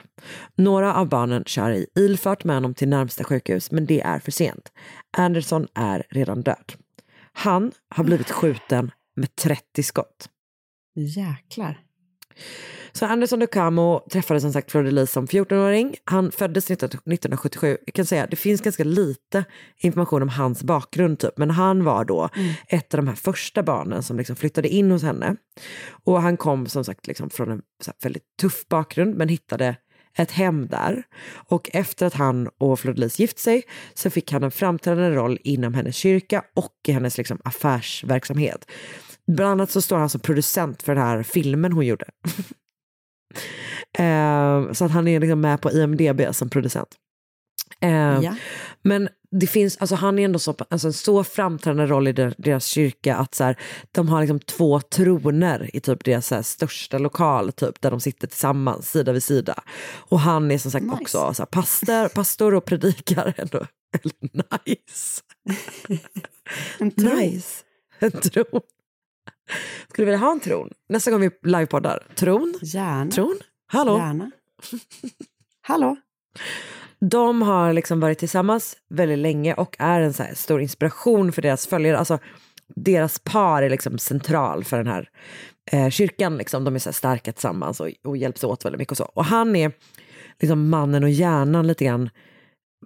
Några 0.54 0.94
av 0.94 1.08
barnen 1.08 1.44
kör 1.44 1.70
i 1.70 1.86
ilfart 1.94 2.44
med 2.44 2.56
honom 2.56 2.74
till 2.74 2.88
närmsta 2.88 3.24
sjukhus, 3.24 3.70
men 3.70 3.86
det 3.86 4.00
är 4.00 4.18
för 4.18 4.32
sent. 4.32 4.72
Anderson 5.16 5.66
är 5.74 6.06
redan 6.10 6.42
död. 6.42 6.72
Han 7.32 7.72
har 7.88 8.04
blivit 8.04 8.30
skjuten 8.30 8.90
med 9.16 9.36
30 9.36 9.82
skott. 9.82 10.28
Jäklar. 10.94 11.80
Så 12.92 13.06
Anderson 13.06 13.38
de 13.38 13.46
Camo 13.46 14.00
träffade 14.10 14.40
som 14.40 14.52
sagt 14.52 14.72
de 14.72 14.84
Lis 14.84 15.12
som 15.12 15.26
14-åring. 15.26 15.96
Han 16.04 16.32
föddes 16.32 16.68
19 16.68 16.86
1977. 16.86 17.76
Jag 17.86 17.94
kan 17.94 18.06
säga 18.06 18.26
det 18.26 18.36
finns 18.36 18.60
ganska 18.60 18.84
lite 18.84 19.44
information 19.76 20.22
om 20.22 20.28
hans 20.28 20.62
bakgrund 20.62 21.18
typ. 21.18 21.38
Men 21.38 21.50
han 21.50 21.84
var 21.84 22.04
då 22.04 22.28
ett 22.68 22.94
av 22.94 22.98
de 22.98 23.08
här 23.08 23.14
första 23.14 23.62
barnen 23.62 24.02
som 24.02 24.16
liksom 24.16 24.36
flyttade 24.36 24.68
in 24.68 24.90
hos 24.90 25.02
henne. 25.02 25.36
Och 26.04 26.22
han 26.22 26.36
kom 26.36 26.66
som 26.66 26.84
sagt 26.84 27.06
liksom 27.06 27.30
från 27.30 27.50
en 27.50 27.62
väldigt 28.02 28.36
tuff 28.40 28.68
bakgrund 28.68 29.16
men 29.16 29.28
hittade 29.28 29.76
ett 30.16 30.30
hem 30.30 30.66
där. 30.66 31.02
Och 31.32 31.70
efter 31.72 32.06
att 32.06 32.14
han 32.14 32.48
och 32.58 32.80
Fleur 32.80 32.94
de 32.94 33.00
Lis 33.00 33.18
gift 33.18 33.38
sig 33.38 33.62
så 33.94 34.10
fick 34.10 34.32
han 34.32 34.42
en 34.42 34.50
framträdande 34.50 35.10
roll 35.16 35.38
inom 35.44 35.74
hennes 35.74 35.96
kyrka 35.96 36.44
och 36.56 36.74
i 36.88 36.92
hennes 36.92 37.18
liksom, 37.18 37.38
affärsverksamhet. 37.44 38.70
Bland 39.36 39.50
annat 39.50 39.70
så 39.70 39.82
står 39.82 39.96
han 39.96 40.08
som 40.10 40.20
producent 40.20 40.82
för 40.82 40.94
den 40.94 41.04
här 41.04 41.22
filmen 41.22 41.72
hon 41.72 41.86
gjorde. 41.86 42.04
Eh, 43.98 44.72
så 44.72 44.84
att 44.84 44.90
han 44.90 45.08
är 45.08 45.20
liksom 45.20 45.40
med 45.40 45.60
på 45.60 45.70
IMDB 45.70 46.20
som 46.34 46.50
producent. 46.50 46.88
Eh, 47.80 47.90
Ja. 48.22 48.34
Men 48.82 49.08
det 49.30 49.46
finns, 49.46 49.76
alltså 49.76 49.94
han 49.96 50.18
är 50.18 50.24
ändå 50.24 50.38
så, 50.38 50.54
alltså 50.70 50.86
en 50.88 50.92
så 50.92 51.24
framträdande 51.24 51.86
roll 51.86 52.08
i 52.08 52.12
der- 52.12 52.34
deras 52.38 52.64
kyrka 52.66 53.16
att 53.16 53.34
så 53.34 53.44
här, 53.44 53.56
de 53.92 54.08
har 54.08 54.20
liksom 54.20 54.40
två 54.40 54.80
troner 54.80 55.70
i 55.76 55.80
typ 55.80 56.04
deras 56.04 56.30
här, 56.30 56.42
största 56.42 56.98
lokal 56.98 57.52
typ, 57.52 57.80
där 57.80 57.90
de 57.90 58.00
sitter 58.00 58.26
tillsammans 58.26 58.90
sida 58.90 59.12
vid 59.12 59.22
sida. 59.22 59.62
Och 59.92 60.20
han 60.20 60.50
är 60.50 60.58
som 60.58 60.70
sagt 60.70 60.84
Nice. 60.84 60.94
också 60.94 61.34
så 61.34 61.42
här, 61.42 61.46
pastor, 61.46 62.08
pastor 62.14 62.54
och 62.54 62.64
predikar 62.64 63.34
ändå. 63.36 63.58
Eller 64.02 64.44
nice. 64.66 65.20
En 66.78 66.90
tron. 66.90 67.16
Nice. 67.18 67.64
En 67.98 68.10
tron. 68.10 68.60
Skulle 69.88 70.02
du 70.02 70.04
vilja 70.04 70.18
ha 70.26 70.32
en 70.32 70.40
tron? 70.40 70.70
Nästa 70.88 71.10
gång 71.10 71.20
vi 71.20 71.30
livepoddar. 71.42 72.06
Tron? 72.14 72.54
Gärna. 72.62 73.10
Tron? 73.10 73.38
Hallå? 73.66 73.98
Gärna. 73.98 74.30
Hallå. 75.62 75.96
De 77.00 77.42
har 77.42 77.72
liksom 77.72 78.00
varit 78.00 78.18
tillsammans 78.18 78.76
väldigt 78.88 79.18
länge 79.18 79.54
och 79.54 79.76
är 79.78 80.00
en 80.00 80.12
så 80.12 80.24
stor 80.34 80.62
inspiration 80.62 81.32
för 81.32 81.42
deras 81.42 81.66
följare. 81.66 81.98
Alltså, 81.98 82.18
deras 82.76 83.18
par 83.18 83.62
är 83.62 83.70
liksom 83.70 83.98
central 83.98 84.64
för 84.64 84.76
den 84.76 84.86
här 84.86 85.08
eh, 85.72 85.90
kyrkan. 85.90 86.36
Liksom. 86.36 86.64
De 86.64 86.74
är 86.74 86.78
så 86.78 86.92
starka 86.92 87.32
tillsammans 87.32 87.80
och, 87.80 87.90
och 88.04 88.16
hjälps 88.16 88.44
åt 88.44 88.64
väldigt 88.64 88.78
mycket. 88.78 88.90
Och, 88.90 88.96
så. 88.96 89.04
och 89.04 89.24
han 89.24 89.56
är 89.56 89.72
liksom 90.40 90.68
mannen 90.68 91.04
och 91.04 91.10
hjärnan 91.10 91.66
lite 91.66 91.84
grann 91.84 92.10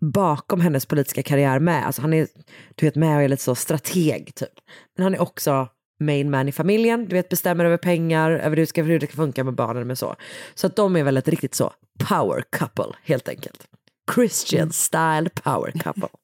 bakom 0.00 0.60
hennes 0.60 0.86
politiska 0.86 1.22
karriär 1.22 1.58
med. 1.58 1.86
Alltså 1.86 2.02
han 2.02 2.12
är 2.12 2.28
du 2.74 2.86
vet, 2.86 2.94
med 2.94 3.16
och 3.16 3.22
är 3.22 3.28
lite 3.28 3.42
så 3.42 3.54
strateg 3.54 4.34
typ. 4.34 4.54
Men 4.96 5.04
han 5.04 5.14
är 5.14 5.22
också 5.22 5.68
main 6.04 6.30
man 6.30 6.48
i 6.48 6.52
familjen, 6.52 7.06
du 7.08 7.16
vet 7.16 7.28
bestämmer 7.28 7.64
över 7.64 7.76
pengar, 7.76 8.30
över 8.30 8.56
hur 8.56 8.66
ska, 8.66 8.82
hur 8.82 8.98
det 8.98 9.06
ska 9.06 9.16
funka 9.16 9.44
med 9.44 9.54
barnen 9.54 9.86
med 9.86 9.98
så. 9.98 10.16
Så 10.54 10.66
att 10.66 10.76
de 10.76 10.96
är 10.96 11.02
väl 11.02 11.16
ett 11.16 11.28
riktigt 11.28 11.54
så 11.54 11.72
power 12.08 12.44
couple 12.50 12.96
helt 13.02 13.28
enkelt. 13.28 13.66
Christian 14.14 14.72
style 14.72 15.30
power 15.34 15.70
couple. 15.70 16.08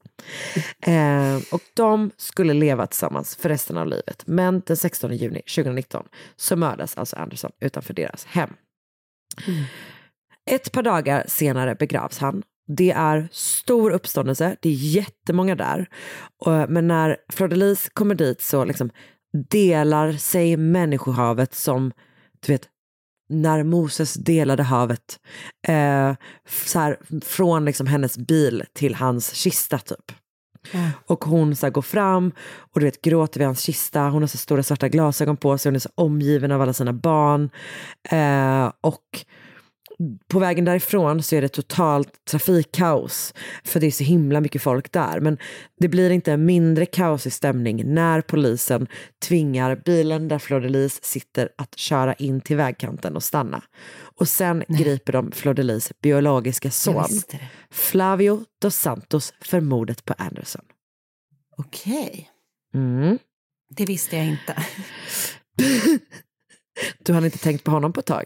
Eh, 0.81 1.37
och 1.53 1.61
de 1.75 2.11
skulle 2.17 2.55
leva 2.55 2.87
tillsammans 2.87 3.37
för 3.37 3.49
resten 3.49 3.79
av 3.79 3.87
livet. 3.87 4.23
Men 4.27 4.63
den 4.67 4.77
16 4.77 5.17
juni 5.17 5.43
2019 5.43 6.07
så 6.37 6.57
mördas 6.57 6.97
alltså 6.97 7.17
Anderson 7.17 7.51
utanför 7.61 7.95
deras 7.95 8.25
hem. 8.25 8.51
Ett 10.51 10.73
par 10.73 10.83
dagar 10.83 11.25
senare 11.29 11.75
begravs 11.75 12.19
han. 12.19 12.43
Det 12.67 12.91
är 12.91 13.29
stor 13.33 13.91
uppståndelse, 13.91 14.57
det 14.61 14.69
är 14.69 14.73
jättemånga 14.75 15.55
där. 15.55 15.89
Och, 16.39 16.71
men 16.71 16.87
när 16.87 17.17
Fleur 17.33 17.89
kommer 17.95 18.15
dit 18.15 18.41
så 18.41 18.65
liksom 18.65 18.91
delar 19.33 20.13
sig 20.13 20.57
människohavet 20.57 21.55
som, 21.55 21.93
du 22.47 22.53
vet, 22.53 22.69
när 23.29 23.63
Moses 23.63 24.15
delade 24.15 24.63
havet. 24.63 25.21
Eh, 25.69 26.15
så 26.49 26.79
här, 26.79 26.99
från 27.25 27.65
liksom 27.65 27.87
hennes 27.87 28.19
bil 28.19 28.65
till 28.73 28.95
hans 28.95 29.35
kista 29.35 29.79
typ. 29.79 30.13
Och 31.07 31.25
hon 31.25 31.57
så 31.57 31.67
här, 31.67 31.71
går 31.71 31.83
fram 31.83 32.33
och 32.59 32.81
du 32.81 32.87
vet, 32.87 33.03
gråter 33.03 33.41
vid 33.41 33.47
hans 33.47 33.61
kista. 33.61 34.01
Hon 34.01 34.23
har 34.23 34.27
så 34.27 34.39
stora 34.39 34.63
svarta 34.63 34.89
glasögon 34.89 35.37
på 35.37 35.59
sig. 35.59 35.71
Hon 35.71 35.77
är 35.77 35.81
så 35.81 35.91
omgiven 35.95 36.53
av 36.53 36.63
alla 36.63 36.73
sina 36.73 36.93
barn. 36.93 37.51
Eh, 38.11 38.73
och 38.81 39.25
på 40.29 40.39
vägen 40.39 40.65
därifrån 40.65 41.23
så 41.23 41.37
är 41.37 41.43
det 41.43 41.49
totalt 41.49 42.25
trafikkaos. 42.25 43.35
För 43.65 43.81
det 43.81 43.87
är 43.87 43.91
så 43.91 44.05
himla 44.05 44.41
mycket 44.41 44.63
folk 44.63 44.93
där. 44.93 45.21
Men 45.21 45.39
det 45.81 45.89
blir 45.89 46.11
inte 46.11 46.33
en 46.33 46.45
mindre 46.45 46.87
kaosig 46.87 47.33
stämning 47.33 47.95
när 47.95 48.21
polisen 48.21 48.87
tvingar 49.23 49.77
bilen 49.85 50.29
där 50.29 50.39
Fleur 50.39 50.89
sitter 51.05 51.49
att 51.59 51.79
köra 51.79 52.15
in 52.15 52.41
till 52.41 52.57
vägkanten 52.57 53.17
och 53.17 53.23
stanna. 53.23 53.63
Och 54.17 54.29
sen 54.29 54.65
griper 54.69 55.13
de 55.13 55.33
Fleur 55.33 56.03
biologiska 56.03 56.71
son. 56.71 57.05
Flavio 57.71 58.45
dos 58.61 58.77
Santos, 58.77 59.35
för 59.41 59.61
mordet 59.61 60.05
på 60.05 60.15
Anderson. 60.19 60.65
Okej, 61.57 62.31
Mm. 62.75 63.19
det 63.77 63.85
visste 63.85 64.17
jag 64.17 64.27
inte. 64.27 64.57
Du 66.99 67.13
har 67.13 67.25
inte 67.25 67.39
tänkt 67.39 67.65
på 67.65 67.71
honom 67.71 67.93
på 67.93 68.01
ett 68.01 68.07
tag? 68.07 68.25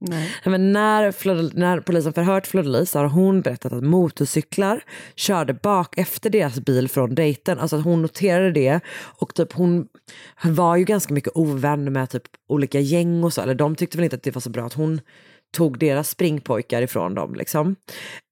Nej. 0.00 0.30
Men 0.44 0.72
när, 0.72 1.56
när 1.58 1.80
polisen 1.80 2.12
förhört 2.12 2.46
Fleur 2.46 2.84
så 2.84 2.98
har 2.98 3.06
hon 3.06 3.40
berättat 3.40 3.72
att 3.72 3.84
motorcyklar 3.84 4.80
körde 5.14 5.54
bak 5.54 5.98
efter 5.98 6.30
deras 6.30 6.60
bil 6.60 6.88
från 6.88 7.14
dejten. 7.14 7.58
Alltså 7.58 7.76
att 7.76 7.84
hon 7.84 8.02
noterade 8.02 8.50
det 8.50 8.80
och 8.98 9.34
typ 9.34 9.52
hon 9.52 9.88
var 10.42 10.76
ju 10.76 10.84
ganska 10.84 11.14
mycket 11.14 11.32
ovän 11.34 11.92
med 11.92 12.10
typ 12.10 12.22
olika 12.48 12.80
gäng 12.80 13.24
och 13.24 13.32
så. 13.32 13.40
Eller 13.40 13.54
de 13.54 13.76
tyckte 13.76 13.96
väl 13.98 14.04
inte 14.04 14.16
att 14.16 14.22
det 14.22 14.34
var 14.34 14.40
så 14.40 14.50
bra 14.50 14.66
att 14.66 14.74
hon 14.74 15.00
tog 15.52 15.78
deras 15.78 16.08
springpojkar 16.08 16.82
ifrån 16.82 17.14
dem. 17.14 17.34
Liksom. 17.34 17.76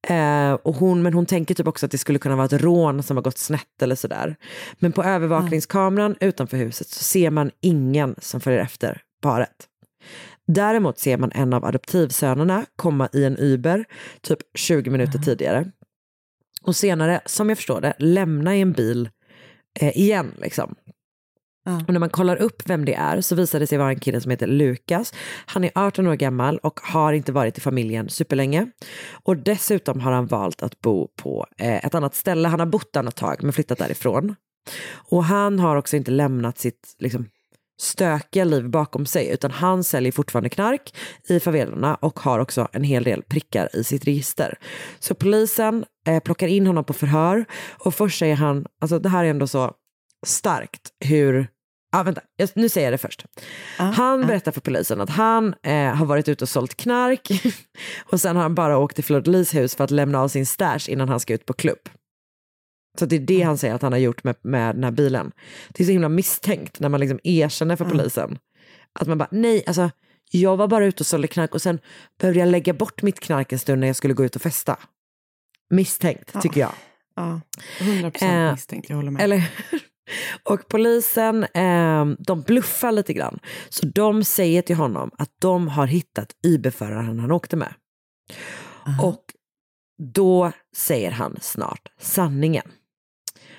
Eh, 0.07 0.51
och 0.53 0.75
hon, 0.75 1.01
men 1.01 1.13
hon 1.13 1.25
tänker 1.25 1.55
typ 1.55 1.67
också 1.67 1.85
att 1.85 1.91
det 1.91 1.97
skulle 1.97 2.19
kunna 2.19 2.35
vara 2.35 2.45
ett 2.45 2.61
rån 2.61 3.03
som 3.03 3.17
har 3.17 3.21
gått 3.21 3.37
snett 3.37 3.81
eller 3.81 3.95
sådär. 3.95 4.35
Men 4.79 4.91
på 4.91 5.03
övervakningskameran 5.03 6.15
utanför 6.19 6.57
huset 6.57 6.87
så 6.87 7.03
ser 7.03 7.31
man 7.31 7.51
ingen 7.61 8.15
som 8.21 8.41
följer 8.41 8.59
efter 8.59 9.01
paret. 9.21 9.67
Däremot 10.47 10.99
ser 10.99 11.17
man 11.17 11.31
en 11.31 11.53
av 11.53 11.65
adoptivsönerna 11.65 12.65
komma 12.75 13.09
i 13.13 13.23
en 13.23 13.37
Uber 13.37 13.85
typ 14.21 14.39
20 14.53 14.89
minuter 14.89 15.19
tidigare. 15.19 15.71
Och 16.61 16.75
senare, 16.75 17.21
som 17.25 17.49
jag 17.49 17.57
förstår 17.57 17.81
det, 17.81 17.93
lämna 17.99 18.55
i 18.55 18.61
en 18.61 18.71
bil 18.71 19.09
eh, 19.79 19.97
igen. 19.97 20.33
Liksom. 20.37 20.75
Ja. 21.65 21.81
Och 21.87 21.93
när 21.93 21.99
man 21.99 22.09
kollar 22.09 22.35
upp 22.35 22.69
vem 22.69 22.85
det 22.85 22.93
är 22.93 23.21
så 23.21 23.35
visar 23.35 23.59
det 23.59 23.67
sig 23.67 23.77
vara 23.77 23.89
en 23.89 23.99
kille 23.99 24.21
som 24.21 24.31
heter 24.31 24.47
Lukas. 24.47 25.13
Han 25.45 25.63
är 25.63 25.71
18 25.75 26.07
år 26.07 26.15
gammal 26.15 26.57
och 26.57 26.79
har 26.79 27.13
inte 27.13 27.31
varit 27.31 27.57
i 27.57 27.61
familjen 27.61 28.09
superlänge. 28.09 28.71
Och 29.23 29.37
dessutom 29.37 29.99
har 29.99 30.11
han 30.11 30.25
valt 30.25 30.63
att 30.63 30.81
bo 30.81 31.07
på 31.07 31.45
eh, 31.57 31.85
ett 31.85 31.95
annat 31.95 32.15
ställe. 32.15 32.47
Han 32.47 32.59
har 32.59 32.67
bott 32.67 32.93
där 32.93 33.07
ett 33.07 33.15
tag 33.15 33.43
men 33.43 33.53
flyttat 33.53 33.77
därifrån. 33.77 34.35
Och 35.09 35.23
han 35.23 35.59
har 35.59 35.75
också 35.75 35.95
inte 35.95 36.11
lämnat 36.11 36.57
sitt 36.57 36.95
liksom, 36.99 37.25
stökiga 37.77 38.43
liv 38.43 38.69
bakom 38.69 39.05
sig 39.05 39.29
utan 39.29 39.51
han 39.51 39.83
säljer 39.83 40.11
fortfarande 40.11 40.49
knark 40.49 40.95
i 41.27 41.39
favelorna 41.39 41.95
och 41.95 42.19
har 42.19 42.39
också 42.39 42.67
en 42.71 42.83
hel 42.83 43.03
del 43.03 43.23
prickar 43.23 43.75
i 43.75 43.83
sitt 43.83 44.05
register. 44.05 44.57
Så 44.99 45.15
polisen 45.15 45.85
eh, 46.07 46.19
plockar 46.19 46.47
in 46.47 46.67
honom 46.67 46.83
på 46.83 46.93
förhör 46.93 47.45
och 47.85 47.95
först 47.95 48.19
säger 48.19 48.35
han, 48.35 48.65
alltså 48.81 48.99
det 48.99 49.09
här 49.09 49.25
är 49.25 49.29
ändå 49.29 49.47
så 49.47 49.71
starkt 50.25 50.81
hur 51.05 51.47
Ja, 51.91 52.03
vänta, 52.03 52.21
jag, 52.35 52.49
nu 52.53 52.69
säger 52.69 52.87
jag 52.87 52.93
det 52.93 52.97
först. 52.97 53.25
han 53.77 54.27
berättar 54.27 54.51
för 54.51 54.61
polisen 54.61 55.01
att 55.01 55.09
han 55.09 55.55
eh, 55.63 55.95
har 55.95 56.05
varit 56.05 56.27
ute 56.27 56.43
och 56.43 56.49
sålt 56.49 56.75
knark 56.75 57.29
och 58.05 58.21
sen 58.21 58.35
har 58.35 58.43
han 58.43 58.55
bara 58.55 58.77
åkt 58.77 58.95
till 58.95 59.03
Fleur 59.03 59.53
hus 59.53 59.75
för 59.75 59.83
att 59.83 59.91
lämna 59.91 60.21
av 60.21 60.27
sin 60.27 60.45
stash 60.45 60.79
innan 60.87 61.09
han 61.09 61.19
ska 61.19 61.33
ut 61.33 61.45
på 61.45 61.53
klubb. 61.53 61.89
Så 62.99 63.05
det 63.05 63.15
är 63.15 63.19
det 63.19 63.41
han 63.41 63.57
säger 63.57 63.73
att 63.73 63.81
han 63.81 63.91
har 63.91 63.99
gjort 63.99 64.23
med, 64.23 64.35
med 64.41 64.75
den 64.75 64.83
här 64.83 64.91
bilen. 64.91 65.31
Det 65.69 65.83
är 65.83 65.85
så 65.85 65.91
himla 65.91 66.09
misstänkt 66.09 66.79
när 66.79 66.89
man 66.89 66.99
liksom 66.99 67.19
erkänner 67.23 67.75
för 67.75 67.85
polisen. 67.85 68.37
Att 68.99 69.07
man 69.07 69.17
bara, 69.17 69.29
nej, 69.31 69.63
alltså 69.67 69.89
jag 70.31 70.57
var 70.57 70.67
bara 70.67 70.85
ute 70.85 71.03
och 71.03 71.07
sålde 71.07 71.27
knark 71.27 71.53
och 71.53 71.61
sen 71.61 71.79
behövde 72.19 72.39
jag 72.39 72.49
lägga 72.49 72.73
bort 72.73 73.01
mitt 73.01 73.19
knark 73.19 73.51
en 73.51 73.59
stund 73.59 73.79
när 73.79 73.87
jag 73.87 73.95
skulle 73.95 74.13
gå 74.13 74.25
ut 74.25 74.35
och 74.35 74.41
festa. 74.41 74.79
Misstänkt, 75.69 76.41
tycker 76.41 76.59
jag. 76.59 76.73
Ja, 77.15 77.41
100 77.79 78.11
procent 78.11 78.31
Eh, 78.31 78.51
misstänkt, 78.51 78.89
jag 78.89 78.95
håller 78.95 79.11
med. 79.11 79.21
Eller 79.21 79.51
Och 80.43 80.67
polisen, 80.67 81.43
eh, 81.43 82.05
de 82.19 82.41
bluffar 82.41 82.91
lite 82.91 83.13
grann. 83.13 83.39
Så 83.69 83.85
de 83.85 84.23
säger 84.23 84.61
till 84.61 84.75
honom 84.75 85.11
att 85.17 85.31
de 85.39 85.67
har 85.67 85.87
hittat 85.87 86.35
IB-föraren 86.43 87.19
han 87.19 87.31
åkte 87.31 87.55
med. 87.55 87.73
Och 89.01 89.23
då 90.13 90.51
säger 90.75 91.11
han 91.11 91.37
snart 91.41 91.91
sanningen. 91.99 92.71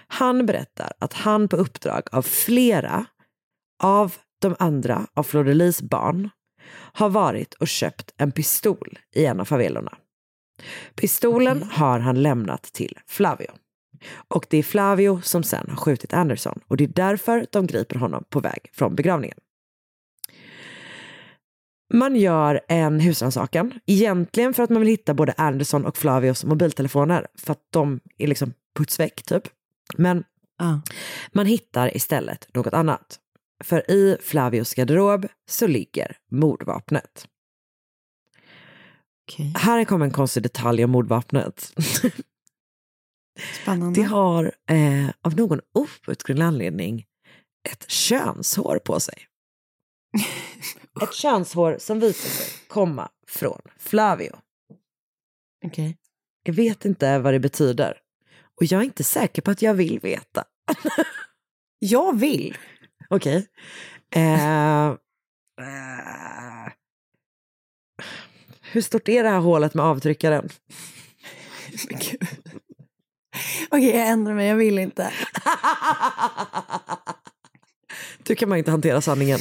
Han 0.09 0.46
berättar 0.46 0.92
att 0.98 1.12
han 1.12 1.48
på 1.48 1.56
uppdrag 1.56 2.02
av 2.12 2.22
flera 2.22 3.06
av 3.82 4.14
de 4.38 4.56
andra 4.59 5.06
av 5.14 5.26
de 5.32 5.54
Lis 5.54 5.82
barn 5.82 6.30
har 6.70 7.09
varit 7.09 7.54
och 7.54 7.68
köpt 7.68 8.14
en 8.16 8.32
pistol 8.32 8.98
i 9.14 9.24
en 9.24 9.40
av 9.40 9.44
favelorna. 9.44 9.98
Pistolen 10.94 11.62
har 11.62 11.98
han 11.98 12.22
lämnat 12.22 12.62
till 12.62 12.98
Flavio. 13.06 13.50
Och 14.28 14.46
det 14.50 14.59
är 14.59 14.62
Flavio 14.62 15.20
som 15.20 15.42
sen 15.42 15.66
har 15.68 15.76
skjutit 15.76 16.12
Anderson 16.12 16.61
och 16.68 16.76
det 16.76 16.84
är 16.84 16.88
därför 16.88 17.46
de 17.50 17.66
griper 17.66 17.96
honom 17.96 18.24
på 18.28 18.40
väg 18.40 18.70
från 18.72 18.94
begravningen. 18.94 19.38
Man 21.94 22.16
gör 22.16 22.61
en 22.68 23.00
husrannsakan, 23.00 23.80
egentligen 23.86 24.54
för 24.54 24.62
att 24.62 24.70
man 24.70 24.80
vill 24.80 24.88
hitta 24.88 25.14
både 25.14 25.32
Anderson 25.32 25.86
och 25.86 25.96
Flavios 25.96 26.44
mobiltelefoner 26.44 27.26
för 27.34 27.52
att 27.52 27.62
de 27.70 28.00
är 28.18 28.26
liksom 28.26 28.52
putsväck 28.78 29.22
typ. 29.22 29.48
Men 29.97 30.24
Ja. 30.59 30.80
man 31.32 31.47
hittar 31.47 31.97
istället 31.97 32.55
något 32.55 32.74
annat. 32.74 33.20
För 33.64 33.91
i 33.91 34.16
Flavios 34.22 34.74
garderob 34.74 35.26
så 35.49 35.66
ligger 35.66 36.16
mordvapnet. 36.30 37.28
Okej, 39.30 39.53
Här 39.57 39.84
kommer 39.84 40.05
en 40.05 40.11
konstig 40.12 40.43
detalj 40.43 40.84
om 40.84 40.91
mordvapnet. 40.91 41.72
spännande. 43.62 44.01
Det 44.01 44.07
har 44.07 44.53
eh, 44.66 45.09
av 45.22 45.36
någon 45.36 45.61
outgrundlig 46.07 46.45
anledning 46.47 47.07
ett 47.70 47.91
könshår 47.91 48.78
på 48.84 49.01
sig. 49.01 49.26
Ett 51.03 51.14
könshår 51.14 51.76
som 51.78 52.01
visar 52.01 52.28
sig 52.28 52.47
komma 52.68 53.09
från 53.28 53.61
Flavio. 53.78 54.36
Okej. 55.64 55.97
Jag 56.43 56.55
vet 56.55 56.84
inte 56.84 57.18
vad 57.18 57.34
det 57.34 57.41
betyder. 57.41 57.99
Och 58.61 58.64
jag 58.64 58.80
är 58.80 58.84
inte 58.84 59.04
säker 59.04 59.42
på 59.42 59.50
att 59.50 59.62
jag 59.62 59.74
vill 59.74 60.00
veta. 60.00 60.44
Jag 61.78 62.18
vill. 62.18 62.59
Okej. 63.11 63.46
Eh, 64.14 64.86
eh, 64.86 64.96
hur 68.72 68.80
stort 68.80 69.09
är 69.09 69.22
det 69.22 69.28
här 69.28 69.38
hålet 69.38 69.74
med 69.74 69.84
avtryckaren? 69.84 70.48
Okej, 73.70 73.96
jag 73.96 74.09
ändrar 74.09 74.34
mig. 74.34 74.48
Jag 74.48 74.56
vill 74.56 74.78
inte. 74.78 75.12
Du 78.22 78.34
kan 78.34 78.48
man 78.48 78.59
inte 78.59 78.70
hantera 78.70 79.00
sanningen. 79.00 79.38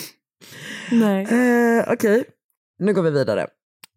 Nej. 0.91 1.24
Eh, 1.24 1.93
Okej, 1.93 2.24
nu 2.80 2.93
går 2.93 3.03
vi 3.03 3.11
vidare. 3.11 3.47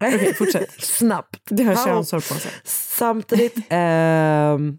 Okej, 0.04 0.34
fortsätt. 0.38 0.70
Snabbt. 0.82 1.40
Det 1.44 1.62
har 1.62 1.86
könshår 1.86 2.16
på 2.34 2.40
sig. 2.40 2.52
Samtidigt, 2.64 3.56
ehm, 3.68 4.78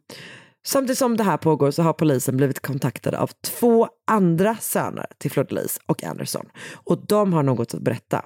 samtidigt 0.68 0.98
som 0.98 1.18
det 1.18 1.24
här 1.24 1.38
pågår 1.38 1.72
så 1.72 1.84
har 1.84 1.94
polisen 1.94 2.38
blivit 2.38 2.60
kontaktade 2.60 3.20
av 3.20 3.30
två 3.44 3.88
andra 4.12 4.58
söner 4.58 5.06
till 5.18 5.46
Lis 5.50 5.80
och 5.86 6.04
Anderson. 6.04 6.46
Och 6.74 7.06
de 7.08 7.34
har 7.34 7.44
något 7.44 7.74
att 7.74 7.82
berätta. 7.82 8.26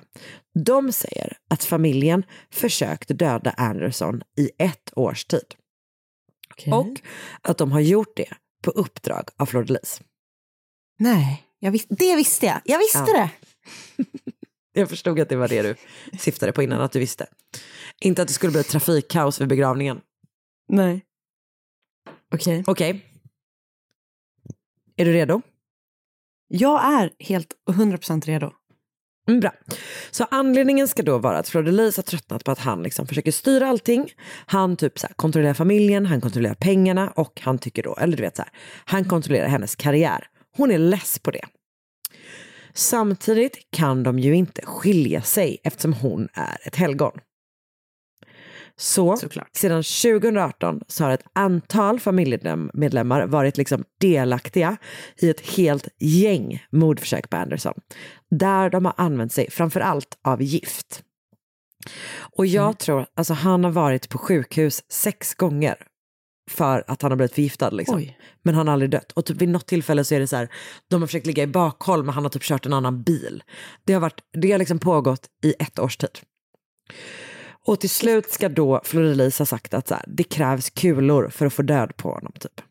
De 0.66 0.92
säger 0.92 1.38
att 1.50 1.64
familjen 1.64 2.24
försökt 2.54 3.10
döda 3.20 3.52
Anderson 3.52 4.22
i 4.38 4.50
ett 4.58 4.92
års 4.96 5.26
tid. 5.26 5.56
Och 6.72 7.00
att 7.42 7.58
de 7.58 7.72
har 7.72 7.80
gjort 7.80 8.16
det 8.16 8.30
på 8.64 8.72
uppdrag 8.72 9.30
av 9.38 9.50
de 9.52 9.64
Lis. 9.64 10.02
Nej, 11.00 11.44
vis- 11.62 11.88
det 11.90 12.16
visste 12.16 12.46
jag. 12.46 12.62
Jag 12.66 12.80
visste 12.80 13.04
Ja. 13.08 13.14
det. 13.14 13.30
Jag 14.78 14.90
förstod 14.90 15.20
att 15.20 15.30
det 15.30 15.36
var 15.36 15.48
det 15.48 15.62
du 15.62 15.76
syftade 16.20 16.52
på 16.52 16.64
innan, 16.64 16.82
att 16.82 16.92
du 16.92 17.00
visste. 17.00 17.28
Inte 18.02 18.22
att 18.22 18.28
det 18.28 18.34
skulle 18.34 18.52
bli 18.52 18.62
ett 18.62 18.70
trafikkaos 18.70 19.42
vid 19.42 19.48
begravningen. 19.48 20.02
Nej. 20.68 21.06
Okej. 22.34 22.64
Okej. 22.68 23.06
Är 24.96 25.06
du 25.06 25.14
redo? 25.14 25.42
Jag 26.48 26.86
är 26.86 27.12
helt 27.20 27.54
100% 27.70 28.26
redo. 28.26 28.52
Mm, 29.28 29.40
bra. 29.40 29.52
Så 30.12 30.26
anledningen 30.32 30.88
ska 30.88 31.04
då 31.04 31.18
vara 31.18 31.38
att 31.38 31.50
Fleur-de-Lis 31.50 31.98
har 31.98 32.04
tröttnat 32.04 32.44
på 32.44 32.52
att 32.52 32.60
han 32.60 32.84
liksom 32.84 33.08
försöker 33.08 33.32
styra 33.32 33.68
allting. 33.68 34.12
Han 34.46 34.78
typ 34.78 35.00
så 35.00 35.08
här, 35.08 35.14
kontrollerar 35.14 35.54
familjen, 35.54 36.06
han 36.06 36.22
kontrollerar 36.22 36.54
pengarna 36.56 37.10
och 37.10 37.42
han 37.44 37.58
tycker 37.58 37.84
då, 37.84 37.96
eller 37.96 38.18
du 38.18 38.24
vet 38.24 38.36
så 38.36 38.42
här, 38.42 38.52
han 38.86 39.06
kontrollerar 39.06 39.48
hennes 39.48 39.76
karriär. 39.76 40.28
Hon 40.58 40.72
är 40.72 40.78
less 40.78 41.20
på 41.20 41.32
det. 41.32 41.46
Samtidigt 42.76 43.58
kan 43.72 44.04
de 44.04 44.20
ju 44.20 44.36
inte 44.36 44.62
skilja 44.66 45.22
sig 45.22 45.58
eftersom 45.64 45.94
hon 45.94 46.28
är 46.34 46.58
ett 46.68 46.76
helgon. 46.76 47.20
Så 48.78 49.18
Såklart. 49.18 49.50
sedan 49.56 49.84
2018 49.84 50.82
så 50.88 51.04
har 51.04 51.12
ett 51.12 51.26
antal 51.34 52.00
familjemedlemmar 52.00 53.28
varit 53.28 53.58
liksom 53.58 53.84
delaktiga 54.00 54.78
i 55.18 55.30
ett 55.30 55.42
helt 55.58 55.88
gäng 56.00 56.66
mordförsök 56.72 57.30
på 57.30 57.38
Anderson. 57.38 57.74
Där 58.30 58.70
de 58.70 58.86
har 58.86 58.94
använt 58.98 59.32
sig 59.32 59.50
framför 59.52 59.80
allt 59.80 60.18
av 60.24 60.42
gift. 60.42 61.04
Och 62.38 62.46
jag 62.46 62.80
tror, 62.80 63.06
alltså 63.16 63.34
han 63.34 63.64
har 63.64 63.72
varit 63.72 64.10
på 64.10 64.18
sjukhus 64.18 64.84
sex 64.90 65.36
gånger 65.36 65.76
för 66.50 66.84
att 66.88 67.02
han 67.02 67.12
har 67.12 67.16
blivit 67.16 67.34
förgiftad. 67.34 67.70
Liksom. 67.70 67.98
Oj. 67.98 68.18
Men 68.44 68.56
han 68.56 68.68
har 68.68 68.74
aldrig 68.74 68.92
dött. 68.92 69.12
Och 69.12 69.26
typ 69.26 69.42
vid 69.42 69.50
något 69.50 69.66
tillfälle 69.66 70.04
så 70.04 70.16
är 70.16 70.20
det 70.20 70.28
så 70.28 70.36
här, 70.36 70.50
de 70.88 71.02
har 71.02 71.08
försökt 71.08 71.26
ligga 71.26 71.44
i 71.44 71.48
bakhåll 71.48 72.04
men 72.04 72.14
han 72.14 72.24
har 72.24 72.30
typ 72.30 72.44
kört 72.44 72.66
en 72.66 72.74
annan 72.74 73.04
bil. 73.04 73.44
Det 73.84 73.94
har, 73.94 74.00
varit, 74.00 74.22
det 74.42 74.52
har 74.52 74.60
liksom 74.60 74.80
pågått 74.80 75.28
i 75.44 75.54
ett 75.60 75.80
års 75.80 75.98
tid. 75.98 76.20
Och 77.68 77.80
till 77.80 77.90
slut 77.90 78.32
ska 78.32 78.50
då 78.50 78.82
Florilis 78.84 79.40
ha 79.40 79.46
sagt 79.46 79.74
att 79.74 79.88
så 79.88 79.96
här, 79.96 80.06
det 80.08 80.24
krävs 80.24 80.70
kulor 80.70 81.30
för 81.30 81.46
att 81.46 81.54
få 81.54 81.62
död 81.62 81.98
på 81.98 82.10
honom. 82.10 82.32
Typ. 82.40 82.62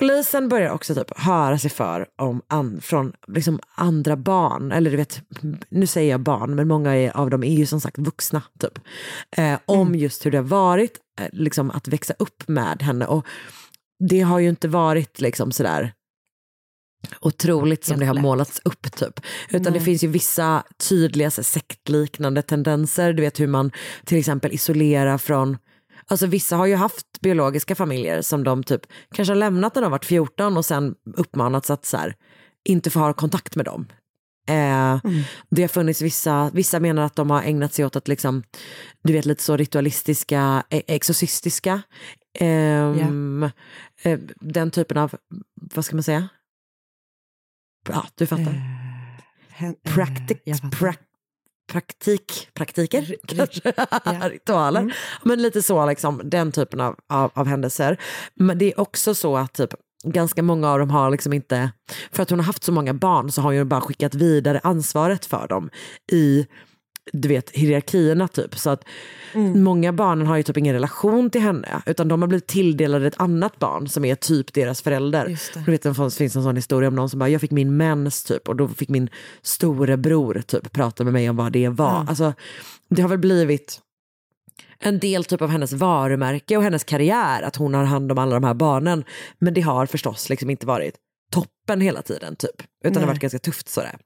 Polisen 0.00 0.48
börjar 0.48 0.70
också 0.70 0.94
typ 0.94 1.18
höra 1.18 1.58
sig 1.58 1.70
för 1.70 2.06
om 2.18 2.42
an, 2.48 2.80
från 2.80 3.12
liksom 3.28 3.60
andra 3.74 4.16
barn, 4.16 4.72
eller 4.72 4.90
du 4.90 4.96
vet, 4.96 5.22
nu 5.68 5.86
säger 5.86 6.10
jag 6.10 6.20
barn, 6.20 6.54
men 6.54 6.68
många 6.68 6.96
är, 6.96 7.16
av 7.16 7.30
dem 7.30 7.44
är 7.44 7.54
ju 7.54 7.66
som 7.66 7.80
sagt 7.80 7.98
vuxna, 7.98 8.42
typ. 8.58 8.78
Eh, 9.36 9.58
om 9.66 9.94
just 9.94 10.26
hur 10.26 10.30
det 10.30 10.38
har 10.38 10.44
varit 10.44 10.98
eh, 11.20 11.26
liksom, 11.32 11.70
att 11.70 11.88
växa 11.88 12.14
upp 12.18 12.48
med 12.48 12.82
henne. 12.82 13.06
Och 13.06 13.26
det 14.08 14.20
har 14.20 14.38
ju 14.38 14.48
inte 14.48 14.68
varit 14.68 15.20
liksom 15.20 15.52
sådär 15.52 15.92
otroligt 17.20 17.84
som 17.84 18.00
det 18.00 18.06
har 18.06 18.14
målats 18.14 18.60
upp 18.64 18.92
typ. 18.92 19.20
Utan 19.48 19.62
det 19.62 19.70
Nej. 19.70 19.80
finns 19.80 20.04
ju 20.04 20.08
vissa 20.08 20.62
tydliga 20.88 21.30
så, 21.30 21.42
sektliknande 21.42 22.42
tendenser. 22.42 23.12
Du 23.12 23.22
vet 23.22 23.40
hur 23.40 23.46
man 23.46 23.70
till 24.04 24.18
exempel 24.18 24.52
isolerar 24.52 25.18
från 25.18 25.56
Alltså 26.10 26.26
vissa 26.26 26.56
har 26.56 26.66
ju 26.66 26.74
haft 26.74 27.06
biologiska 27.20 27.74
familjer 27.74 28.22
som 28.22 28.44
de 28.44 28.62
typ 28.62 28.80
kanske 29.14 29.32
har 29.32 29.36
lämnat 29.38 29.74
när 29.74 29.82
de 29.82 29.90
varit 29.90 30.04
14 30.04 30.56
och 30.56 30.64
sen 30.64 30.94
uppmanats 31.16 31.70
att 31.70 31.84
så 31.84 31.96
här, 31.96 32.14
inte 32.64 32.90
få 32.90 32.98
ha 33.00 33.12
kontakt 33.12 33.56
med 33.56 33.64
dem. 33.64 33.86
Eh, 34.48 34.98
Det 35.50 35.62
har 35.62 35.68
funnits 35.68 36.02
vissa, 36.02 36.50
vissa 36.54 36.80
menar 36.80 37.02
att 37.02 37.16
de 37.16 37.30
har 37.30 37.42
ägnat 37.42 37.72
sig 37.74 37.84
åt 37.84 37.96
att 37.96 38.08
liksom, 38.08 38.42
du 39.02 39.12
vet 39.12 39.24
lite 39.26 39.42
så 39.42 39.56
ritualistiska, 39.56 40.64
e- 40.70 40.82
exorcistiska, 40.86 41.82
ehm, 42.38 43.42
eh, 44.02 44.18
den 44.40 44.70
typen 44.70 44.96
av, 44.98 45.14
vad 45.74 45.84
ska 45.84 45.96
man 45.96 46.02
säga? 46.02 46.28
Ja, 47.88 48.06
du 48.14 48.26
fattar. 48.26 48.52
Hen- 49.50 49.76
eh, 50.46 50.70
Praktik, 51.72 52.48
praktiker 52.54 53.16
kanske, 53.26 53.72
ja. 53.76 54.28
ritualer. 54.28 54.80
Mm. 54.80 54.92
Men 55.22 55.42
lite 55.42 55.62
så, 55.62 55.86
liksom, 55.86 56.20
den 56.24 56.52
typen 56.52 56.80
av, 56.80 56.96
av, 57.08 57.30
av 57.34 57.46
händelser. 57.46 57.96
Men 58.34 58.58
det 58.58 58.72
är 58.72 58.80
också 58.80 59.14
så 59.14 59.36
att 59.36 59.52
typ, 59.52 59.74
ganska 60.04 60.42
många 60.42 60.70
av 60.70 60.78
dem 60.78 60.90
har 60.90 61.10
liksom 61.10 61.32
inte, 61.32 61.70
för 62.12 62.22
att 62.22 62.30
hon 62.30 62.38
har 62.38 62.46
haft 62.46 62.64
så 62.64 62.72
många 62.72 62.94
barn 62.94 63.32
så 63.32 63.42
har 63.42 63.54
hon 63.54 63.68
bara 63.68 63.80
skickat 63.80 64.14
vidare 64.14 64.60
ansvaret 64.62 65.26
för 65.26 65.48
dem 65.48 65.70
i 66.12 66.46
du 67.12 67.28
vet, 67.28 67.50
hierarkierna 67.50 68.28
typ. 68.28 68.58
Så 68.58 68.70
att 68.70 68.84
Mm. 69.34 69.62
många 69.62 69.92
barnen 69.92 70.26
har 70.26 70.36
ju 70.36 70.42
typ 70.42 70.56
ingen 70.56 70.74
relation 70.74 71.30
till 71.30 71.40
henne 71.40 71.82
utan 71.86 72.08
de 72.08 72.22
har 72.22 72.28
blivit 72.28 72.46
tilldelade 72.46 73.06
ett 73.06 73.20
annat 73.20 73.58
barn 73.58 73.88
som 73.88 74.04
är 74.04 74.14
typ 74.14 74.52
deras 74.52 74.82
förälder. 74.82 75.38
Du 75.64 75.70
vet, 75.70 75.82
det 75.82 75.94
finns 75.94 76.36
en 76.36 76.42
sån 76.42 76.56
historia 76.56 76.88
om 76.88 76.94
någon 76.94 77.10
som 77.10 77.18
bara, 77.18 77.28
jag 77.28 77.40
fick 77.40 77.50
min 77.50 77.76
mens 77.76 78.24
typ 78.24 78.48
och 78.48 78.56
då 78.56 78.68
fick 78.68 78.88
min 78.88 79.08
storebror 79.42 80.42
typ 80.46 80.72
prata 80.72 81.04
med 81.04 81.12
mig 81.12 81.30
om 81.30 81.36
vad 81.36 81.52
det 81.52 81.68
var. 81.68 81.86
Ja. 81.86 82.06
Alltså, 82.08 82.32
det 82.90 83.02
har 83.02 83.08
väl 83.08 83.18
blivit 83.18 83.80
en 84.78 84.98
del 84.98 85.24
typ 85.24 85.42
av 85.42 85.48
hennes 85.48 85.72
varumärke 85.72 86.56
och 86.56 86.62
hennes 86.62 86.84
karriär 86.84 87.42
att 87.42 87.56
hon 87.56 87.74
har 87.74 87.84
hand 87.84 88.12
om 88.12 88.18
alla 88.18 88.34
de 88.34 88.44
här 88.44 88.54
barnen. 88.54 89.04
Men 89.38 89.54
det 89.54 89.60
har 89.60 89.86
förstås 89.86 90.28
liksom 90.28 90.50
inte 90.50 90.66
varit 90.66 90.94
toppen 91.32 91.80
hela 91.80 92.02
tiden 92.02 92.36
typ. 92.36 92.62
Utan 92.84 92.92
det 92.92 92.98
har 93.00 93.06
Nej. 93.06 93.12
varit 93.14 93.20
ganska 93.20 93.38
tufft 93.38 93.68
sådär. 93.68 93.96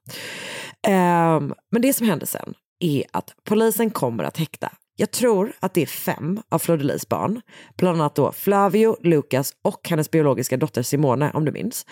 Ehm, 0.89 1.55
men 1.71 1.83
det 1.83 1.93
som 1.93 2.07
händer 2.07 2.27
sen 2.27 2.55
är 2.81 3.05
att 3.13 3.35
polisen 3.45 3.91
kommer 3.91 4.25
att 4.25 4.37
häkta 4.37 4.73
jag 4.97 5.11
tror 5.11 5.53
att 5.61 5.75
det 5.75 5.83
är 5.83 5.87
fem 5.87 6.41
av 6.49 6.59
Fleur-de-Lis 6.59 7.09
barn, 7.09 7.41
bland 7.77 8.01
annat 8.01 8.15
då 8.15 8.33
Flavio, 8.33 8.97
Lucas 9.03 9.55
och 9.63 9.89
hennes 9.89 10.11
biologiska 10.11 10.57
dotter 10.57 10.83
Simone, 10.83 11.31
om 11.35 11.45
du 11.45 11.53
minns. 11.53 11.87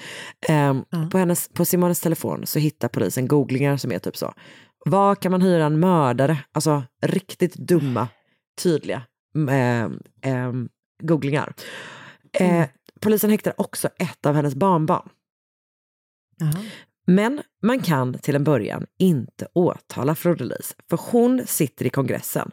Ehm, 0.48 0.84
på, 1.10 1.18
hennes, 1.18 1.48
på 1.48 1.64
Simones 1.64 2.00
telefon 2.00 2.46
så 2.46 2.58
hittar 2.58 2.88
polisen 2.88 3.28
googlingar 3.28 3.76
som 3.76 3.92
är 3.92 3.98
typ 3.98 4.16
så, 4.16 4.34
var 4.84 5.14
kan 5.14 5.32
man 5.32 5.42
hyra 5.42 5.64
en 5.64 5.80
mördare? 5.80 6.38
Alltså 6.52 6.82
riktigt 7.02 7.54
dumma, 7.54 8.08
tydliga 8.62 9.02
ehm, 9.50 10.00
ehm, 10.22 10.68
googlingar. 11.02 11.54
Eh, 12.32 12.66
polisen 13.00 13.30
häktar 13.30 13.54
också 13.56 13.88
ett 13.98 14.26
av 14.26 14.34
hennes 14.34 14.54
barnbarn. 14.54 15.08
Men 17.06 17.42
man 17.62 17.80
kan 17.80 18.18
till 18.18 18.36
en 18.36 18.44
början 18.44 18.86
inte 18.98 19.46
åtala 19.52 20.14
Fleur-de-Lis, 20.14 20.76
för 20.90 21.00
hon 21.10 21.46
sitter 21.46 21.86
i 21.86 21.90
kongressen 21.90 22.50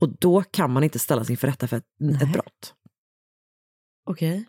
och 0.00 0.08
då 0.18 0.42
kan 0.42 0.70
man 0.70 0.84
inte 0.84 0.98
ställa 0.98 1.24
sin 1.24 1.36
för 1.36 1.48
rätta 1.48 1.68
för 1.68 1.76
ett, 1.76 2.22
ett 2.22 2.32
brott. 2.32 2.74
Okej. 4.06 4.44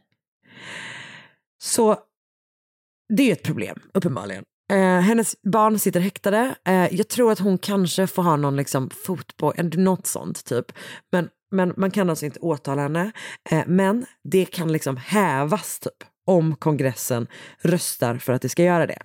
Så 1.64 1.98
det 3.14 3.30
är 3.30 3.34
ett 3.34 3.44
problem, 3.44 3.80
uppenbarligen. 3.94 4.44
Eh, 4.72 5.00
hennes 5.00 5.42
barn 5.42 5.80
sitter 5.80 6.00
häktade. 6.00 6.56
Eh, 6.66 6.96
jag 6.96 7.08
tror 7.08 7.32
att 7.32 7.40
hon 7.40 7.58
kanske 7.58 8.08
får 8.08 8.24
ha 8.24 8.36
någon 8.36 8.56
liksom 8.56 8.90
fotboll, 8.90 9.54
något 9.74 10.08
sånt 10.08 10.46
typ. 10.46 10.72
Men, 11.12 11.30
men 11.52 11.74
man 11.78 11.92
kan 11.92 12.10
alltså 12.10 12.26
inte 12.26 12.40
åtala 12.40 12.82
henne. 12.82 13.12
Eh, 13.50 13.64
men 13.68 14.06
det 14.24 14.46
kan 14.46 14.72
liksom 14.72 14.98
hävas 14.98 15.80
typ 15.80 16.04
om 16.26 16.56
kongressen 16.56 17.28
röstar 17.62 18.18
för 18.18 18.34
att 18.34 18.42
det 18.42 18.50
ska 18.50 18.64
göra 18.64 18.88
det. 18.88 19.02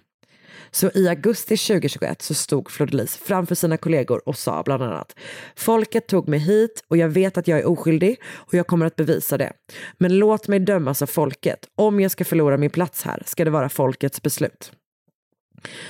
Så 0.71 0.91
i 0.95 1.09
augusti 1.09 1.57
2021 1.57 2.23
så 2.23 2.35
stod 2.35 2.71
Fleur-de-Lis 2.71 3.17
framför 3.17 3.55
sina 3.55 3.77
kollegor 3.77 4.29
och 4.29 4.39
sa 4.39 4.63
bland 4.63 4.83
annat 4.83 5.15
Folket 5.57 6.07
tog 6.07 6.29
mig 6.29 6.39
hit 6.39 6.85
och 6.89 6.97
jag 6.97 7.09
vet 7.09 7.39
att 7.39 7.49
jag 7.49 7.59
är 7.59 7.67
oskyldig 7.67 8.21
och 8.33 8.55
jag 8.55 8.67
kommer 8.67 8.87
att 8.87 8.97
bevisa 8.97 9.39
det. 9.39 9.53
Men 9.99 10.19
låt 10.19 10.49
mig 10.49 10.59
dömas 10.59 11.03
av 11.03 11.07
folket. 11.07 11.59
Om 11.75 12.01
jag 12.01 12.11
ska 12.11 12.25
förlora 12.25 12.57
min 12.57 12.71
plats 12.71 13.03
här 13.03 13.23
ska 13.27 13.45
det 13.45 13.51
vara 13.51 13.69
folkets 13.69 14.23
beslut. 14.23 14.73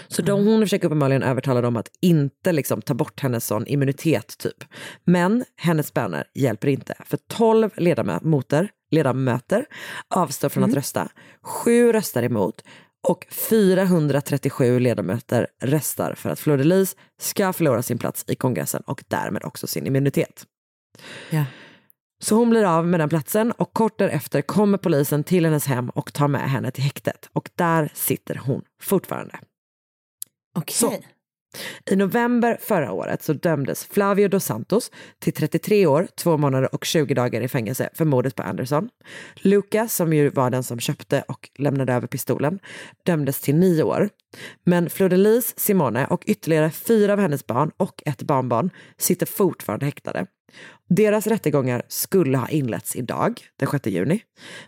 Så 0.09 0.23
de, 0.23 0.47
hon 0.47 0.61
försöker 0.61 0.87
uppenbarligen 0.87 1.23
övertala 1.23 1.61
dem 1.61 1.77
att 1.77 1.91
inte 2.01 2.53
liksom 2.53 2.83
ta 2.83 2.95
bort 2.95 3.21
hennes 3.21 3.47
sån 3.47 3.67
immunitet 3.67 4.39
typ. 4.39 4.65
Men 5.05 5.45
hennes 5.57 5.95
böner 5.95 6.25
hjälper 6.35 6.69
inte. 6.69 6.95
För 7.05 7.19
12 7.29 7.71
ledamöter, 7.77 8.71
ledamöter 8.91 9.67
avstår 10.15 10.49
från 10.49 10.65
att 10.65 10.75
rösta. 10.75 11.09
Sju 11.43 11.93
röstar 11.93 12.23
emot 12.23 12.63
och 13.07 13.27
437 13.31 14.79
ledamöter 14.79 15.47
röstar 15.63 16.15
för 16.15 16.31
att 16.31 16.41
Fleur-de-Lis 16.41 16.97
ska 17.21 17.53
förlora 17.53 17.83
sin 17.83 17.99
plats 17.99 18.25
i 18.29 18.35
kongressen 18.35 18.83
och 18.87 19.05
därmed 19.09 19.45
också 19.45 19.67
sin 19.67 19.87
immunitet. 19.87 20.47
Ja. 21.31 21.45
Så 22.23 22.35
hon 22.35 22.51
blir 22.51 22.65
av 22.65 22.87
med 22.87 23.01
den 23.01 23.09
platsen 23.09 23.53
och 23.53 23.73
kort 23.73 23.99
därefter 23.99 24.43
kommer 24.43 24.79
polisen 24.79 25.25
till 25.25 25.45
hennes 25.45 25.67
hem 25.67 25.91
och 25.91 26.13
tar 26.13 26.29
med 26.29 26.51
henne 26.51 26.71
till 26.71 26.83
häktet. 26.83 27.31
Och 27.33 27.51
där 27.55 27.91
sitter 27.95 28.35
hon 28.35 28.63
fortfarande. 28.83 29.39
Okej. 30.57 30.75
Så. 30.75 30.95
I 31.91 31.97
november 31.97 32.59
förra 32.61 32.93
året 32.93 33.23
så 33.23 33.33
dömdes 33.33 33.85
Flavio 33.85 34.29
dos 34.29 34.45
Santos 34.45 34.91
till 35.19 35.33
33 35.33 35.87
år, 35.87 36.09
2 36.17 36.37
månader 36.37 36.75
och 36.75 36.85
20 36.85 37.15
dagar 37.15 37.41
i 37.41 37.49
fängelse 37.49 37.91
för 37.95 38.05
mordet 38.05 38.35
på 38.35 38.43
Anderson. 38.43 38.89
Lucas, 39.37 39.95
som 39.95 40.13
ju 40.13 40.29
var 40.29 40.51
den 40.51 40.63
som 40.63 40.81
köpte 40.81 41.25
och 41.29 41.51
lämnade 41.59 41.93
över 41.93 42.07
pistolen, 42.07 42.59
dömdes 43.03 43.41
till 43.41 43.57
9 43.57 43.83
år. 43.83 44.09
Men 44.65 44.91
Fleur-de-Lis, 44.91 45.55
Simone 45.59 46.07
och 46.07 46.23
ytterligare 46.27 46.71
fyra 46.71 47.13
av 47.13 47.19
hennes 47.19 47.47
barn 47.47 47.71
och 47.77 48.03
ett 48.07 48.23
barnbarn 48.23 48.71
sitter 48.97 49.27
fortfarande 49.27 49.87
häktade. 49.87 50.27
Deras 50.89 51.27
rättegångar 51.27 51.83
skulle 51.89 52.39
ha 52.39 52.49
inletts 52.49 52.97
idag, 52.97 53.41
den 53.57 53.69
6 53.69 53.87
juni, 53.87 54.23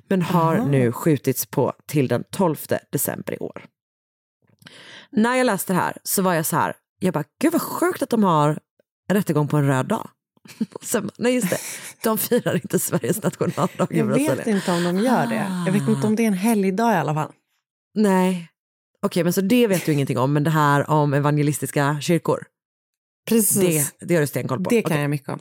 men 0.09 0.23
har 0.23 0.57
nu 0.57 0.93
skjutits 0.93 1.47
på 1.47 1.73
till 1.87 2.09
den 2.09 2.25
12 2.31 2.57
december 2.91 3.35
i 3.35 3.39
år. 3.39 3.65
När 5.13 5.37
jag 5.37 5.45
läste 5.45 5.73
det 5.73 5.77
här 5.79 5.97
så 6.03 6.23
var 6.23 6.35
jag 6.35 6.47
så 6.47 6.57
här, 6.57 6.75
jag 7.01 7.15
bara, 7.15 7.25
gud 7.41 7.53
vad 7.53 7.63
sjukt 7.63 8.03
att 8.03 8.11
de 8.11 8.25
har 8.25 8.49
en 9.09 9.17
rättegång 9.17 9.49
på 9.49 9.57
en 9.57 9.67
röd 9.67 9.87
dag. 9.87 10.09
Sen, 10.83 11.11
nej 11.19 11.35
just 11.35 11.51
det, 11.51 11.59
de 12.03 12.19
firar 12.19 12.55
inte 12.55 12.79
Sveriges 12.79 13.23
nationaldag 13.23 13.87
i 13.91 13.99
Jag 13.99 14.07
Brasilien. 14.07 14.37
vet 14.37 14.47
inte 14.47 14.73
om 14.73 14.85
de 14.85 14.99
gör 14.99 15.27
det. 15.27 15.63
Jag 15.67 15.73
vet 15.73 15.89
inte 15.89 16.07
om 16.07 16.17
det 16.17 16.23
är 16.23 16.27
en 16.27 16.33
helgdag 16.33 16.93
i 16.93 16.97
alla 16.97 17.15
fall. 17.15 17.33
Nej, 17.95 18.49
okej 19.03 19.25
men 19.25 19.33
så 19.33 19.41
det 19.41 19.67
vet 19.67 19.87
du 19.87 19.93
ingenting 19.93 20.19
om, 20.19 20.33
men 20.33 20.45
det 20.45 20.51
här 20.51 20.91
om 20.91 21.15
evangelistiska 21.15 21.99
kyrkor, 22.01 22.45
Precis. 23.29 23.93
det, 23.99 24.07
det 24.07 24.15
har 24.15 24.21
du 24.21 24.27
stenkoll 24.27 24.65
på? 24.65 24.71
Det 24.71 24.83
kan 24.83 24.93
Okej. 24.93 25.01
jag 25.03 25.11
mycket 25.11 25.29
om. 25.29 25.39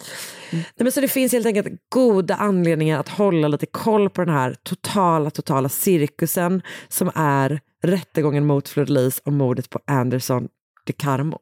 Nej, 0.51 0.65
men 0.77 0.91
så 0.91 1.01
det 1.01 1.07
finns 1.07 1.31
helt 1.31 1.45
enkelt 1.45 1.67
goda 1.89 2.35
anledningar 2.35 2.99
att 2.99 3.09
hålla 3.09 3.47
lite 3.47 3.65
koll 3.65 4.09
på 4.09 4.25
den 4.25 4.33
här 4.35 4.55
totala, 4.63 5.29
totala 5.29 5.69
cirkusen 5.69 6.61
som 6.87 7.11
är 7.15 7.61
rättegången 7.81 8.45
mot 8.45 8.69
Fleur 8.69 8.85
Lis 8.85 9.19
och 9.19 9.33
mordet 9.33 9.69
på 9.69 9.79
Anderson 9.87 10.49
de 10.85 10.93
Carmo. 10.93 11.39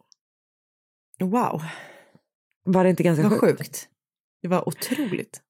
Wow, 1.20 1.64
Var 2.64 2.84
det 2.84 2.90
inte 2.90 3.04
ganska 3.04 3.30
vad 3.30 3.40
sjukt? 3.40 3.58
sjukt. 3.60 3.90
Det 4.42 4.48
var 4.48 4.68
otroligt. 4.70 5.42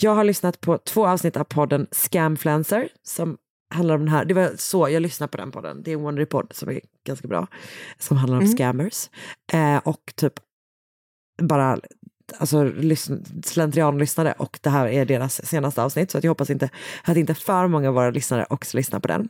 Jag 0.00 0.14
har 0.14 0.24
lyssnat 0.24 0.60
på 0.60 0.78
två 0.78 1.06
avsnitt 1.06 1.36
av 1.36 1.44
podden 1.44 1.86
Scamfluencer 1.90 2.88
som 3.02 3.38
handlar 3.74 3.94
om 3.94 4.00
den 4.00 4.08
här. 4.08 4.24
Det 4.24 4.34
var 4.34 4.52
så 4.56 4.88
jag 4.88 5.02
lyssnade 5.02 5.30
på 5.30 5.36
den 5.36 5.50
podden. 5.50 5.82
Det 5.82 5.90
är 5.90 5.94
en 5.96 6.00
Wondery-podd 6.04 6.52
som 6.52 6.68
är 6.68 6.80
ganska 7.06 7.28
bra. 7.28 7.46
Som 7.98 8.16
handlar 8.16 8.36
om 8.38 8.44
Mm. 8.44 8.52
scammers. 8.56 9.10
Eh, 9.52 9.76
och 9.78 10.12
typ 10.16 10.32
bara 11.42 11.80
alltså, 12.38 12.64
lyssn- 12.64 13.42
slentrianlyssnare 13.44 14.34
och 14.38 14.58
det 14.62 14.70
här 14.70 14.86
är 14.88 15.04
deras 15.04 15.46
senaste 15.46 15.82
avsnitt 15.82 16.10
så 16.10 16.18
att 16.18 16.24
jag 16.24 16.30
hoppas 16.30 16.50
inte 16.50 16.68
att 17.04 17.16
inte 17.16 17.34
för 17.34 17.66
många 17.66 17.88
av 17.88 17.94
våra 17.94 18.10
lyssnare 18.10 18.46
också 18.50 18.76
lyssnar 18.76 19.00
på 19.00 19.08
den. 19.08 19.28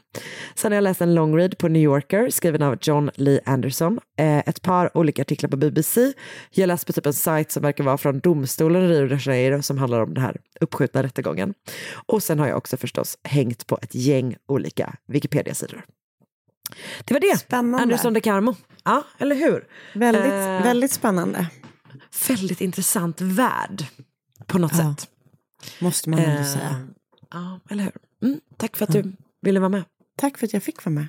Sen 0.55 0.73
har 0.73 0.77
jag 0.77 0.83
läst 0.83 1.01
en 1.01 1.15
long 1.15 1.37
read 1.37 1.59
på 1.59 1.69
New 1.69 1.83
Yorker 1.83 2.31
skriven 2.31 2.63
av 2.63 2.77
John 2.83 3.11
Lee 3.15 3.41
Anderson, 3.45 4.01
eh, 4.19 4.39
ett 4.39 4.63
par 4.63 4.97
olika 4.97 5.23
artiklar 5.23 5.51
på 5.51 5.57
BBC. 5.57 6.13
Jag 6.51 6.67
läste 6.67 6.87
på 6.87 6.93
typ 6.93 7.07
en 7.07 7.13
sajt 7.15 7.51
som 7.53 7.63
verkar 7.63 7.85
vara 7.85 7.99
från 7.99 8.21
domstolen 8.21 8.83
i 8.83 8.89
Rio 8.89 9.09
de 9.09 9.19
Janeiro 9.19 9.63
som 9.63 9.79
handlar 9.79 10.01
om 10.01 10.15
den 10.15 10.23
här 10.25 10.37
uppskjutna 10.61 11.03
rättegången. 11.03 11.55
Och 12.07 12.23
sen 12.23 12.39
har 12.39 12.49
jag 12.49 12.57
också 12.59 12.77
förstås 12.77 13.19
hängt 13.25 13.67
på 13.67 13.79
ett 13.83 13.95
gäng 13.95 14.37
olika 14.49 14.95
Wikipedia-sidor. 15.07 15.83
Det 17.05 17.15
var 17.15 17.21
det. 17.21 17.39
Spännande. 17.39 17.83
Anderson 17.83 18.15
de 18.15 18.21
Carmo. 18.21 18.55
Ja, 18.85 19.03
eller 19.19 19.37
hur? 19.37 19.67
Väldigt, 19.95 20.25
Eh, 20.25 20.63
väldigt 20.63 20.93
spännande. 20.93 21.47
Väldigt 22.29 22.61
intressant 22.61 23.21
värld 23.21 23.85
på 24.47 24.59
något 24.59 24.73
Ja, 24.79 24.95
sätt. 24.97 25.11
Måste 25.81 26.11
man 26.11 26.19
ändå 26.19 26.41
Eh, 26.41 26.47
säga. 26.47 26.87
Ja, 27.31 27.61
eller 27.71 27.85
hur? 27.85 27.93
Mm, 28.29 28.41
tack 28.57 28.77
för 28.77 28.85
att 28.85 28.93
du 28.93 29.13
ville 29.41 29.61
vara 29.61 29.69
med. 29.69 29.85
Tack 30.17 30.39
för 30.39 30.47
att 30.47 30.53
jag 30.53 30.63
fick 30.63 30.85
vara 30.85 30.95
med. 30.95 31.09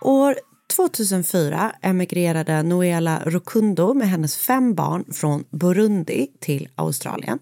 År 0.00 0.36
2004 0.76 1.72
emigrerade 1.82 2.62
Noela 2.62 3.22
Rukundo 3.26 3.94
med 3.94 4.08
hennes 4.08 4.36
fem 4.36 4.74
barn 4.74 5.04
från 5.12 5.44
Burundi 5.50 6.26
till 6.40 6.68
Australien. 6.74 7.38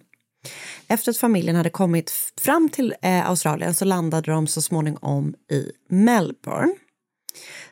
Efter 0.89 1.11
att 1.11 1.17
familjen 1.17 1.57
hade 1.57 1.71
kommit 1.71 2.13
fram 2.41 2.69
till 2.69 2.95
eh, 3.03 3.29
Australien 3.29 3.75
så 3.75 3.85
landade 3.85 4.33
de 4.33 4.47
så 4.47 4.63
småningom 4.63 5.35
i 5.51 5.73
Melbourne. 5.89 6.75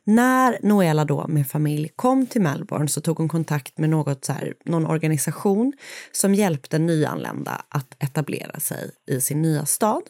När 0.05 0.59
Noela 0.63 1.05
då 1.05 1.27
med 1.29 1.47
familj 1.49 1.91
kom 1.97 2.27
till 2.27 2.43
Melbourne 2.43 2.89
så 2.89 3.01
tog 3.01 3.19
hon 3.19 3.29
kontakt 3.29 3.79
med 3.79 3.91
något 3.91 4.25
så 4.25 4.33
här, 4.33 4.55
någon 4.65 4.87
organisation 4.87 5.73
som 6.13 6.35
hjälpte 6.35 6.79
nyanlända 6.79 7.63
att 7.69 8.03
etablera 8.03 8.61
sig 8.61 8.91
i 9.11 9.21
sin 9.21 9.43
nya 9.43 9.67
stad. 9.67 10.03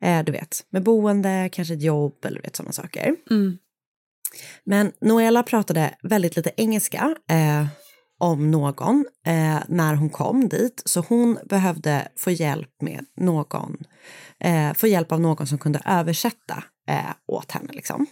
Eh, 0.00 0.24
du 0.24 0.32
vet, 0.32 0.66
med 0.70 0.82
boende, 0.82 1.48
kanske 1.52 1.74
ett 1.74 1.82
jobb 1.82 2.24
eller 2.24 2.42
vet, 2.42 2.56
sådana 2.56 2.72
saker. 2.72 3.16
Mm. 3.30 3.58
Men 4.64 4.92
Noela 5.00 5.42
pratade 5.42 5.94
väldigt 6.02 6.36
lite 6.36 6.50
engelska 6.56 7.14
eh, 7.30 7.66
om 8.20 8.50
någon 8.50 9.06
eh, 9.26 9.58
när 9.68 9.94
hon 9.94 10.10
kom 10.10 10.48
dit, 10.48 10.82
så 10.84 11.00
hon 11.00 11.38
behövde 11.44 12.08
få 12.16 12.30
hjälp 12.30 12.82
med 12.82 13.04
någon, 13.16 13.76
eh, 14.40 14.72
få 14.74 14.86
hjälp 14.86 15.12
av 15.12 15.20
någon 15.20 15.46
som 15.46 15.58
kunde 15.58 15.82
översätta 15.84 16.64
eh, 16.88 17.14
åt 17.26 17.50
henne. 17.52 17.72
Liksom. 17.72 18.06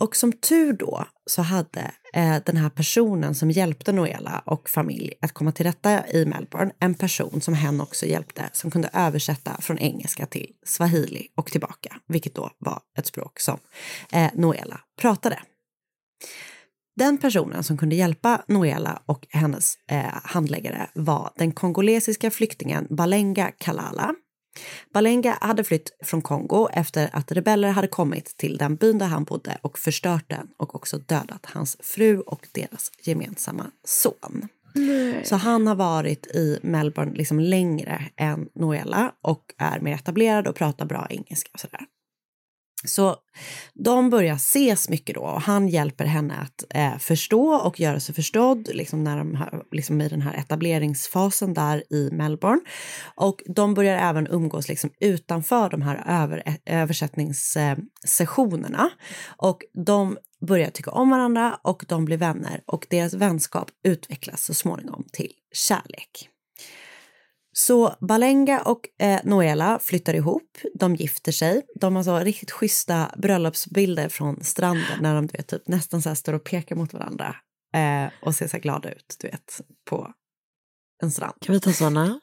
Och 0.00 0.16
som 0.16 0.32
tur 0.32 0.72
då 0.72 1.06
så 1.30 1.42
hade 1.42 1.90
eh, 2.12 2.36
den 2.46 2.56
här 2.56 2.70
personen 2.70 3.34
som 3.34 3.50
hjälpte 3.50 3.92
Noela 3.92 4.42
och 4.46 4.68
familj 4.68 5.12
att 5.20 5.32
komma 5.32 5.52
till 5.52 5.66
rätta 5.66 6.08
i 6.08 6.26
Melbourne 6.26 6.72
en 6.78 6.94
person 6.94 7.40
som 7.40 7.54
hen 7.54 7.80
också 7.80 8.06
hjälpte 8.06 8.50
som 8.52 8.70
kunde 8.70 8.90
översätta 8.92 9.60
från 9.60 9.78
engelska 9.78 10.26
till 10.26 10.50
swahili 10.66 11.28
och 11.34 11.50
tillbaka, 11.50 11.96
vilket 12.08 12.34
då 12.34 12.50
var 12.58 12.80
ett 12.98 13.06
språk 13.06 13.40
som 13.40 13.58
eh, 14.12 14.30
Noela 14.34 14.80
pratade. 15.00 15.38
Den 16.96 17.18
personen 17.18 17.64
som 17.64 17.78
kunde 17.78 17.96
hjälpa 17.96 18.42
Noela 18.48 19.02
och 19.06 19.26
hennes 19.30 19.74
eh, 19.90 20.04
handläggare 20.24 20.90
var 20.94 21.30
den 21.36 21.52
kongolesiska 21.52 22.30
flyktingen 22.30 22.86
Balenga 22.90 23.50
Kalala. 23.58 24.14
Balenga 24.92 25.38
hade 25.40 25.64
flytt 25.64 25.90
från 26.02 26.22
Kongo 26.22 26.68
efter 26.72 27.10
att 27.12 27.32
rebeller 27.32 27.70
hade 27.70 27.88
kommit 27.88 28.36
till 28.36 28.56
den 28.56 28.76
byn 28.76 28.98
där 28.98 29.06
han 29.06 29.24
bodde 29.24 29.58
och 29.62 29.78
förstört 29.78 30.24
den 30.26 30.48
och 30.56 30.74
också 30.74 30.98
dödat 30.98 31.46
hans 31.46 31.76
fru 31.80 32.20
och 32.20 32.48
deras 32.52 32.92
gemensamma 33.02 33.66
son. 33.84 34.48
Så 35.24 35.36
han 35.36 35.66
har 35.66 35.74
varit 35.74 36.26
i 36.26 36.58
Melbourne 36.62 37.12
liksom 37.14 37.40
längre 37.40 38.04
än 38.16 38.48
Noela 38.54 39.12
och 39.22 39.54
är 39.58 39.80
mer 39.80 39.94
etablerad 39.94 40.46
och 40.46 40.54
pratar 40.54 40.86
bra 40.86 41.06
engelska 41.10 41.50
och 41.54 41.60
sådär. 41.60 41.80
Så 42.84 43.16
de 43.74 44.10
börjar 44.10 44.34
ses 44.34 44.88
mycket 44.88 45.14
då 45.14 45.20
och 45.20 45.40
han 45.40 45.68
hjälper 45.68 46.04
henne 46.04 46.34
att 46.34 46.64
eh, 46.74 46.98
förstå 46.98 47.54
och 47.54 47.80
göra 47.80 48.00
sig 48.00 48.14
förstådd 48.14 48.68
liksom 48.72 49.04
när 49.04 49.18
de 49.18 49.34
har, 49.34 49.64
liksom 49.72 50.00
i 50.00 50.08
den 50.08 50.22
här 50.22 50.34
etableringsfasen 50.34 51.54
där 51.54 51.92
i 51.92 52.10
Melbourne. 52.12 52.60
Och 53.14 53.42
de 53.46 53.74
börjar 53.74 53.98
även 53.98 54.26
umgås 54.26 54.68
liksom 54.68 54.90
utanför 55.00 55.70
de 55.70 55.82
här 55.82 56.22
över, 56.22 56.42
eh, 56.46 56.54
översättningssessionerna. 56.82 58.90
Och 59.36 59.58
de 59.86 60.18
börjar 60.46 60.70
tycka 60.70 60.90
om 60.90 61.10
varandra 61.10 61.58
och 61.62 61.84
de 61.88 62.04
blir 62.04 62.16
vänner 62.16 62.62
och 62.66 62.86
deras 62.90 63.14
vänskap 63.14 63.70
utvecklas 63.84 64.44
så 64.44 64.54
småningom 64.54 65.04
till 65.12 65.32
kärlek. 65.52 66.31
Så 67.52 67.96
Balenga 68.00 68.62
och 68.62 68.88
eh, 68.98 69.20
Noela 69.24 69.78
flyttar 69.78 70.14
ihop, 70.14 70.58
de 70.74 70.94
gifter 70.94 71.32
sig. 71.32 71.62
De 71.74 71.96
har 71.96 72.02
så 72.02 72.18
riktigt 72.18 72.50
schyssta 72.50 73.14
bröllopsbilder 73.16 74.08
från 74.08 74.44
stranden 74.44 74.98
när 75.00 75.14
de 75.14 75.26
du 75.26 75.32
vet, 75.32 75.48
typ, 75.48 75.68
nästan 75.68 76.02
så 76.02 76.08
här 76.08 76.16
står 76.16 76.32
och 76.32 76.44
pekar 76.44 76.76
mot 76.76 76.92
varandra 76.92 77.36
eh, 77.74 78.12
och 78.22 78.34
ser 78.34 78.48
så 78.48 78.56
här 78.56 78.62
glada 78.62 78.92
ut, 78.92 79.16
du 79.20 79.28
vet, 79.28 79.60
på 79.84 80.12
en 81.02 81.10
strand. 81.10 81.34
Kan 81.40 81.52
vi 81.52 81.60
ta 81.60 81.72
sådana? 81.72 82.20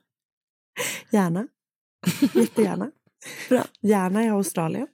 Gärna. 1.10 1.48
Jättegärna. 2.34 2.92
Bra. 3.50 3.66
Gärna 3.82 4.26
i 4.26 4.30
Australien. 4.30 4.88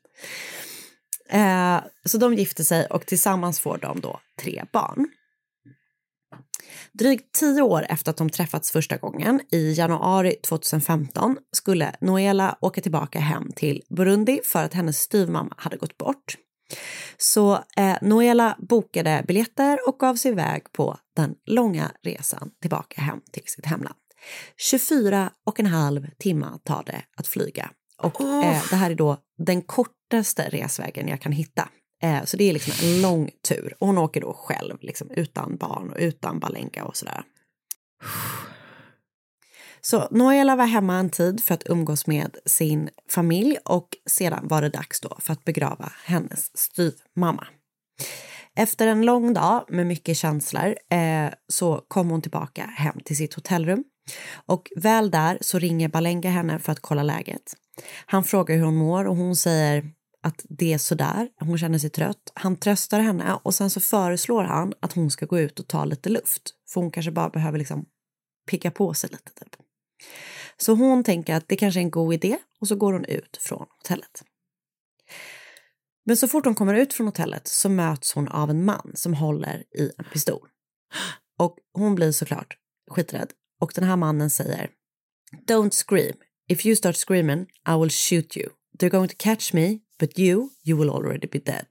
Eh, 1.30 1.80
så 2.06 2.18
de 2.18 2.34
gifter 2.34 2.64
sig 2.64 2.86
och 2.86 3.06
tillsammans 3.06 3.60
får 3.60 3.78
de 3.78 4.00
då 4.00 4.20
tre 4.42 4.66
barn. 4.74 5.08
Drygt 6.98 7.32
tio 7.40 7.62
år 7.62 7.86
efter 7.90 8.12
att 8.12 8.18
de 8.18 8.30
träffats 8.30 8.72
första 8.72 8.98
gången, 8.98 9.42
i 9.52 9.74
januari 9.74 10.36
2015, 10.48 11.38
skulle 11.52 11.96
Noela 12.02 12.58
åka 12.62 12.82
tillbaka 12.82 13.20
hem 13.20 13.52
till 13.56 13.82
Burundi 13.90 14.40
för 14.46 14.64
att 14.64 14.74
hennes 14.74 15.00
styvmamma 15.00 15.56
hade 15.58 15.78
gått 15.78 15.98
bort. 15.98 16.38
Så 17.18 17.54
eh, 17.78 17.96
Noela 18.02 18.58
bokade 18.60 19.24
biljetter 19.28 19.80
och 19.88 20.00
gav 20.00 20.16
sig 20.16 20.32
iväg 20.32 20.72
på 20.72 20.98
den 21.16 21.36
långa 21.46 21.92
resan 22.04 22.52
tillbaka 22.62 23.02
hem 23.02 23.22
till 23.32 23.44
sitt 23.46 23.66
hemland. 23.66 23.96
24 24.58 25.30
och 25.46 25.60
en 25.60 25.66
halv 25.66 26.08
timme 26.20 26.48
tar 26.64 26.84
det 26.86 27.02
att 27.18 27.28
flyga. 27.28 27.70
Och 27.98 28.22
eh, 28.22 28.64
det 28.70 28.76
här 28.76 28.92
är 28.92 28.96
då 28.96 29.18
den 29.38 29.62
kortaste 29.62 30.50
resvägen 30.50 31.08
jag 31.08 31.22
kan 31.22 31.32
hitta. 31.32 31.70
Eh, 32.04 32.24
så 32.24 32.38
det 32.38 32.50
är 32.50 32.54
liksom 32.54 32.74
en 32.84 33.02
lång 33.02 33.30
tur. 33.48 33.76
Och 33.80 33.88
hon 33.88 33.98
åker 33.98 34.22
då 34.22 34.34
själv, 34.34 34.78
liksom, 34.82 35.12
utan 35.12 35.58
barn 35.58 35.90
och 35.90 35.98
utan 36.00 36.40
Balenka 36.40 36.86
och 36.86 36.96
sådär. 36.96 37.24
Så 39.82 40.08
Noela 40.12 40.56
var 40.56 40.66
hemma 40.66 40.96
en 40.96 41.10
tid 41.10 41.44
för 41.44 41.54
att 41.54 41.70
umgås 41.70 42.08
med 42.08 42.38
sin 42.46 42.90
familj 43.10 43.58
och 43.66 43.88
sedan 44.06 44.48
var 44.48 44.62
det 44.62 44.70
dags 44.70 45.02
då 45.02 45.18
för 45.20 45.34
att 45.34 45.44
begrava 45.44 45.92
hennes 46.06 46.58
styvmamma. 46.58 47.48
Efter 48.56 48.88
en 48.88 49.02
lång 49.02 49.34
dag 49.34 49.66
med 49.70 49.88
mycket 49.88 50.18
känslor 50.18 50.76
eh, 50.90 51.34
så 51.48 51.86
kom 51.88 52.10
hon 52.10 52.22
tillbaka 52.22 52.64
hem 52.64 53.00
till 53.06 53.18
sitt 53.18 53.34
hotellrum. 53.34 53.84
Och 54.46 54.72
väl 54.76 55.12
där 55.12 55.38
så 55.42 55.60
ringer 55.60 55.90
Balenga 55.90 56.30
henne 56.30 56.60
för 56.60 56.72
att 56.72 56.80
kolla 56.80 57.04
läget. 57.04 57.54
Han 58.06 58.24
frågar 58.24 58.56
hur 58.56 58.64
hon 58.64 58.76
mår 58.76 59.06
och 59.06 59.16
hon 59.16 59.36
säger 59.36 59.92
att 60.26 60.46
det 60.50 60.74
är 60.74 60.78
sådär, 60.78 61.30
hon 61.40 61.58
känner 61.58 61.80
sig 61.80 61.90
trött. 61.90 62.32
Han 62.34 62.56
tröstar 62.56 63.00
henne 63.00 63.40
och 63.44 63.56
sen 63.56 63.70
så 63.70 63.80
föreslår 63.80 64.44
han 64.44 64.74
att 64.80 64.94
hon 64.94 65.12
ska 65.12 65.26
gå 65.26 65.40
ut 65.40 65.60
och 65.60 65.68
ta 65.68 65.86
lite 65.86 66.10
luft. 66.10 66.54
För 66.70 66.82
hon 66.82 66.92
kanske 66.92 67.12
bara 67.12 67.30
behöver 67.30 67.58
liksom 67.58 67.86
picka 68.50 68.72
på 68.72 68.94
sig 68.94 69.10
lite 69.10 69.32
typ. 69.32 69.56
Så 70.58 70.74
hon 70.74 71.04
tänker 71.04 71.36
att 71.36 71.48
det 71.48 71.56
kanske 71.56 71.80
är 71.80 71.82
en 71.82 71.92
god 71.92 72.14
idé 72.14 72.38
och 72.62 72.68
så 72.68 72.76
går 72.76 72.94
hon 72.94 73.06
ut 73.06 73.38
från 73.42 73.66
hotellet. 73.78 74.24
Men 76.06 76.18
så 76.18 76.28
fort 76.28 76.46
hon 76.46 76.56
kommer 76.56 76.74
ut 76.74 76.94
från 76.94 77.08
hotellet 77.08 77.48
så 77.48 77.70
möts 77.70 78.14
hon 78.14 78.28
av 78.28 78.50
en 78.50 78.66
man 78.66 78.92
som 78.96 79.14
håller 79.14 79.64
i 79.78 79.92
en 79.98 80.06
pistol. 80.14 80.48
Och 81.40 81.58
hon 81.74 81.96
blir 81.96 82.12
såklart 82.12 82.58
skiträdd. 82.92 83.32
Och 83.62 83.72
den 83.76 83.84
här 83.84 83.96
mannen 83.96 84.30
säger 84.30 84.70
Don't 85.48 85.86
scream. 85.88 86.18
If 86.50 86.66
you 86.66 86.76
start 86.76 86.96
screaming 86.96 87.42
I 87.42 87.80
will 87.80 87.90
shoot 87.90 88.38
you. 88.38 88.50
They're 88.78 88.90
going 88.90 89.10
to 89.10 89.16
catch 89.18 89.54
me 89.54 89.80
but 90.00 90.20
you, 90.20 90.50
you 90.64 90.80
will 90.80 90.90
already 90.90 91.28
be 91.28 91.40
dead. 91.40 91.66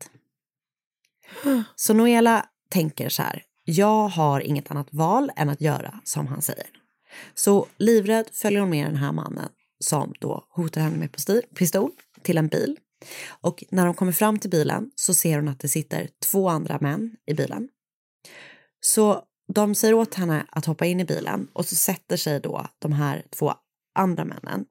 Så 1.76 1.94
Noela 1.94 2.46
tänker 2.68 3.08
så 3.08 3.22
här. 3.22 3.42
Jag 3.64 4.08
har 4.08 4.40
inget 4.40 4.70
annat 4.70 4.88
val 4.90 5.30
än 5.36 5.48
att 5.48 5.60
göra 5.60 6.00
som 6.04 6.26
han 6.26 6.42
säger. 6.42 6.66
Så 7.34 7.66
livrädd 7.76 8.28
följer 8.32 8.60
hon 8.60 8.70
med 8.70 8.86
den 8.86 8.96
här 8.96 9.12
mannen 9.12 9.48
som 9.78 10.14
då 10.20 10.46
hotar 10.50 10.80
henne 10.80 10.96
med 10.96 11.12
pistol 11.54 11.90
till 12.22 12.38
en 12.38 12.48
bil 12.48 12.76
och 13.28 13.64
när 13.70 13.86
de 13.86 13.94
kommer 13.94 14.12
fram 14.12 14.38
till 14.38 14.50
bilen 14.50 14.90
så 14.94 15.14
ser 15.14 15.36
hon 15.36 15.48
att 15.48 15.60
det 15.60 15.68
sitter 15.68 16.08
två 16.22 16.48
andra 16.48 16.78
män 16.80 17.16
i 17.26 17.34
bilen. 17.34 17.68
Så 18.80 19.22
de 19.54 19.74
säger 19.74 19.94
åt 19.94 20.14
henne 20.14 20.46
att 20.48 20.66
hoppa 20.66 20.86
in 20.86 21.00
i 21.00 21.04
bilen 21.04 21.48
och 21.52 21.66
så 21.66 21.74
sätter 21.74 22.16
sig 22.16 22.40
då 22.40 22.66
de 22.78 22.92
här 22.92 23.24
två 23.30 23.54
andra 23.94 24.24
männen 24.24 24.64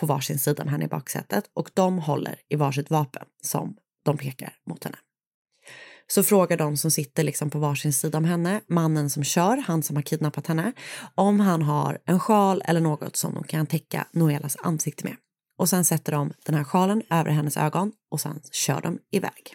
på 0.00 0.06
varsin 0.06 0.38
sida 0.38 0.64
med 0.64 0.72
henne 0.72 0.84
i 0.84 0.88
baksätet 0.88 1.44
och 1.54 1.70
de 1.74 1.98
håller 1.98 2.40
i 2.48 2.56
varsitt 2.56 2.90
vapen 2.90 3.26
som 3.42 3.76
de 4.04 4.18
pekar 4.18 4.52
mot 4.66 4.84
henne. 4.84 4.96
Så 6.06 6.22
frågar 6.22 6.56
de 6.56 6.76
som 6.76 6.90
sitter 6.90 7.24
liksom 7.24 7.50
på 7.50 7.58
varsin 7.58 7.92
sida 7.92 8.18
om 8.18 8.24
henne, 8.24 8.60
mannen 8.68 9.10
som 9.10 9.24
kör, 9.24 9.56
han 9.56 9.82
som 9.82 9.96
har 9.96 10.02
kidnappat 10.02 10.46
henne, 10.46 10.72
om 11.14 11.40
han 11.40 11.62
har 11.62 11.98
en 12.06 12.20
sjal 12.20 12.62
eller 12.64 12.80
något 12.80 13.16
som 13.16 13.34
de 13.34 13.44
kan 13.44 13.66
täcka 13.66 14.06
Noelas 14.12 14.56
ansikte 14.56 15.04
med. 15.04 15.16
Och 15.58 15.68
sen 15.68 15.84
sätter 15.84 16.12
de 16.12 16.32
den 16.44 16.54
här 16.54 16.64
sjalen 16.64 17.02
över 17.10 17.30
hennes 17.30 17.56
ögon 17.56 17.92
och 18.10 18.20
sen 18.20 18.40
kör 18.52 18.80
de 18.80 18.98
iväg. 19.10 19.54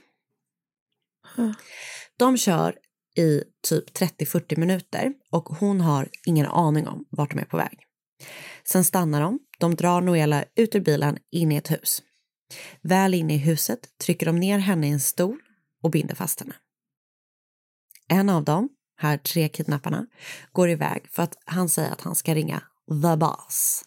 De 2.17 2.37
kör 2.37 2.75
i 3.17 3.43
typ 3.67 3.97
30-40 3.97 4.59
minuter 4.59 5.13
och 5.31 5.43
hon 5.43 5.81
har 5.81 6.09
ingen 6.25 6.45
aning 6.45 6.87
om 6.87 7.05
vart 7.09 7.31
de 7.31 7.39
är 7.39 7.45
på 7.45 7.57
väg. 7.57 7.79
Sen 8.63 8.83
stannar 8.83 9.21
de, 9.21 9.39
de 9.59 9.75
drar 9.75 10.01
Noela 10.01 10.45
ut 10.55 10.75
ur 10.75 10.79
bilen 10.79 11.17
in 11.31 11.51
i 11.51 11.55
ett 11.55 11.71
hus. 11.71 12.01
Väl 12.81 13.13
inne 13.13 13.35
i 13.35 13.37
huset 13.37 13.79
trycker 14.05 14.25
de 14.25 14.39
ner 14.39 14.57
henne 14.59 14.87
i 14.87 14.91
en 14.91 14.99
stol 14.99 15.39
och 15.83 15.91
binder 15.91 16.15
fast 16.15 16.39
henne. 16.39 16.55
En 18.07 18.29
av 18.29 18.43
dem, 18.43 18.69
här 18.97 19.17
tre 19.17 19.49
kidnapparna, 19.49 20.07
går 20.51 20.69
iväg 20.69 21.07
för 21.11 21.23
att 21.23 21.37
han 21.45 21.69
säger 21.69 21.91
att 21.91 22.01
han 22.01 22.15
ska 22.15 22.35
ringa 22.35 22.63
the 22.87 23.17
boss. 23.17 23.83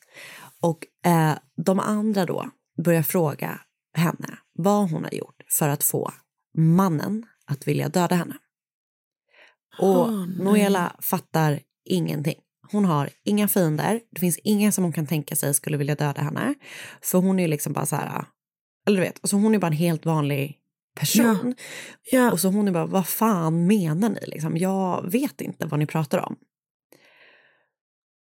Och 0.60 1.08
eh, 1.10 1.38
de 1.56 1.80
andra 1.80 2.26
då 2.26 2.50
börjar 2.84 3.02
fråga 3.02 3.60
henne 3.94 4.38
vad 4.52 4.90
hon 4.90 5.04
har 5.04 5.14
gjort 5.14 5.42
för 5.48 5.68
att 5.68 5.84
få 5.84 6.12
mannen 6.56 7.26
att 7.46 7.68
vilja 7.68 7.88
döda 7.88 8.14
henne. 8.14 8.36
Och 9.78 10.08
oh, 10.08 10.26
Noela 10.26 10.96
fattar 11.00 11.60
ingenting. 11.84 12.40
Hon 12.70 12.84
har 12.84 13.10
inga 13.24 13.48
fiender. 13.48 14.00
Det 14.10 14.20
finns 14.20 14.38
ingen 14.38 14.72
som 14.72 14.84
hon 14.84 14.92
kan 14.92 15.06
tänka 15.06 15.36
sig 15.36 15.54
skulle 15.54 15.76
vilja 15.76 15.94
döda 15.94 16.22
henne. 16.22 16.54
För 17.02 17.18
hon 17.18 17.38
är 17.38 17.48
liksom 17.48 17.72
bara 17.72 17.86
så 17.86 17.96
här, 17.96 18.24
eller 18.86 18.96
du 18.96 19.02
vet, 19.02 19.18
alltså 19.22 19.36
hon 19.36 19.54
är 19.54 19.58
bara 19.58 19.66
en 19.66 19.72
helt 19.72 20.06
vanlig 20.06 20.58
person. 20.96 21.54
Ja. 22.10 22.18
Ja. 22.18 22.32
Och 22.32 22.40
så 22.40 22.48
hon 22.48 22.68
är 22.68 22.72
bara, 22.72 22.86
vad 22.86 23.06
fan 23.06 23.66
menar 23.66 24.08
ni? 24.08 24.20
Liksom, 24.26 24.56
jag 24.56 25.10
vet 25.10 25.40
inte 25.40 25.66
vad 25.66 25.78
ni 25.80 25.86
pratar 25.86 26.18
om. 26.18 26.36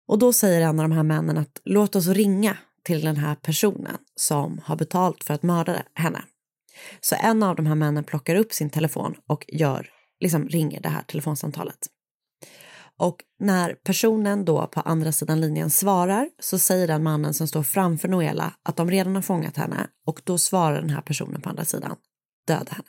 Och 0.08 0.18
då 0.18 0.32
säger 0.32 0.60
en 0.60 0.80
av 0.80 0.88
de 0.88 0.92
här 0.92 1.02
männen 1.02 1.38
att 1.38 1.60
låt 1.64 1.96
oss 1.96 2.06
ringa 2.06 2.58
till 2.82 3.00
den 3.00 3.16
här 3.16 3.34
personen 3.34 3.96
som 4.16 4.60
har 4.64 4.76
betalt 4.76 5.24
för 5.24 5.34
att 5.34 5.42
mörda 5.42 5.82
henne. 5.94 6.22
Så 7.00 7.16
en 7.22 7.42
av 7.42 7.56
de 7.56 7.66
här 7.66 7.74
männen 7.74 8.04
plockar 8.04 8.36
upp 8.36 8.52
sin 8.52 8.70
telefon 8.70 9.14
och 9.26 9.44
gör, 9.48 9.90
liksom 10.20 10.48
ringer 10.48 10.80
det 10.80 10.88
här 10.88 11.02
telefonsamtalet. 11.02 11.88
Och 12.98 13.16
när 13.38 13.74
personen 13.74 14.44
då 14.44 14.66
på 14.66 14.80
andra 14.80 15.12
sidan 15.12 15.40
linjen 15.40 15.70
svarar 15.70 16.28
så 16.40 16.58
säger 16.58 16.88
den 16.88 17.02
mannen 17.02 17.34
som 17.34 17.48
står 17.48 17.62
framför 17.62 18.08
Noela 18.08 18.54
att 18.62 18.76
de 18.76 18.90
redan 18.90 19.14
har 19.14 19.22
fångat 19.22 19.56
henne 19.56 19.86
och 20.06 20.20
då 20.24 20.38
svarar 20.38 20.80
den 20.80 20.90
här 20.90 21.02
personen 21.02 21.40
på 21.40 21.48
andra 21.48 21.64
sidan 21.64 21.96
döda 22.46 22.72
henne. 22.72 22.88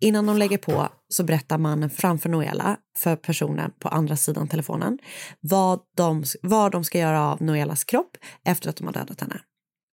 Innan 0.00 0.26
de 0.26 0.38
lägger 0.38 0.58
på 0.58 0.88
så 1.08 1.24
berättar 1.24 1.58
mannen 1.58 1.90
framför 1.90 2.28
Noela 2.28 2.76
för 2.96 3.16
personen 3.16 3.72
på 3.78 3.88
andra 3.88 4.16
sidan 4.16 4.48
telefonen 4.48 4.98
vad 5.40 5.80
de, 5.96 6.24
vad 6.42 6.72
de 6.72 6.84
ska 6.84 6.98
göra 6.98 7.22
av 7.22 7.42
Noelas 7.42 7.84
kropp 7.84 8.16
efter 8.44 8.70
att 8.70 8.76
de 8.76 8.86
har 8.86 8.94
dödat 8.94 9.20
henne. 9.20 9.40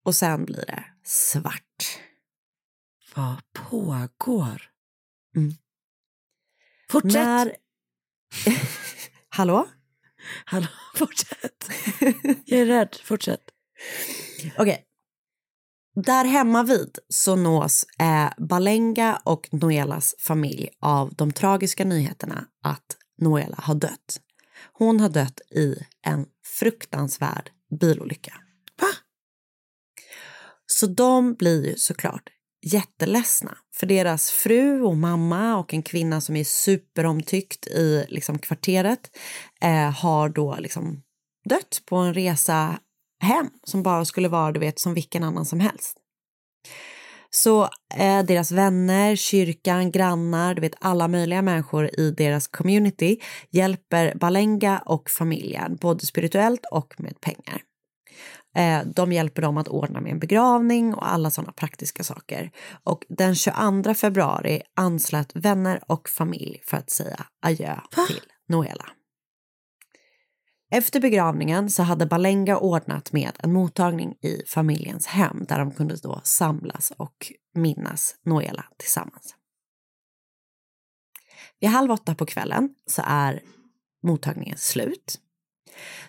Och 0.05 0.15
sen 0.15 0.45
blir 0.45 0.65
det 0.67 0.85
svart. 1.05 1.99
Vad 3.15 3.41
pågår? 3.53 4.63
Mm. 5.37 5.53
Fortsätt! 6.91 7.13
När... 7.13 7.57
Hallå? 9.29 9.69
Hallå, 10.45 10.67
fortsätt. 10.95 11.71
Jag 12.45 12.61
är 12.61 12.67
rädd, 12.67 12.97
fortsätt. 13.05 13.43
Okej, 14.39 14.53
okay. 14.59 14.79
Där 16.05 16.25
hemma 16.25 16.63
vid 16.63 16.99
så 17.09 17.37
nås 17.37 17.87
eh, 17.99 18.31
Balenga 18.39 19.21
och 19.25 19.49
Noelas 19.53 20.15
familj 20.19 20.69
av 20.81 21.15
de 21.15 21.33
tragiska 21.33 21.85
nyheterna 21.85 22.47
att 22.63 22.97
Noela 23.19 23.57
har 23.59 23.75
dött. 23.75 24.21
Hon 24.73 25.01
har 25.01 25.09
dött 25.09 25.41
i 25.51 25.75
en 26.03 26.27
fruktansvärd 26.59 27.51
bilolycka. 27.81 28.35
Va? 28.81 28.89
Så 30.67 30.87
de 30.87 31.35
blir 31.35 31.67
ju 31.67 31.77
såklart 31.77 32.31
jätteledsna 32.63 33.59
för 33.75 33.87
deras 33.87 34.31
fru 34.31 34.83
och 34.83 34.97
mamma 34.97 35.57
och 35.57 35.75
en 35.75 35.83
kvinna 35.83 36.21
som 36.21 36.37
är 36.37 36.45
superomtyckt 36.45 37.67
i 37.67 38.07
liksom, 38.09 38.39
kvarteret 38.39 39.17
eh, 39.61 39.91
har 39.91 40.29
då 40.29 40.57
liksom 40.59 41.03
dött 41.49 41.83
på 41.87 41.97
en 41.97 42.15
resa 42.15 42.79
hem 43.23 43.51
som 43.65 43.83
bara 43.83 44.05
skulle 44.05 44.29
vara 44.29 44.53
du 44.53 44.61
vet 44.61 44.79
som 44.79 44.95
vilken 44.95 45.25
annan 45.25 45.45
som 45.45 45.61
helst. 45.61 45.97
Så 47.31 47.63
eh, 47.95 48.23
deras 48.23 48.53
vänner, 48.53 49.17
kyrkan, 49.17 49.91
grannar, 49.91 50.55
du 50.55 50.61
vet 50.61 50.75
alla 50.81 51.09
möjliga 51.09 51.43
människor 51.43 52.01
i 52.01 52.11
deras 52.11 52.49
community 52.49 53.17
hjälper 53.51 54.15
Balenga 54.15 54.83
och 54.87 55.11
familjen 55.11 55.77
både 55.77 56.07
spirituellt 56.07 56.65
och 56.71 56.95
med 56.99 57.21
pengar. 57.21 57.63
Eh, 58.59 58.83
de 58.87 59.13
hjälper 59.13 59.43
dem 59.43 59.57
att 59.57 59.69
ordna 59.69 60.01
med 60.01 60.13
en 60.13 60.19
begravning 60.19 60.95
och 60.95 61.11
alla 61.11 61.31
sådana 61.31 61.53
praktiska 61.53 62.05
saker. 62.05 62.51
Och 62.85 63.05
den 63.09 63.35
22 63.35 63.95
februari 63.95 64.63
anslöt 64.77 65.37
vänner 65.37 65.81
och 65.87 66.09
familj 66.09 66.61
för 66.65 66.77
att 66.77 66.91
säga 66.91 67.27
adjö 67.43 67.75
Va? 67.97 68.07
till 68.07 68.21
Noela. 68.49 68.87
Efter 70.71 71.01
begravningen 71.01 71.71
så 71.71 71.83
hade 71.83 72.07
Balenga 72.07 72.59
ordnat 72.59 73.13
med 73.13 73.33
en 73.39 73.53
mottagning 73.53 74.13
i 74.21 74.43
familjens 74.47 75.07
hem 75.07 75.45
där 75.49 75.59
de 75.59 75.71
kunde 75.71 75.97
då 75.97 76.21
samlas 76.25 76.93
och 76.97 77.33
minnas 77.55 78.15
Noela 78.25 78.65
tillsammans. 78.77 79.35
Vid 81.61 81.71
halv 81.71 81.91
åtta 81.91 82.15
på 82.15 82.27
kvällen 82.27 82.75
så 82.87 83.03
är 83.07 83.43
mottagningen 84.03 84.57
slut. 84.59 85.21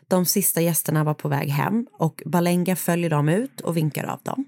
De 0.10 0.26
sista 0.26 0.62
gästerna 0.62 1.04
var 1.04 1.14
på 1.14 1.30
väg 1.30 1.50
hem 1.50 1.88
och 1.94 2.22
Balenga 2.26 2.76
följer 2.76 3.10
dem 3.10 3.30
ut 3.30 3.62
och 3.62 3.78
vinkar 3.78 4.04
av 4.04 4.20
dem. 4.24 4.46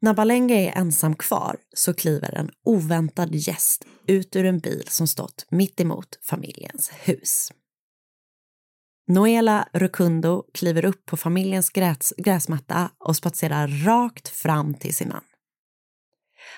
När 0.00 0.14
Balenga 0.14 0.54
är 0.54 0.72
ensam 0.78 1.16
kvar 1.16 1.56
så 1.74 1.94
kliver 1.94 2.34
en 2.34 2.50
oväntad 2.64 3.34
gäst 3.34 3.84
ut 4.06 4.36
ur 4.36 4.44
en 4.44 4.58
bil 4.58 4.84
som 4.88 5.06
stått 5.06 5.46
mitt 5.50 5.80
emot 5.80 6.18
familjens 6.22 6.90
hus. 6.92 7.52
Noela 9.08 9.68
Rukundo 9.72 10.44
kliver 10.54 10.84
upp 10.84 11.06
på 11.06 11.16
familjens 11.16 11.70
gräs, 11.70 12.12
gräsmatta 12.16 12.90
och 12.98 13.16
spatserar 13.16 13.68
rakt 13.68 14.28
fram 14.28 14.74
till 14.74 14.94
sin 14.94 15.08
man. 15.08 15.24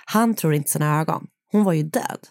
Han 0.05 0.35
tror 0.35 0.55
inte 0.55 0.71
sina 0.71 1.01
ögon. 1.01 1.27
Hon 1.53 1.65
var 1.65 1.73
ju 1.73 1.83
död. 1.83 2.29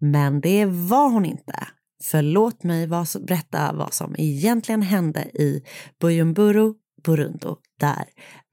Men 0.00 0.40
det 0.40 0.66
var 0.66 1.10
hon 1.10 1.24
inte. 1.24 1.66
Förlåt 2.04 2.62
mig 2.62 2.86
vad 2.86 3.08
som, 3.08 3.24
berätta 3.24 3.72
vad 3.72 3.94
som 3.94 4.14
egentligen 4.18 4.82
hände 4.82 5.20
i 5.20 5.64
Bujumburu, 6.00 6.74
Burundi, 7.02 7.48
där 7.80 8.04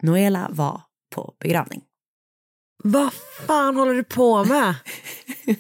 Noela 0.04 0.48
var 0.52 0.82
på 1.16 1.36
begravning. 1.40 1.84
Vad 2.84 3.14
fan 3.48 3.76
håller 3.76 3.94
du 3.94 4.04
på 4.04 4.44
med? 4.46 4.76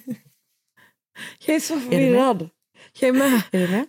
Jag 1.45 1.55
är 1.55 1.59
så 1.59 1.79
förvirrad. 1.79 2.49
Jag 2.99 3.07
är 3.09 3.13
med. 3.13 3.41
Är 3.51 3.59
du 3.59 3.67
med? 3.67 3.85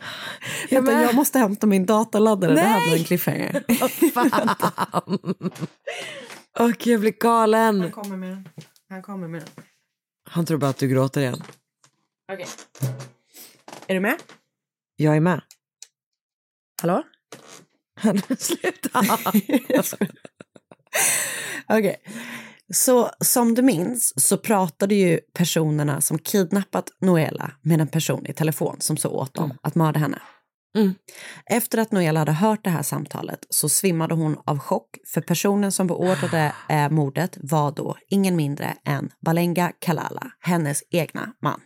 Jag 0.68 0.78
är 0.78 0.82
Vänta, 0.82 0.92
med. 0.92 1.02
jag 1.04 1.14
måste 1.14 1.38
hämta 1.38 1.66
min 1.66 1.86
dataladdare. 1.86 2.54
Det 2.54 2.60
här 2.60 2.78
Nej! 2.80 2.88
blir 2.88 2.98
en 2.98 3.04
cliffhanger. 3.04 3.64
Vad 4.14 4.58
fan. 4.58 5.18
Och 6.58 6.86
jag 6.86 7.00
blir 7.00 7.12
galen. 7.20 7.90
kommer 7.92 8.16
med 8.16 8.28
den. 8.30 8.48
Han 8.88 9.02
kommer 9.02 9.28
med 9.28 9.40
den. 9.40 9.64
Han 10.30 10.46
tror 10.46 10.58
bara 10.58 10.70
att 10.70 10.78
du 10.78 10.88
gråter 10.88 11.20
igen. 11.20 11.42
Okej. 12.32 12.46
Är 13.86 13.94
du 13.94 14.00
med? 14.00 14.16
Jag 14.96 15.16
är 15.16 15.20
med. 15.20 15.40
Hallå? 16.82 17.02
Sluta. 18.38 19.04
Okej. 21.68 21.96
Så 22.74 23.10
som 23.20 23.54
du 23.54 23.62
minns 23.62 24.26
så 24.26 24.38
pratade 24.38 24.94
ju 24.94 25.20
personerna 25.34 26.00
som 26.00 26.18
kidnappat 26.18 26.90
Noela 27.00 27.50
med 27.62 27.80
en 27.80 27.88
person 27.88 28.26
i 28.26 28.32
telefon 28.32 28.76
som 28.80 28.96
så 28.96 29.10
åt 29.10 29.34
dem 29.34 29.58
att 29.62 29.74
mörda 29.74 30.00
henne. 30.00 30.22
Mm. 30.76 30.94
Efter 31.46 31.78
att 31.78 31.92
Noela 31.92 32.18
hade 32.18 32.32
hört 32.32 32.64
det 32.64 32.70
här 32.70 32.82
samtalet 32.82 33.46
så 33.50 33.68
svimmade 33.68 34.14
hon 34.14 34.36
av 34.44 34.58
chock 34.58 34.98
för 35.06 35.20
personen 35.20 35.72
som 35.72 35.86
beordrade 35.86 36.52
eh, 36.68 36.90
mordet 36.90 37.38
var 37.40 37.72
då 37.72 37.96
ingen 38.08 38.36
mindre 38.36 38.76
än 38.84 39.10
Balenga 39.20 39.72
Kalala, 39.78 40.30
hennes 40.40 40.82
egna 40.90 41.32
man. 41.42 41.60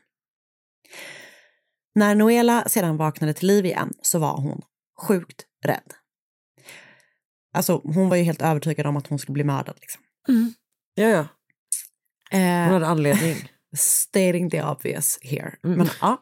När 1.95 2.15
Noela 2.15 2.65
sedan 2.69 2.97
vaknade 2.97 3.33
till 3.33 3.47
liv 3.47 3.67
igen 3.67 3.93
så 4.03 4.19
var 4.19 4.37
hon 4.37 4.63
sjukt 5.01 5.47
rädd. 5.65 5.93
Alltså 7.55 7.81
hon 7.85 8.09
var 8.09 8.17
ju 8.17 8.23
helt 8.23 8.43
övertygad 8.43 8.87
om 8.87 8.97
att 8.97 9.07
hon 9.07 9.19
skulle 9.19 9.35
bli 9.35 9.45
mördad. 9.45 9.77
Liksom. 9.81 10.03
Ja, 10.95 11.09
ja. 11.09 11.27
Eh, 12.31 12.65
Hon 12.65 12.73
hade 12.73 12.87
anledning. 12.87 13.37
stating 13.77 14.51
the 14.51 14.63
obvious 14.63 15.19
here. 15.23 15.55
Men, 15.63 15.89
ja. 16.01 16.21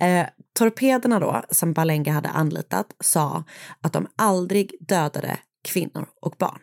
eh, 0.06 0.26
torpederna 0.58 1.18
då, 1.18 1.42
som 1.50 1.72
Balenga 1.72 2.12
hade 2.12 2.28
anlitat, 2.28 2.94
sa 3.00 3.44
att 3.80 3.92
de 3.92 4.06
aldrig 4.16 4.74
dödade 4.80 5.38
kvinnor 5.64 6.08
och 6.20 6.34
barn. 6.38 6.60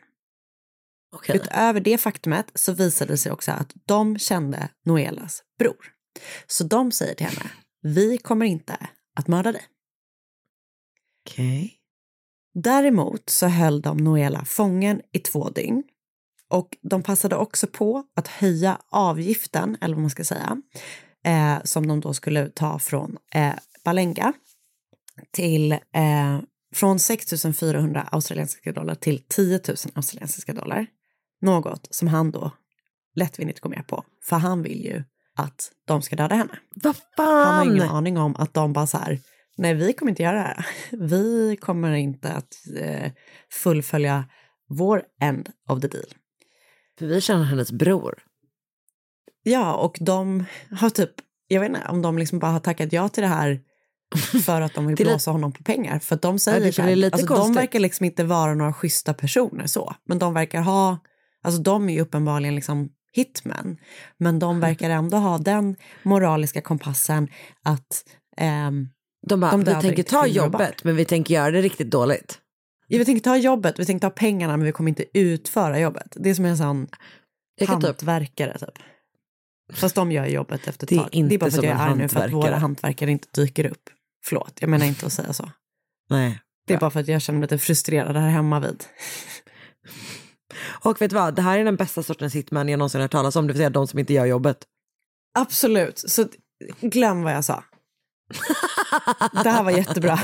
Okej. 1.15 1.35
Utöver 1.35 1.79
det 1.79 1.97
faktumet 1.97 2.51
så 2.55 2.73
visade 2.73 3.13
det 3.13 3.17
sig 3.17 3.31
också 3.31 3.51
att 3.51 3.73
de 3.85 4.19
kände 4.19 4.69
Noelas 4.85 5.43
bror. 5.59 5.93
Så 6.47 6.63
de 6.63 6.91
säger 6.91 7.15
till 7.15 7.25
henne, 7.25 7.51
vi 7.81 8.17
kommer 8.17 8.45
inte 8.45 8.77
att 9.15 9.27
mörda 9.27 9.51
dig. 9.51 9.61
Okej. 11.29 11.73
Däremot 12.53 13.29
så 13.29 13.47
höll 13.47 13.81
de 13.81 13.97
Noela 13.97 14.45
fången 14.45 15.01
i 15.11 15.19
två 15.19 15.49
dygn. 15.49 15.83
Och 16.49 16.77
de 16.81 17.03
passade 17.03 17.35
också 17.35 17.67
på 17.67 18.03
att 18.15 18.27
höja 18.27 18.81
avgiften, 18.89 19.77
eller 19.81 19.95
vad 19.95 20.01
man 20.01 20.09
ska 20.09 20.23
säga, 20.23 20.61
eh, 21.25 21.63
som 21.63 21.87
de 21.87 21.99
då 21.99 22.13
skulle 22.13 22.49
ta 22.49 22.79
från 22.79 23.17
eh, 23.33 23.53
Balenga 23.85 24.33
till 25.31 25.71
eh, 25.71 26.39
från 26.73 26.99
6 26.99 27.45
400 27.59 28.07
australiensiska 28.11 28.71
dollar 28.71 28.95
till 28.95 29.23
10 29.27 29.59
000 29.67 29.77
australiensiska 29.95 30.53
dollar. 30.53 30.87
Något 31.41 31.87
som 31.91 32.07
han 32.07 32.31
då 32.31 32.51
lättvindigt 33.15 33.59
går 33.59 33.69
med 33.69 33.87
på, 33.87 34.03
för 34.23 34.35
han 34.35 34.63
vill 34.63 34.85
ju 34.85 35.03
att 35.37 35.71
de 35.85 36.01
ska 36.01 36.15
döda 36.15 36.35
henne. 36.35 36.59
Vad 36.75 36.95
Han 37.17 37.55
har 37.55 37.65
ingen 37.65 37.87
fan? 37.87 37.95
aning 37.95 38.17
om 38.17 38.35
att 38.35 38.53
de 38.53 38.73
bara 38.73 38.87
så 38.87 38.97
här, 38.97 39.19
nej 39.57 39.73
vi 39.73 39.93
kommer 39.93 40.09
inte 40.11 40.23
göra 40.23 40.37
det 40.37 40.43
här. 40.43 40.65
Vi 41.07 41.57
kommer 41.61 41.93
inte 41.93 42.31
att 42.33 42.53
eh, 42.79 43.11
fullfölja 43.51 44.25
vår 44.69 45.03
end 45.21 45.49
of 45.69 45.81
the 45.81 45.87
deal. 45.87 46.05
För 46.99 47.05
vi 47.05 47.21
känner 47.21 47.43
hennes 47.43 47.71
bror. 47.71 48.19
Ja, 49.43 49.73
och 49.75 49.97
de 50.01 50.45
har 50.71 50.89
typ, 50.89 51.11
jag 51.47 51.61
vet 51.61 51.69
inte 51.69 51.87
om 51.89 52.01
de 52.01 52.17
liksom 52.17 52.39
bara 52.39 52.51
har 52.51 52.59
tackat 52.59 52.93
ja 52.93 53.09
till 53.09 53.23
det 53.23 53.29
här 53.29 53.61
för 54.45 54.61
att 54.61 54.73
de 54.73 54.87
vill 54.87 54.95
Det 54.95 55.03
blåsa 55.03 55.31
honom 55.31 55.51
på 55.51 55.63
pengar. 55.63 55.99
För 55.99 56.15
att 56.15 56.21
de 56.21 56.35
Ja, 56.35 56.39
säger 56.39 56.59
det 56.65 56.75
blir 56.75 56.85
här, 56.85 56.95
lite 56.95 57.13
alltså 57.17 57.35
de 57.35 57.53
verkar 57.53 57.79
liksom 57.79 58.05
inte 58.05 58.23
vara 58.23 58.53
några 58.53 58.73
schyssta 58.73 59.13
personer 59.13 59.67
så, 59.67 59.95
men 60.05 60.19
de 60.19 60.33
verkar 60.33 60.61
ha, 60.61 60.97
alltså 61.43 61.61
de 61.61 61.89
är 61.89 61.93
ju 61.93 62.01
uppenbarligen 62.01 62.55
liksom 62.55 62.89
hitmen, 63.17 63.77
men 64.17 64.39
de 64.39 64.59
verkar 64.59 64.89
ändå 64.89 65.17
ha 65.17 65.37
den 65.37 65.75
moraliska 66.03 66.61
kompassen 66.61 67.27
att 67.63 68.03
ehm, 68.37 68.89
De 69.27 69.39
bara, 69.39 69.51
De 69.51 69.63
vi 69.63 69.81
tänker 69.81 70.03
ta 70.03 70.27
jobbet 70.27 70.83
men 70.83 70.95
vi 70.95 71.05
tänker 71.05 71.33
göra 71.33 71.51
det 71.51 71.61
riktigt 71.61 71.91
dåligt. 71.91 72.39
Ja, 72.87 72.97
vi 72.97 73.05
tänker 73.05 73.23
ta 73.23 73.37
jobbet, 73.37 73.79
vi 73.79 73.85
tänker 73.85 74.09
ta 74.09 74.15
pengarna 74.15 74.57
men 74.57 74.65
vi 74.65 74.71
kommer 74.71 74.89
inte 74.89 75.05
utföra 75.13 75.79
jobbet. 75.79 76.07
Det 76.15 76.29
är 76.29 76.33
som 76.33 76.45
en 76.45 76.57
sån 76.57 76.87
hantverkare 77.67 78.57
typ. 78.59 78.69
Fast 79.73 79.95
de 79.95 80.11
gör 80.11 80.25
jobbet 80.25 80.67
efter 80.67 80.85
ett 80.85 80.89
Det 80.89 80.95
är 80.95 80.99
tag. 80.99 81.29
det 81.29 81.35
är 81.35 81.39
bara 81.39 81.51
för 81.51 81.57
att 81.57 81.63
jag 81.63 81.73
är 81.73 81.89
arg 81.89 81.97
nu 81.97 82.07
för 82.07 82.19
att 82.19 82.33
våra 82.33 82.55
hantverkare 82.55 83.11
inte 83.11 83.27
dyker 83.41 83.65
upp. 83.65 83.89
Förlåt, 84.25 84.57
jag 84.59 84.69
menar 84.69 84.85
inte 84.85 85.05
att 85.05 85.13
säga 85.13 85.33
så. 85.33 85.51
Nej. 86.09 86.39
Det 86.67 86.73
är 86.73 86.77
bara 86.79 86.89
för 86.89 86.99
att 86.99 87.07
jag 87.07 87.21
känner 87.21 87.39
mig 87.39 87.45
lite 87.45 87.57
frustrerad 87.57 88.15
här 88.15 88.29
hemma 88.29 88.59
vid. 88.59 88.83
Och 90.65 91.01
vet 91.01 91.09
du 91.09 91.15
vad, 91.15 91.35
det 91.35 91.41
här 91.41 91.59
är 91.59 91.63
den 91.63 91.75
bästa 91.75 92.03
sortens 92.03 92.35
hitman 92.35 92.69
jag 92.69 92.77
någonsin 92.77 93.01
hört 93.01 93.11
talas 93.11 93.35
om, 93.35 93.47
det 93.47 93.53
vill 93.53 93.59
säga 93.59 93.69
de 93.69 93.87
som 93.87 93.99
inte 93.99 94.13
gör 94.13 94.25
jobbet. 94.25 94.57
Absolut, 95.39 95.99
så 95.99 96.25
glöm 96.81 97.23
vad 97.23 97.33
jag 97.33 97.45
sa. 97.45 97.63
Det 99.43 99.49
här 99.49 99.63
var 99.63 99.71
jättebra. 99.71 100.19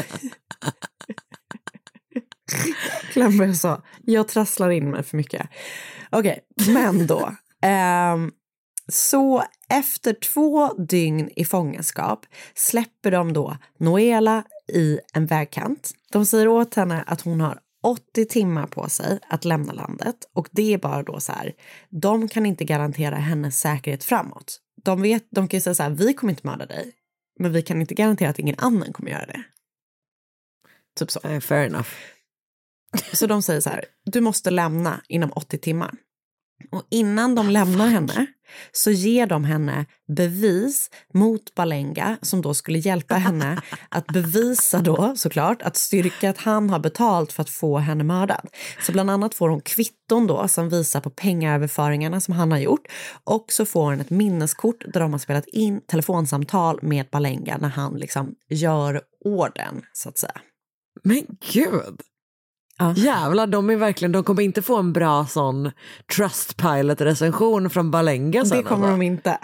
Glöm 3.13 3.37
vad 3.37 3.47
jag 3.47 3.55
sa. 3.55 3.81
Jag 4.01 4.27
trasslar 4.27 4.69
in 4.69 4.91
mig 4.91 5.03
för 5.03 5.17
mycket. 5.17 5.49
Okej, 6.09 6.39
men 6.67 7.07
då. 7.07 7.31
ehm, 7.61 8.31
så 8.91 9.43
efter 9.69 10.13
två 10.13 10.73
dygn 10.73 11.29
i 11.35 11.45
fångenskap 11.45 12.25
släpper 12.55 13.11
de 13.11 13.33
då 13.33 13.57
Noela 13.79 14.43
i 14.73 14.99
en 15.13 15.25
vägkant. 15.25 15.91
De 16.11 16.25
säger 16.25 16.47
åt 16.47 16.75
henne 16.75 17.03
att 17.07 17.21
hon 17.21 17.41
har 17.41 17.59
80 17.83 18.25
timmar 18.25 18.67
på 18.67 18.89
sig 18.89 19.19
att 19.29 19.45
lämna 19.45 19.73
landet 19.73 20.15
och 20.33 20.49
det 20.51 20.73
är 20.73 20.77
bara 20.77 21.03
då 21.03 21.19
så 21.19 21.31
här, 21.31 21.53
de 21.89 22.27
kan 22.27 22.45
inte 22.45 22.65
garantera 22.65 23.15
hennes 23.15 23.59
säkerhet 23.59 24.03
framåt. 24.03 24.59
De, 24.83 25.01
vet, 25.01 25.27
de 25.29 25.47
kan 25.47 25.57
ju 25.57 25.61
säga 25.61 25.73
så 25.73 25.83
här, 25.83 25.89
vi 25.89 26.13
kommer 26.13 26.33
inte 26.33 26.47
mörda 26.47 26.65
dig, 26.65 26.91
men 27.39 27.53
vi 27.53 27.61
kan 27.61 27.81
inte 27.81 27.93
garantera 27.93 28.29
att 28.29 28.39
ingen 28.39 28.55
annan 28.57 28.93
kommer 28.93 29.11
göra 29.11 29.25
det. 29.25 29.43
Typ 30.99 31.11
så. 31.11 31.19
Eh, 31.23 31.39
fair 31.39 31.67
enough. 31.67 31.89
Så 33.13 33.27
de 33.27 33.41
säger 33.41 33.61
så 33.61 33.69
här, 33.69 33.85
du 34.05 34.21
måste 34.21 34.51
lämna 34.51 35.01
inom 35.07 35.31
80 35.31 35.57
timmar. 35.57 35.91
Och 36.71 36.83
innan 36.89 37.35
de 37.35 37.49
lämnar 37.49 37.87
henne 37.87 38.27
så 38.71 38.91
ger 38.91 39.27
de 39.27 39.45
henne 39.45 39.85
bevis 40.07 40.89
mot 41.13 41.55
Balenga 41.55 42.17
som 42.21 42.41
då 42.41 42.53
skulle 42.53 42.79
hjälpa 42.79 43.15
henne 43.15 43.61
att 43.89 44.07
bevisa 44.07 44.79
då 44.79 45.13
såklart 45.15 45.61
att 45.61 45.77
styrka 45.77 46.29
att 46.29 46.37
han 46.37 46.69
har 46.69 46.79
betalt 46.79 47.33
för 47.33 47.41
att 47.41 47.49
få 47.49 47.77
henne 47.77 48.03
mördad. 48.03 48.47
Så 48.81 48.91
bland 48.91 49.11
annat 49.11 49.35
får 49.35 49.49
hon 49.49 49.61
kvitton 49.61 50.27
då 50.27 50.47
som 50.47 50.69
visar 50.69 51.01
på 51.01 51.09
pengaöverföringarna 51.09 52.21
som 52.21 52.33
han 52.33 52.51
har 52.51 52.59
gjort 52.59 52.87
och 53.23 53.45
så 53.49 53.65
får 53.65 53.83
hon 53.83 54.01
ett 54.01 54.09
minneskort 54.09 54.83
där 54.93 54.99
de 54.99 55.11
har 55.11 55.19
spelat 55.19 55.47
in 55.47 55.81
telefonsamtal 55.81 56.79
med 56.81 57.05
Balenga 57.11 57.57
när 57.57 57.69
han 57.69 57.93
liksom 57.93 58.35
gör 58.49 59.01
orden 59.25 59.81
så 59.93 60.09
att 60.09 60.17
säga. 60.17 60.41
Men 61.03 61.25
gud! 61.53 62.01
Ja. 62.77 62.93
Jävlar, 62.97 63.47
de 63.47 63.69
är 63.69 63.75
verkligen, 63.75 64.11
de 64.11 64.23
kommer 64.23 64.41
inte 64.41 64.61
få 64.61 64.77
en 64.77 64.93
bra 64.93 65.25
sån 65.25 65.71
Trustpilot-recension 66.15 67.69
från 67.69 67.91
Balenga 67.91 68.45
sen. 68.45 68.57
Det 68.57 68.63
kommer 68.63 68.87
alltså. 68.87 68.99
de 68.99 69.05
inte. 69.05 69.37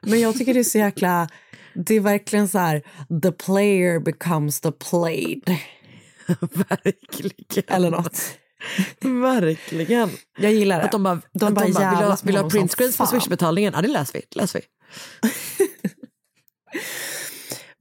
Men 0.00 0.20
jag 0.20 0.38
tycker 0.38 0.54
det 0.54 0.60
är 0.60 0.64
så 0.64 0.78
jäkla... 0.78 1.28
Det 1.74 1.94
är 1.94 2.00
verkligen 2.00 2.48
så 2.48 2.58
här, 2.58 2.82
the 3.22 3.32
player 3.32 4.00
becomes 4.00 4.60
the 4.60 4.72
played. 4.72 5.42
Verkligen. 6.68 7.64
Eller 7.66 7.90
något. 7.90 8.38
Verkligen. 9.00 10.10
Jag 10.38 10.52
gillar 10.52 10.78
det. 10.78 10.84
Att 10.84 10.92
de 10.92 11.02
bara, 11.02 11.20
De 11.32 11.46
att 11.46 11.54
bara 11.54 11.64
de 11.66 11.72
bara 11.72 11.90
vill, 11.90 12.08
ha, 12.08 12.16
vill 12.22 12.36
ha 12.36 12.50
printscreens 12.50 12.96
på 12.96 13.06
swishbetalningen? 13.06 13.72
Ja, 13.76 13.82
det 13.82 13.88
läser 13.88 14.14
vi. 14.14 14.22
Läser 14.40 14.60
vi. 14.60 14.66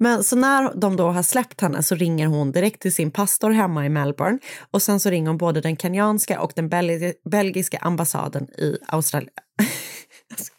Men 0.01 0.23
så 0.23 0.35
när 0.35 0.73
de 0.75 0.95
då 0.95 1.09
har 1.09 1.23
släppt 1.23 1.61
henne 1.61 1.83
så 1.83 1.95
ringer 1.95 2.27
hon 2.27 2.51
direkt 2.51 2.81
till 2.81 2.93
sin 2.93 3.11
pastor 3.11 3.51
hemma 3.51 3.85
i 3.85 3.89
Melbourne 3.89 4.39
och 4.71 4.81
sen 4.81 4.99
så 4.99 5.09
ringer 5.09 5.27
hon 5.27 5.37
både 5.37 5.61
den 5.61 5.77
kenyanska 5.77 6.41
och 6.41 6.51
den 6.55 6.69
belgi- 6.69 7.13
belgiska 7.31 7.77
ambassaden 7.77 8.47
i 8.57 8.77
Australien. 8.87 9.33
Alltså. 10.31 10.53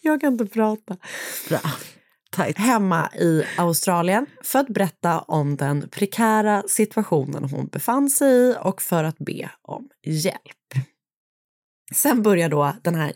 Jag 0.00 0.20
kan 0.20 0.32
inte 0.32 0.46
prata. 0.46 0.96
Bra. 1.48 1.60
Tight. 2.36 2.58
hemma 2.58 3.10
i 3.14 3.42
Australien 3.58 4.26
för 4.42 4.58
att 4.58 4.68
berätta 4.68 5.20
om 5.20 5.56
den 5.56 5.88
prekära 5.88 6.62
situationen 6.68 7.44
hon 7.44 7.66
befann 7.66 8.10
sig 8.10 8.50
i 8.50 8.54
och 8.60 8.82
för 8.82 9.04
att 9.04 9.18
be 9.18 9.50
om 9.62 9.88
hjälp. 10.06 10.86
Sen 11.94 12.22
börjar 12.22 12.48
då 12.48 12.72
den 12.82 12.94
här 12.94 13.12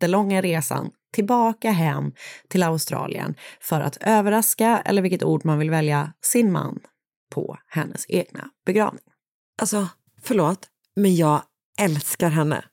jättelånga 0.00 0.42
resan 0.42 0.90
tillbaka 1.12 1.70
hem 1.70 2.12
till 2.48 2.62
Australien 2.62 3.34
för 3.60 3.80
att 3.80 3.96
överraska, 4.00 4.82
eller 4.84 5.02
vilket 5.02 5.22
ord 5.22 5.44
man 5.44 5.58
vill 5.58 5.70
välja, 5.70 6.12
sin 6.22 6.52
man 6.52 6.80
på 7.34 7.58
hennes 7.68 8.06
egna 8.08 8.50
begravning. 8.66 9.04
Alltså, 9.62 9.88
förlåt, 10.22 10.68
men 10.96 11.16
jag 11.16 11.42
älskar 11.78 12.30
henne. 12.30 12.64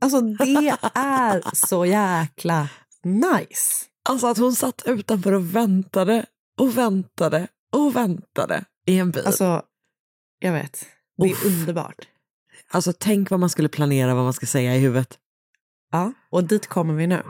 Alltså 0.00 0.20
det 0.20 0.78
är 0.94 1.56
så 1.56 1.86
jäkla 1.86 2.68
nice. 3.04 3.84
Alltså 4.08 4.26
att 4.26 4.38
hon 4.38 4.54
satt 4.54 4.82
utanför 4.86 5.32
och 5.32 5.56
väntade 5.56 6.26
och 6.58 6.78
väntade 6.78 7.48
och 7.72 7.96
väntade 7.96 8.64
i 8.86 8.98
en 8.98 9.10
bil. 9.10 9.26
Alltså, 9.26 9.62
jag 10.38 10.52
vet. 10.52 10.86
Det 11.16 11.24
är 11.24 11.32
Uff. 11.32 11.44
underbart. 11.44 12.08
alltså 12.68 12.92
tänk 12.98 13.30
vad 13.30 13.40
man 13.40 13.50
skulle 13.50 13.68
planera 13.68 14.14
vad 14.14 14.24
man 14.24 14.32
ska 14.32 14.46
säga 14.46 14.76
i 14.76 14.78
huvudet. 14.78 15.18
Ja, 15.94 16.12
och 16.30 16.44
dit 16.44 16.66
kommer 16.66 16.94
vi 16.94 17.06
nu. 17.06 17.22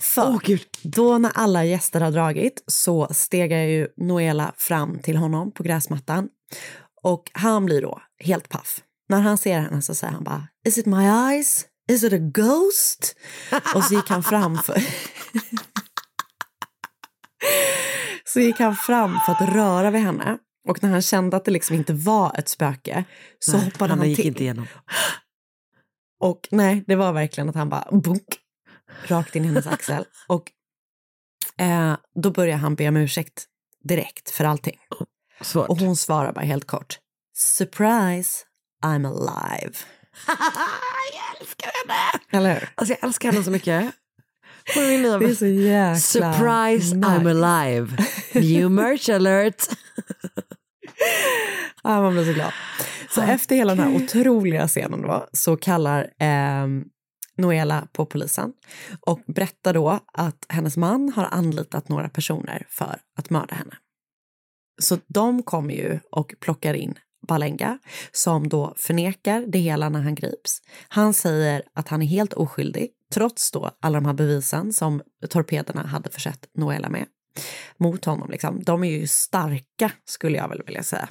För 0.00 0.22
Åh 0.22 0.38
gud. 0.44 0.66
då 0.82 1.18
när 1.18 1.32
alla 1.34 1.64
gäster 1.64 2.00
har 2.00 2.10
dragit 2.10 2.64
så 2.66 3.08
stegar 3.10 3.58
ju 3.58 3.88
Noela 3.96 4.52
fram 4.56 4.98
till 4.98 5.16
honom 5.16 5.52
på 5.52 5.62
gräsmattan 5.62 6.28
och 7.02 7.30
han 7.32 7.66
blir 7.66 7.82
då 7.82 8.02
helt 8.24 8.48
paff. 8.48 8.80
När 9.08 9.20
han 9.20 9.38
ser 9.38 9.60
henne 9.60 9.82
så 9.82 9.94
säger 9.94 10.12
han 10.12 10.24
bara 10.24 10.48
Is 10.66 10.78
it 10.78 10.86
my 10.86 11.04
eyes? 11.04 11.66
Is 11.90 12.04
it 12.04 12.12
a 12.12 12.18
ghost? 12.18 13.16
och 13.74 13.84
så 13.84 13.94
gick 13.94 14.08
han 14.08 14.22
fram 14.22 14.58
för 14.58 14.74
så 18.24 18.40
gick 18.40 18.60
han 18.60 18.76
fram 18.76 19.18
för 19.26 19.32
att 19.32 19.54
röra 19.54 19.90
vid 19.90 20.02
henne 20.02 20.38
och 20.68 20.82
när 20.82 20.90
han 20.90 21.02
kände 21.02 21.36
att 21.36 21.44
det 21.44 21.50
liksom 21.50 21.76
inte 21.76 21.92
var 21.92 22.38
ett 22.38 22.48
spöke 22.48 23.04
så 23.38 23.56
Nej, 23.56 23.64
hoppade 23.64 23.94
han 23.94 24.08
gick 24.08 24.16
till. 24.16 24.26
inte 24.26 24.42
igenom. 24.42 24.66
Och 26.22 26.48
nej, 26.50 26.84
det 26.86 26.96
var 26.96 27.12
verkligen 27.12 27.48
att 27.48 27.54
han 27.54 27.68
bara 27.68 27.88
bunk, 27.90 28.38
rakt 29.06 29.36
in 29.36 29.44
i 29.44 29.46
hennes 29.46 29.66
axel. 29.66 30.04
Och 30.26 30.52
eh, 31.58 31.96
då 32.14 32.30
börjar 32.30 32.56
han 32.56 32.74
be 32.74 32.88
om 32.88 32.96
ursäkt 32.96 33.44
direkt 33.84 34.30
för 34.30 34.44
allting. 34.44 34.78
Svårt. 35.40 35.68
Och 35.68 35.78
hon 35.78 35.96
svarar 35.96 36.32
bara 36.32 36.44
helt 36.44 36.66
kort. 36.66 36.98
Surprise, 37.36 38.44
I'm 38.84 39.06
alive. 39.06 39.72
jag 41.12 41.40
älskar 41.40 41.70
henne! 41.74 42.20
Eller 42.30 42.54
hur? 42.54 42.68
Alltså 42.74 42.94
jag 42.94 43.04
älskar 43.04 43.32
henne 43.32 43.44
så 43.44 43.50
mycket. 43.50 43.94
Hon 44.74 44.84
är 44.84 44.98
nya 44.98 45.18
Det 45.18 45.24
är 45.24 45.34
så 45.34 45.46
jäkla 45.46 46.00
Surprise 46.00 46.94
nice. 46.94 47.08
I'm 47.08 47.30
alive. 47.30 47.96
New 48.34 48.70
merch 48.70 49.08
alert. 49.08 49.66
Ja, 51.82 52.00
man 52.02 52.12
blir 52.12 52.24
så 52.24 52.32
glad. 52.32 52.52
Så 53.14 53.22
efter 53.22 53.56
hela 53.56 53.74
den 53.74 53.84
här 53.84 53.96
otroliga 53.96 54.68
scenen 54.68 55.02
då, 55.02 55.26
så 55.32 55.56
kallar 55.56 56.10
eh, 56.18 56.66
Noela 57.36 57.88
på 57.92 58.06
polisen 58.06 58.52
och 59.00 59.20
berättar 59.26 59.74
då 59.74 60.00
att 60.12 60.46
hennes 60.48 60.76
man 60.76 61.12
har 61.12 61.24
anlitat 61.30 61.88
några 61.88 62.08
personer 62.08 62.66
för 62.68 62.96
att 63.18 63.30
mörda 63.30 63.54
henne. 63.54 63.76
Så 64.80 64.98
de 65.06 65.42
kommer 65.42 65.74
ju 65.74 65.98
och 66.10 66.34
plockar 66.40 66.74
in 66.74 66.94
Balenga 67.28 67.78
som 68.12 68.48
då 68.48 68.74
förnekar 68.76 69.44
det 69.46 69.58
hela 69.58 69.88
när 69.88 70.00
han 70.00 70.14
grips. 70.14 70.62
Han 70.88 71.14
säger 71.14 71.62
att 71.74 71.88
han 71.88 72.02
är 72.02 72.06
helt 72.06 72.32
oskyldig 72.32 72.90
trots 73.14 73.50
då 73.50 73.70
alla 73.80 74.00
de 74.00 74.06
här 74.06 74.12
bevisen 74.12 74.72
som 74.72 75.02
torpederna 75.28 75.86
hade 75.86 76.10
försett 76.10 76.48
Noela 76.54 76.88
med 76.88 77.06
mot 77.76 78.04
honom. 78.04 78.30
Liksom. 78.30 78.62
De 78.62 78.84
är 78.84 78.90
ju 78.90 79.06
starka 79.06 79.90
skulle 80.04 80.38
jag 80.38 80.48
väl 80.48 80.62
vilja 80.66 80.82
säga. 80.82 81.08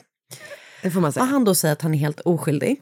Det 0.82 0.92
får 0.92 1.02
man 1.02 1.08
Och 1.08 1.14
säga. 1.14 1.24
han 1.24 1.44
då 1.46 1.56
säger 1.56 1.74
att 1.74 1.82
han 1.82 1.94
är 1.94 1.98
helt 1.98 2.20
oskyldig. 2.20 2.82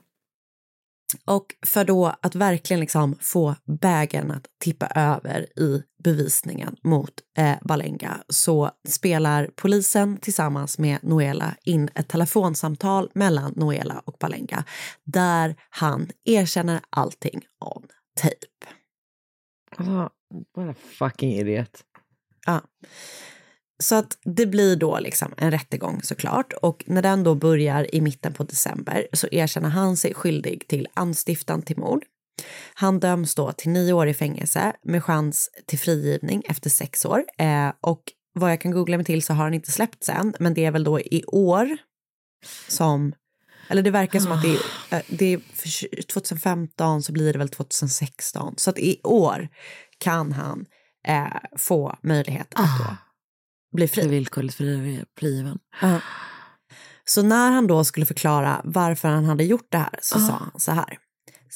Och 1.26 1.46
för 1.66 1.84
då 1.84 2.16
att 2.22 2.36
verkligen 2.36 2.80
liksom 2.80 3.16
få 3.22 3.56
bägaren 3.82 4.32
att 4.32 4.46
tippa 4.64 4.88
över 4.88 5.60
i 5.60 5.84
bevisningen 6.04 6.76
mot 6.84 7.12
eh, 7.38 7.56
Balenga 7.62 8.18
så 8.30 8.72
spelar 8.88 9.50
polisen 9.56 10.18
tillsammans 10.18 10.80
med 10.80 11.00
Noela 11.02 11.56
in 11.64 11.90
ett 11.96 12.08
telefonsamtal 12.08 13.10
mellan 13.14 13.54
Noela 13.56 14.02
och 14.06 14.16
Balenga 14.20 14.64
där 15.04 15.56
han 15.70 16.10
erkänner 16.26 16.82
allting 16.90 17.42
on 17.60 17.88
tape. 18.22 18.74
Alltså, 19.78 20.10
what 20.56 20.70
a 20.70 20.80
fucking 21.00 21.32
idiot. 21.34 21.84
Ja. 22.46 22.62
Så 23.84 23.96
att 23.96 24.18
det 24.24 24.46
blir 24.46 24.76
då 24.76 25.00
liksom 25.00 25.34
en 25.38 25.52
rättegång 25.52 26.02
såklart 26.04 26.54
och 26.54 26.84
när 26.88 27.02
den 27.02 27.24
då 27.24 27.36
börjar 27.36 27.96
i 27.96 28.02
mitten 28.02 28.34
på 28.34 28.44
december 28.44 29.08
så 29.14 29.28
erkänner 29.32 29.70
han 29.70 29.98
sig 29.98 30.14
skyldig 30.14 30.68
till 30.68 30.88
anstiftan 30.94 31.62
till 31.62 31.78
mord. 31.78 32.04
Han 32.74 33.00
döms 33.00 33.36
då 33.36 33.52
till 33.52 33.70
nio 33.70 33.94
år 33.94 34.08
i 34.08 34.14
fängelse 34.14 34.74
med 34.84 35.04
chans 35.04 35.50
till 35.66 35.80
frigivning 35.80 36.44
efter 36.50 36.70
sex 36.70 37.06
år 37.06 37.24
eh, 37.38 37.72
och 37.82 38.04
vad 38.34 38.52
jag 38.52 38.62
kan 38.62 38.72
googla 38.72 38.98
mig 38.98 39.06
till 39.06 39.24
så 39.24 39.34
har 39.34 39.44
han 39.44 39.54
inte 39.54 39.72
släppts 39.72 40.10
än 40.10 40.34
men 40.40 40.54
det 40.54 40.66
är 40.66 40.72
väl 40.72 40.84
då 40.84 41.00
i 41.00 41.24
år 41.28 41.78
som 42.68 43.14
eller 43.70 43.82
det 43.82 43.92
verkar 43.92 44.20
som 44.20 44.32
att 44.32 44.42
det 44.42 44.50
är, 44.50 44.98
eh, 44.98 45.04
det 45.08 45.34
är 45.34 45.40
för 45.54 46.04
2015 46.04 47.04
så 47.04 47.12
blir 47.12 47.34
det 47.34 47.40
väl 47.40 47.50
2016 47.50 48.54
så 48.58 48.70
att 48.70 48.80
i 48.80 49.02
år 49.04 49.50
kan 49.98 50.32
han 50.32 50.66
eh, 51.10 51.28
få 51.58 51.98
möjlighet 52.04 52.54
att 52.56 52.80
då 52.80 52.96
bli 53.76 53.88
fri. 53.88 54.08
Villkorligt 54.08 54.56
fri- 54.58 55.06
frigiven. 55.18 55.60
Ja. 55.82 56.02
Så 57.06 57.22
när 57.24 57.52
han 57.52 57.68
då 57.68 57.84
skulle 57.84 58.06
förklara 58.06 58.62
varför 58.64 59.08
han 59.08 59.26
hade 59.26 59.44
gjort 59.44 59.68
det 59.72 59.78
här 59.78 60.00
så 60.02 60.20
sa 60.20 60.32
han 60.34 60.60
så 60.60 60.72
här. 60.72 60.98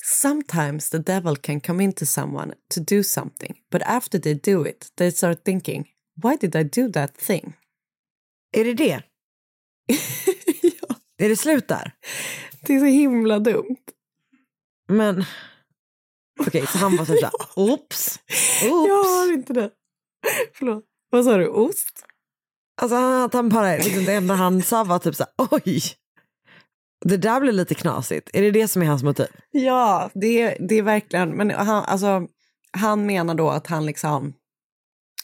Sometimes 0.06 0.89
the 0.89 0.97
devil 0.97 1.38
can 1.38 1.62
come 1.62 1.84
into 1.84 2.06
someone 2.06 2.54
to 2.76 2.82
do 2.95 3.04
something, 3.04 3.56
but 3.72 3.82
after 3.86 4.20
they 4.20 4.34
do 4.34 4.68
it, 4.68 4.91
they 4.97 5.12
start 5.12 5.43
thinking, 5.43 5.86
why 6.24 6.38
did 6.41 6.56
I 6.56 6.64
do 6.64 6.91
that 6.91 7.18
thing? 7.18 7.54
Är 8.58 8.64
det 8.66 8.74
det? 8.74 9.01
ja, 10.62 10.95
Är 11.18 11.30
det 11.30 11.36
slut 11.36 11.68
där? 11.68 11.91
det 12.62 12.74
är 12.76 12.80
så 12.80 12.86
himla 12.86 13.39
dumt. 13.39 13.78
Men 14.88 15.26
okej, 16.39 16.67
så 16.67 16.77
han 16.77 16.97
var 16.97 17.05
typ 17.05 17.19
såhär, 17.19 17.34
oops, 17.55 18.19
oops. 18.63 18.88
Jag 18.88 19.03
har 19.03 19.34
inte 19.34 19.53
det. 19.53 19.69
Förlåt. 20.53 20.84
Vad 21.09 21.25
sa 21.25 21.38
du? 21.38 21.47
Ost? 21.47 22.05
Alltså 22.81 22.95
att 22.95 23.34
han 23.34 23.49
bara, 23.49 23.71
liksom, 23.71 24.05
det 24.05 24.13
enda 24.13 24.34
han 24.34 24.61
sa 24.61 24.84
var 24.84 24.99
typ 24.99 25.15
såhär, 25.15 25.34
oj. 25.38 25.81
Det 27.05 27.17
där 27.17 27.39
blir 27.39 27.51
lite 27.51 27.75
knasigt. 27.75 28.29
Är 28.34 28.41
det 28.41 28.51
det 28.51 28.67
som 28.67 28.81
är 28.81 28.86
hans 28.86 29.03
motiv? 29.03 29.27
Ja, 29.51 30.09
det 30.13 30.41
är, 30.41 30.67
det 30.67 30.75
är 30.75 30.81
verkligen, 30.81 31.29
men 31.29 31.49
han, 31.49 31.84
alltså, 31.84 32.27
han 32.77 33.05
menar 33.05 33.36
då 33.36 33.49
att 33.49 33.67
han 33.67 33.86
liksom, 33.86 34.34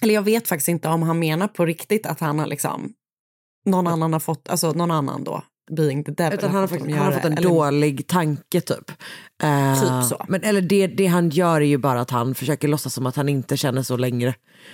eller 0.02 0.14
jag 0.14 0.22
vet 0.22 0.48
faktiskt 0.48 0.68
inte 0.68 0.88
om 0.88 1.04
han 1.04 1.20
menar 1.20 1.48
på 1.48 1.66
riktigt 1.66 2.06
att 2.06 2.20
han 2.20 2.40
har 2.40 2.48
liksom, 2.48 2.94
någon 3.66 3.88
annan 3.88 4.14
har 4.14 4.20
fått, 4.20 4.50
alltså 4.50 4.72
någon 4.72 4.92
annan 4.92 5.24
då, 5.24 5.44
being 5.76 6.04
the 6.04 6.12
devil. 6.12 6.34
Utan 6.40 6.52
han 6.52 6.60
har, 6.60 6.68
fått 6.68 6.78
faktiskt, 6.80 6.98
han 6.98 7.06
har 7.06 7.14
fått 7.14 7.26
en 7.26 7.38
eller- 7.38 7.50
dålig 7.50 8.08
tanke 8.08 8.62
typ. 8.62 8.92
Eh, 9.44 9.74
Typ 9.82 10.10
så. 10.10 10.26
Men, 10.28 10.44
eller 10.44 10.62
det, 10.62 10.88
det 10.88 11.06
han 11.08 11.30
gör 11.30 11.62
är 11.62 11.66
ju 11.66 11.78
bara 11.78 12.02
att 12.02 12.10
han 12.10 12.36
försöker 12.36 12.68
låtsas 12.68 12.94
som 12.94 13.06
att 13.06 13.16
han 13.16 13.30
inte 13.30 13.58
känner 13.58 13.82
så 13.84 13.98
längre. 13.98 14.34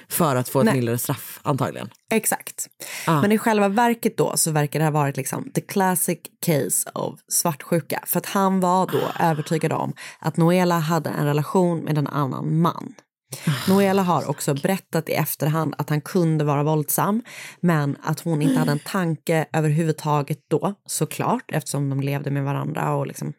För 0.10 0.36
att 0.36 0.50
få 0.50 0.60
ett 0.60 0.66
Nej. 0.66 0.76
mildare 0.76 0.98
straff 0.98 1.40
antagligen. 1.44 1.90
Exakt. 2.12 2.68
Ah. 3.08 3.22
Men 3.22 3.32
i 3.32 3.38
själva 3.38 3.68
verket 3.68 4.18
då 4.18 4.34
så 4.36 4.52
verkar 4.52 4.80
det 4.80 4.86
ha 4.86 4.92
varit 4.92 5.18
liksom 5.18 5.52
the 5.52 5.62
classic 5.62 6.20
case 6.46 6.90
of 6.94 7.20
svartsjuka. 7.28 8.04
För 8.06 8.18
att 8.20 8.26
han 8.26 8.60
var 8.60 8.88
då 8.92 9.00
övertygad 9.26 9.72
om 9.74 9.94
att 10.20 10.38
Noela 10.38 10.80
hade 10.80 11.10
en 11.10 11.26
relation 11.26 11.80
med 11.80 11.98
en 11.98 12.08
annan 12.08 12.62
man. 12.62 12.94
Noela 13.68 14.02
har 14.02 14.30
också 14.30 14.54
berättat 14.54 15.10
i 15.10 15.14
efterhand 15.14 15.76
att 15.78 15.90
han 15.90 16.02
kunde 16.02 16.44
vara 16.44 16.64
våldsam 16.64 17.22
men 17.60 17.98
att 18.04 18.20
hon 18.20 18.42
inte 18.42 18.60
hade 18.60 18.72
en 18.72 18.80
tanke 18.80 19.46
överhuvudtaget 19.54 20.40
då, 20.50 20.74
såklart, 20.86 21.52
eftersom 21.52 21.90
de 21.90 22.02
levde 22.02 22.32
med 22.32 22.44
varandra 22.44 22.94
och 22.94 23.08
liksom 23.08 23.34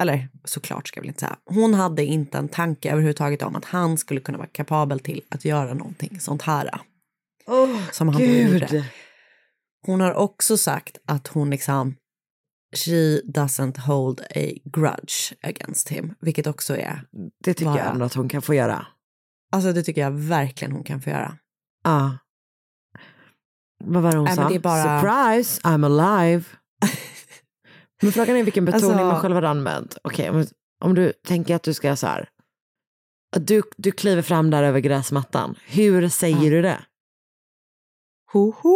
eller 0.00 0.28
såklart 0.44 0.88
ska 0.88 0.98
jag 0.98 1.02
väl 1.02 1.08
inte 1.08 1.20
säga. 1.20 1.36
Hon 1.44 1.74
hade 1.74 2.04
inte 2.04 2.38
en 2.38 2.48
tanke 2.48 2.90
överhuvudtaget 2.90 3.42
om 3.42 3.56
att 3.56 3.64
han 3.64 3.98
skulle 3.98 4.20
kunna 4.20 4.38
vara 4.38 4.48
kapabel 4.48 5.00
till 5.00 5.22
att 5.28 5.44
göra 5.44 5.74
någonting 5.74 6.20
sånt 6.20 6.42
här. 6.42 6.70
som 7.92 8.08
han 8.08 8.18
då 8.22 8.28
gjorde. 8.28 8.84
Hon 9.86 10.00
har 10.00 10.14
också 10.14 10.56
sagt 10.56 10.98
att 11.06 11.26
hon 11.28 11.50
liksom 11.50 11.96
she 12.76 13.20
doesn't 13.24 13.78
hold 13.78 14.20
a 14.20 14.52
grudge 14.64 15.32
against 15.42 15.88
him, 15.88 16.14
vilket 16.20 16.46
också 16.46 16.76
är, 16.76 17.02
Det 17.44 17.54
tycker 17.54 17.70
Bara- 17.70 17.78
jag 17.78 17.92
ändå 17.92 18.04
att 18.04 18.14
hon 18.14 18.28
kan 18.28 18.42
få 18.42 18.54
göra. 18.54 18.86
Alltså 19.52 19.72
det 19.72 19.82
tycker 19.82 20.00
jag 20.00 20.10
verkligen 20.10 20.72
hon 20.72 20.84
kan 20.84 21.00
få 21.00 21.10
göra. 21.10 21.38
Ja. 21.84 22.18
Vad 23.84 24.02
var 24.02 24.10
det 24.12 24.16
hon 24.18 24.24
Nej, 24.24 24.36
sa? 24.36 24.48
det 24.48 24.54
är 24.54 24.58
bara- 24.60 25.00
Surprise, 25.00 25.60
I'm 25.62 25.86
alive. 25.86 26.44
men 28.02 28.12
frågan 28.12 28.36
är 28.36 28.42
vilken 28.44 28.64
betoning 28.64 28.84
Alltså- 28.90 29.04
man 29.06 29.20
själv 29.20 29.34
har 29.34 29.42
använt. 29.42 29.96
Okej, 30.04 30.30
om, 30.30 30.46
om 30.84 30.94
du 30.94 31.12
tänker 31.26 31.54
att 31.56 31.62
du 31.62 31.74
ska 31.74 31.96
så 31.96 32.06
här. 32.06 32.28
Du, 33.40 33.62
du 33.76 33.92
kliver 33.92 34.22
fram 34.22 34.50
där 34.50 34.62
över 34.62 34.80
gräsmattan. 34.80 35.54
Hur 35.66 36.08
säger 36.08 36.36
Ja. 36.44 36.50
du 36.50 36.62
det? 36.62 36.84
Ho, 38.32 38.50
ho. 38.62 38.72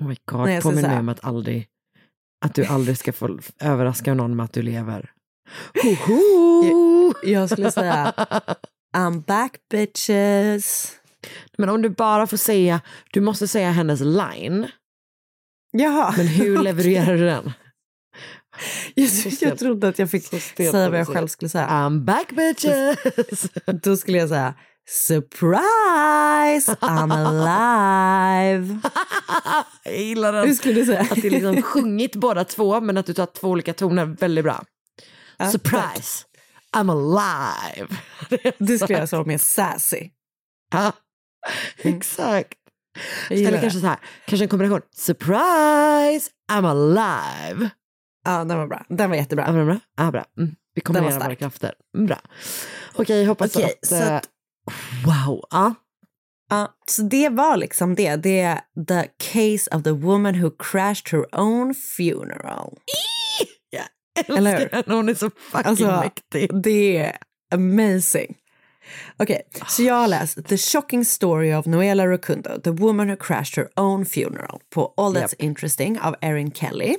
Oh 0.00 0.08
my 0.08 0.16
god, 0.24 0.40
Nej, 0.46 0.62
påminn 0.62 0.82
mig 0.82 0.98
om 0.98 1.08
att 1.08 1.24
aldrig 1.24 1.68
att 2.44 2.54
du 2.54 2.64
aldrig 2.66 2.98
ska 2.98 3.12
få 3.12 3.38
överraska 3.60 4.14
någon 4.14 4.36
med 4.36 4.44
att 4.44 4.52
du 4.52 4.62
lever. 4.62 5.12
Hoho. 5.82 6.95
Jag 7.22 7.50
skulle 7.50 7.70
säga 7.70 8.12
I'm 8.96 9.24
back 9.26 9.52
bitches. 9.70 10.92
Men 11.58 11.68
om 11.68 11.82
du 11.82 11.88
bara 11.88 12.26
får 12.26 12.36
säga, 12.36 12.80
du 13.12 13.20
måste 13.20 13.48
säga 13.48 13.70
hennes 13.70 14.00
line. 14.00 14.66
Jaha. 15.72 16.14
Men 16.16 16.26
hur 16.26 16.58
levererar 16.62 17.16
du 17.16 17.26
den? 17.26 17.52
Jag, 18.94 19.10
jag 19.40 19.58
trodde 19.58 19.88
att 19.88 19.98
jag 19.98 20.10
fick 20.10 20.24
säga 20.24 20.90
vad 20.90 21.00
jag 21.00 21.06
själv 21.06 21.28
skulle 21.28 21.48
säga. 21.48 21.66
I'm 21.66 22.04
back 22.04 22.32
bitches! 22.32 23.50
Då 23.82 23.96
skulle 23.96 24.18
jag 24.18 24.28
säga 24.28 24.54
surprise, 24.88 26.76
I'm 26.80 27.12
alive. 27.12 28.78
Jag 29.84 29.96
gillar 29.96 30.32
den. 30.32 30.46
Hur 30.46 30.54
skulle 30.54 30.74
du 30.74 30.86
säga? 30.86 31.00
Att 31.00 31.22
det 31.22 31.26
är 31.26 31.30
liksom 31.30 31.62
sjungit 31.62 32.16
båda 32.16 32.44
två 32.44 32.80
men 32.80 32.96
att 32.96 33.06
du 33.06 33.14
tar 33.14 33.26
två 33.26 33.48
olika 33.48 33.74
toner 33.74 34.04
väldigt 34.04 34.44
bra. 34.44 34.64
Surprise! 35.52 36.24
I'm 36.76 36.90
alive! 36.90 37.88
Det 38.58 38.78
skulle 38.78 38.98
jag 38.98 39.08
säga 39.08 39.24
mer 39.24 39.38
sassy. 39.38 40.10
Ja, 40.72 40.92
exakt. 41.78 42.58
Jag 43.28 43.38
gillar 43.38 43.50
Eller 43.50 43.60
kanske 43.60 43.80
så 43.80 43.86
här, 43.86 43.98
kanske 44.26 44.44
en 44.44 44.48
kombination. 44.48 44.80
Surprise! 44.96 46.30
I'm 46.52 46.66
alive! 46.70 47.70
Ja, 48.24 48.44
den 48.44 48.58
var 48.58 48.66
bra. 48.66 48.84
Den 48.88 49.10
var 49.10 49.16
jättebra. 49.16 49.44
Ja, 49.46 49.64
bra. 49.64 49.78
Ja, 49.96 50.10
bra. 50.10 50.24
Mm. 50.38 50.54
Vi 50.74 50.80
kombinerar 50.80 51.20
våra 51.20 51.34
krafter. 51.34 51.74
Mm, 51.96 52.06
Bra. 52.06 52.18
Okej, 52.94 53.24
hoppas 53.24 53.56
Okej, 53.56 53.74
att... 53.82 53.88
så 53.88 53.94
eh, 53.94 54.16
att- 54.16 54.28
Wow. 55.06 55.44
Ja. 55.50 55.74
Ja, 56.50 56.74
så 56.90 57.02
det 57.02 57.28
var 57.28 57.56
liksom 57.56 57.94
det. 57.94 58.16
Det 58.16 58.40
är 58.40 58.60
the 58.88 59.08
case 59.32 59.76
of 59.76 59.82
the 59.82 59.90
woman 59.90 60.40
who 60.42 60.50
crashed 60.58 61.08
her 61.12 61.40
own 61.40 61.74
funeral. 61.96 62.78
Eller 63.40 63.55
Älskar 64.16 64.68
henne, 64.72 64.94
hon 64.94 65.08
är 65.08 65.14
så 65.14 65.30
fucking 65.50 65.70
Alltså, 65.70 65.86
mäktig. 65.86 66.62
det 66.62 66.96
är 66.98 67.16
amazing. 67.54 68.36
Okej, 69.18 69.42
så 69.68 69.82
jag 69.82 69.94
har 69.94 70.08
läst 70.08 70.46
The 70.48 70.56
Shocking 70.56 71.04
Story 71.04 71.54
of 71.54 71.66
Noela 71.66 72.06
Rocundo, 72.06 72.60
The 72.60 72.70
Woman 72.70 73.08
Who 73.08 73.16
Crashed 73.16 73.64
Her 73.64 73.68
Own 73.84 74.06
Funeral 74.06 74.60
på 74.74 74.94
All 74.96 75.16
That's 75.16 75.34
Interesting 75.38 76.00
av 76.00 76.16
Erin 76.20 76.52
Kelly. 76.52 76.96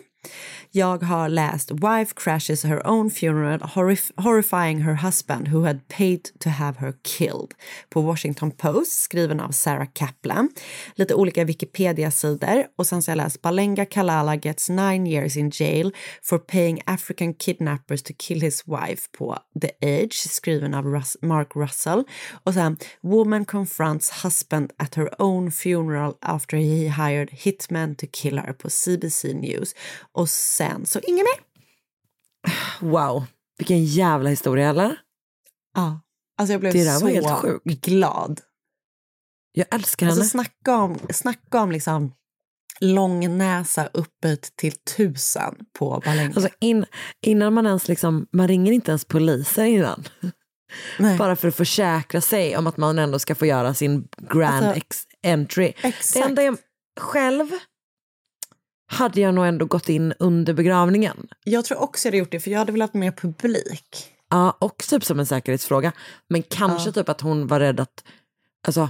Jag 0.71 1.03
har 1.03 1.29
läst 1.29 1.71
Wife 1.71 2.13
Crashes 2.15 2.63
Her 2.63 2.87
Own 2.87 3.11
Funeral 3.11 3.59
horrif- 3.59 4.11
Horrifying 4.21 4.81
Her 4.81 4.93
Husband 4.93 5.47
Who 5.47 5.65
Had 5.65 5.87
Paid 5.87 6.29
to 6.39 6.49
Have 6.49 6.77
Her 6.79 6.93
Killed 7.03 7.53
på 7.89 8.01
Washington 8.01 8.51
Post 8.51 9.01
skriven 9.01 9.39
av 9.39 9.51
Sarah 9.51 9.87
Kaplan. 9.93 10.49
Lite 10.95 11.13
olika 11.15 11.43
Wikipedia-sidor 11.43 12.65
och 12.77 12.87
sen 12.87 13.01
så 13.01 13.11
har 13.11 13.17
jag 13.17 13.23
läst 13.23 13.41
Balenga 13.41 13.85
Kalala 13.85 14.35
gets 14.35 14.69
nine 14.69 15.07
years 15.07 15.37
in 15.37 15.51
jail 15.53 15.91
for 16.23 16.37
paying 16.37 16.81
African 16.85 17.33
kidnappers 17.33 18.03
to 18.03 18.13
kill 18.19 18.41
his 18.41 18.63
wife 18.67 19.07
på 19.17 19.37
The 19.61 20.03
Age 20.03 20.13
skriven 20.13 20.73
av 20.73 20.85
Rus- 20.85 21.17
Mark 21.21 21.55
Russell. 21.55 22.03
Och 22.43 22.53
sen 22.53 22.77
Woman 23.01 23.45
confronts 23.45 24.23
husband 24.23 24.71
at 24.77 24.95
her 24.95 25.21
own 25.21 25.51
funeral 25.51 26.13
after 26.21 26.57
he 26.57 26.87
hired 26.87 27.29
hitmen 27.31 27.95
to 27.95 28.05
kill 28.11 28.37
her 28.37 28.53
på 28.53 28.69
CBC 28.69 29.33
News. 29.33 29.75
Och 30.13 30.29
sen 30.57 30.85
så 30.85 30.99
inget 30.99 31.25
mer. 31.25 31.43
Wow. 32.91 33.25
Vilken 33.57 33.85
jävla 33.85 34.29
historia, 34.29 34.69
eller? 34.69 34.97
Ja. 35.75 35.99
Alltså 36.37 36.53
jag 36.53 36.59
blev 36.61 36.73
Det 36.73 36.83
där 36.83 36.93
var 36.93 36.99
så 36.99 37.07
helt 37.07 37.31
sjukt. 37.31 37.85
glad. 37.85 38.41
Jag 39.51 39.67
älskar 39.71 40.05
henne. 40.05 40.19
Alltså 40.19 40.29
snacka 40.29 40.75
om, 40.75 40.99
snacka 41.09 41.61
om 41.61 41.71
liksom 41.71 42.13
lång 42.79 43.37
näsa 43.37 43.89
uppåt 43.93 44.41
till 44.55 44.71
tusen 44.71 45.55
på 45.79 46.01
Balenga. 46.05 46.33
Alltså 46.35 46.49
in, 46.59 46.85
innan 47.21 47.53
man 47.53 47.65
ens 47.67 47.87
liksom, 47.87 48.27
man 48.31 48.47
ringer 48.47 48.71
inte 48.71 48.91
ens 48.91 49.05
poliser 49.05 49.63
innan. 49.65 50.03
Nej. 50.99 51.17
Bara 51.17 51.35
för 51.35 51.47
att 51.47 51.55
försäkra 51.55 52.21
sig 52.21 52.57
om 52.57 52.67
att 52.67 52.77
man 52.77 52.99
ändå 52.99 53.19
ska 53.19 53.35
få 53.35 53.45
göra 53.45 53.73
sin 53.73 54.07
grand 54.31 54.65
Alltså, 54.65 54.77
ex 54.77 54.97
entry. 55.23 55.73
exakt. 55.81 56.13
Det 56.13 56.19
enda 56.21 56.43
jag 56.43 56.57
själv 56.99 57.47
hade 58.87 59.21
jag 59.21 59.33
nog 59.35 59.45
ändå 59.45 59.65
gått 59.65 59.89
in 59.89 60.13
under 60.19 60.53
begravningen. 60.53 61.27
Jag 61.43 61.65
tror 61.65 61.81
också 61.81 62.07
jag 62.07 62.11
hade 62.11 62.17
gjort 62.17 62.31
det, 62.31 62.39
för 62.39 62.51
jag 62.51 62.59
hade 62.59 62.71
velat 62.71 62.93
mer 62.93 63.11
publik. 63.11 64.07
Ja, 64.29 64.51
och 64.59 64.77
typ 64.77 65.03
som 65.05 65.19
en 65.19 65.25
säkerhetsfråga. 65.25 65.91
Men 66.29 66.43
kanske 66.43 66.89
Ja. 66.89 66.93
typ 66.93 67.09
att 67.09 67.21
hon 67.21 67.47
var 67.47 67.59
rädd 67.59 67.79
att, 67.79 68.03
alltså 68.67 68.89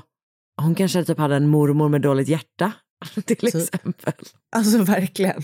hon 0.62 0.76
kanske 0.76 1.04
typ 1.04 1.18
hade 1.18 1.36
en 1.36 1.48
mormor 1.48 1.90
med 1.90 2.02
dåligt 2.02 2.28
hjärta. 2.28 2.72
Till 3.14 3.24
Typ. 3.24 3.44
exempel. 3.56 4.14
Alltså 4.56 4.78
verkligen. 4.84 5.44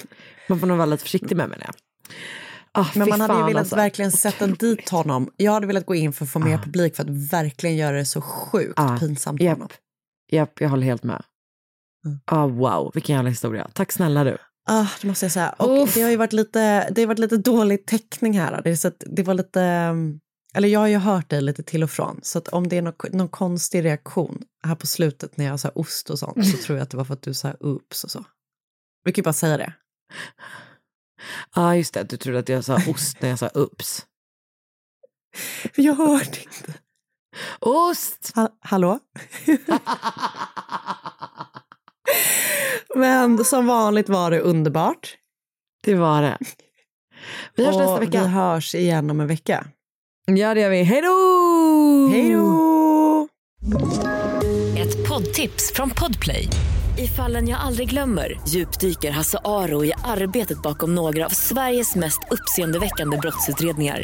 Man 0.50 0.60
får 0.60 0.68
nog 0.68 0.78
vara 0.78 0.86
lite 0.86 1.04
försiktig 1.04 1.38
med 1.38 1.50
menar 1.50 1.66
jag. 1.66 1.76
Ah, 2.72 2.88
Men 2.96 3.10
man 3.10 3.22
hade 3.22 3.34
ju 3.40 3.44
velat 3.46 3.60
alltså. 3.60 3.76
verkligen 3.76 4.12
sätta 4.12 4.48
dit 4.48 4.90
honom. 4.90 5.30
Jag 5.38 5.52
hade 5.52 5.68
velat 5.68 5.86
gå 5.86 5.96
in 5.96 6.14
för 6.14 6.26
att 6.26 6.32
få 6.32 6.40
mer 6.40 6.58
publik 6.58 6.96
för 6.96 7.04
att 7.04 7.10
verkligen 7.10 7.76
göra 7.76 7.98
det 7.98 8.06
så 8.06 8.22
sjukt 8.22 8.74
Ja, 8.78 8.98
pinsamt 9.00 9.40
för 9.40 9.46
Japp, 9.46 9.58
honom. 9.58 9.70
japp, 10.32 10.62
jag 10.62 10.70
håller 10.70 10.84
helt 10.86 11.04
med. 11.04 11.24
Mm. 12.06 12.20
Ah, 12.26 12.48
wow, 12.48 12.92
vilken 12.94 13.16
jävla 13.16 13.30
historia. 13.30 13.70
Tack 13.74 13.92
snälla 13.92 14.24
du. 14.24 14.38
Ah, 14.66 14.88
det 15.02 15.08
måste 15.08 15.26
jag 15.26 15.32
säga. 15.32 15.50
Och 15.50 15.84
Uff. 15.84 15.94
det 15.94 16.02
har 16.02 16.10
ju 16.10 16.18
varit 16.18 16.34
lite, 16.34 16.90
det 16.90 17.02
har 17.02 17.08
varit 17.08 17.20
lite 17.20 17.38
dålig 17.38 17.86
täckning 17.86 18.40
här. 18.40 18.62
Det, 18.64 18.78
så 18.78 18.92
det 19.00 19.24
var 19.24 19.34
lite, 19.34 19.62
eller 20.56 20.68
jag 20.68 20.80
har 20.80 20.88
ju 20.88 20.98
hört 20.98 21.30
dig 21.30 21.42
lite 21.42 21.64
till 21.64 21.84
och 21.84 21.92
från. 21.92 22.20
Så 22.24 22.38
att 22.38 22.48
om 22.48 22.68
det 22.68 22.78
är 22.78 22.82
någon, 22.82 22.94
någon 23.12 23.30
konstig 23.30 23.86
reaktion 23.86 24.44
här 24.64 24.76
på 24.76 24.88
slutet 24.88 25.38
när 25.38 25.46
jag 25.46 25.60
sa 25.60 25.70
ost 25.70 26.10
och 26.10 26.20
sånt 26.20 26.48
så 26.48 26.58
tror 26.66 26.78
jag 26.78 26.84
att 26.84 26.90
det 26.90 26.98
var 26.98 27.06
för 27.06 27.14
att 27.14 27.22
du 27.22 27.34
sa 27.34 27.54
oops 27.60 28.04
och 28.04 28.12
så. 28.12 28.26
Vi 29.04 29.12
kan 29.12 29.22
ju 29.22 29.24
bara 29.24 29.34
säga 29.34 29.58
det. 29.58 29.74
Ja, 31.56 31.62
ah, 31.62 31.76
just 31.76 31.94
det. 31.94 32.04
Du 32.04 32.18
trodde 32.18 32.40
att 32.40 32.50
jag 32.50 32.66
sa 32.66 32.76
ost 32.88 33.22
när 33.22 33.30
jag 33.30 33.40
sa 33.40 33.50
ups. 33.54 34.06
Jag 35.76 35.94
hörde 35.94 36.40
inte. 36.44 36.74
Ost! 37.60 38.32
Ha, 38.36 38.50
hallå? 38.60 39.00
Men 42.96 43.46
som 43.46 43.68
vanligt 43.68 44.10
var 44.10 44.32
det 44.32 44.40
underbart. 44.40 45.18
Det 45.84 45.96
var 45.96 46.22
det. 46.22 46.38
Vi 47.56 47.66
hörs 47.66 47.76
nästa 47.76 47.94
Och 47.94 48.02
vecka. 48.02 48.22
Vi 48.22 48.28
hörs 48.28 48.76
igen 48.76 49.10
om 49.10 49.20
en 49.20 49.28
vecka. 49.28 49.66
Ja, 50.26 50.54
det 50.54 50.62
gör 50.62 50.70
vi. 50.70 50.84
Hej 50.84 51.02
då! 51.02 52.10
Hej 52.12 52.34
då! 52.34 53.28
Ett 54.78 55.10
poddtips 55.10 55.74
från 55.74 55.90
Podplay. 55.90 56.50
I 56.98 57.08
fallen 57.08 57.48
jag 57.48 57.60
aldrig 57.60 57.90
glömmer 57.90 58.42
djupdyker 58.48 59.12
Hasse 59.12 59.40
Aro 59.44 59.86
i 59.86 59.94
arbetet 60.04 60.62
bakom 60.62 60.96
några 60.96 61.26
av 61.26 61.30
Sveriges 61.30 61.96
mest 61.96 62.20
uppseendeväckande 62.32 63.18
brottsutredningar. 63.18 64.04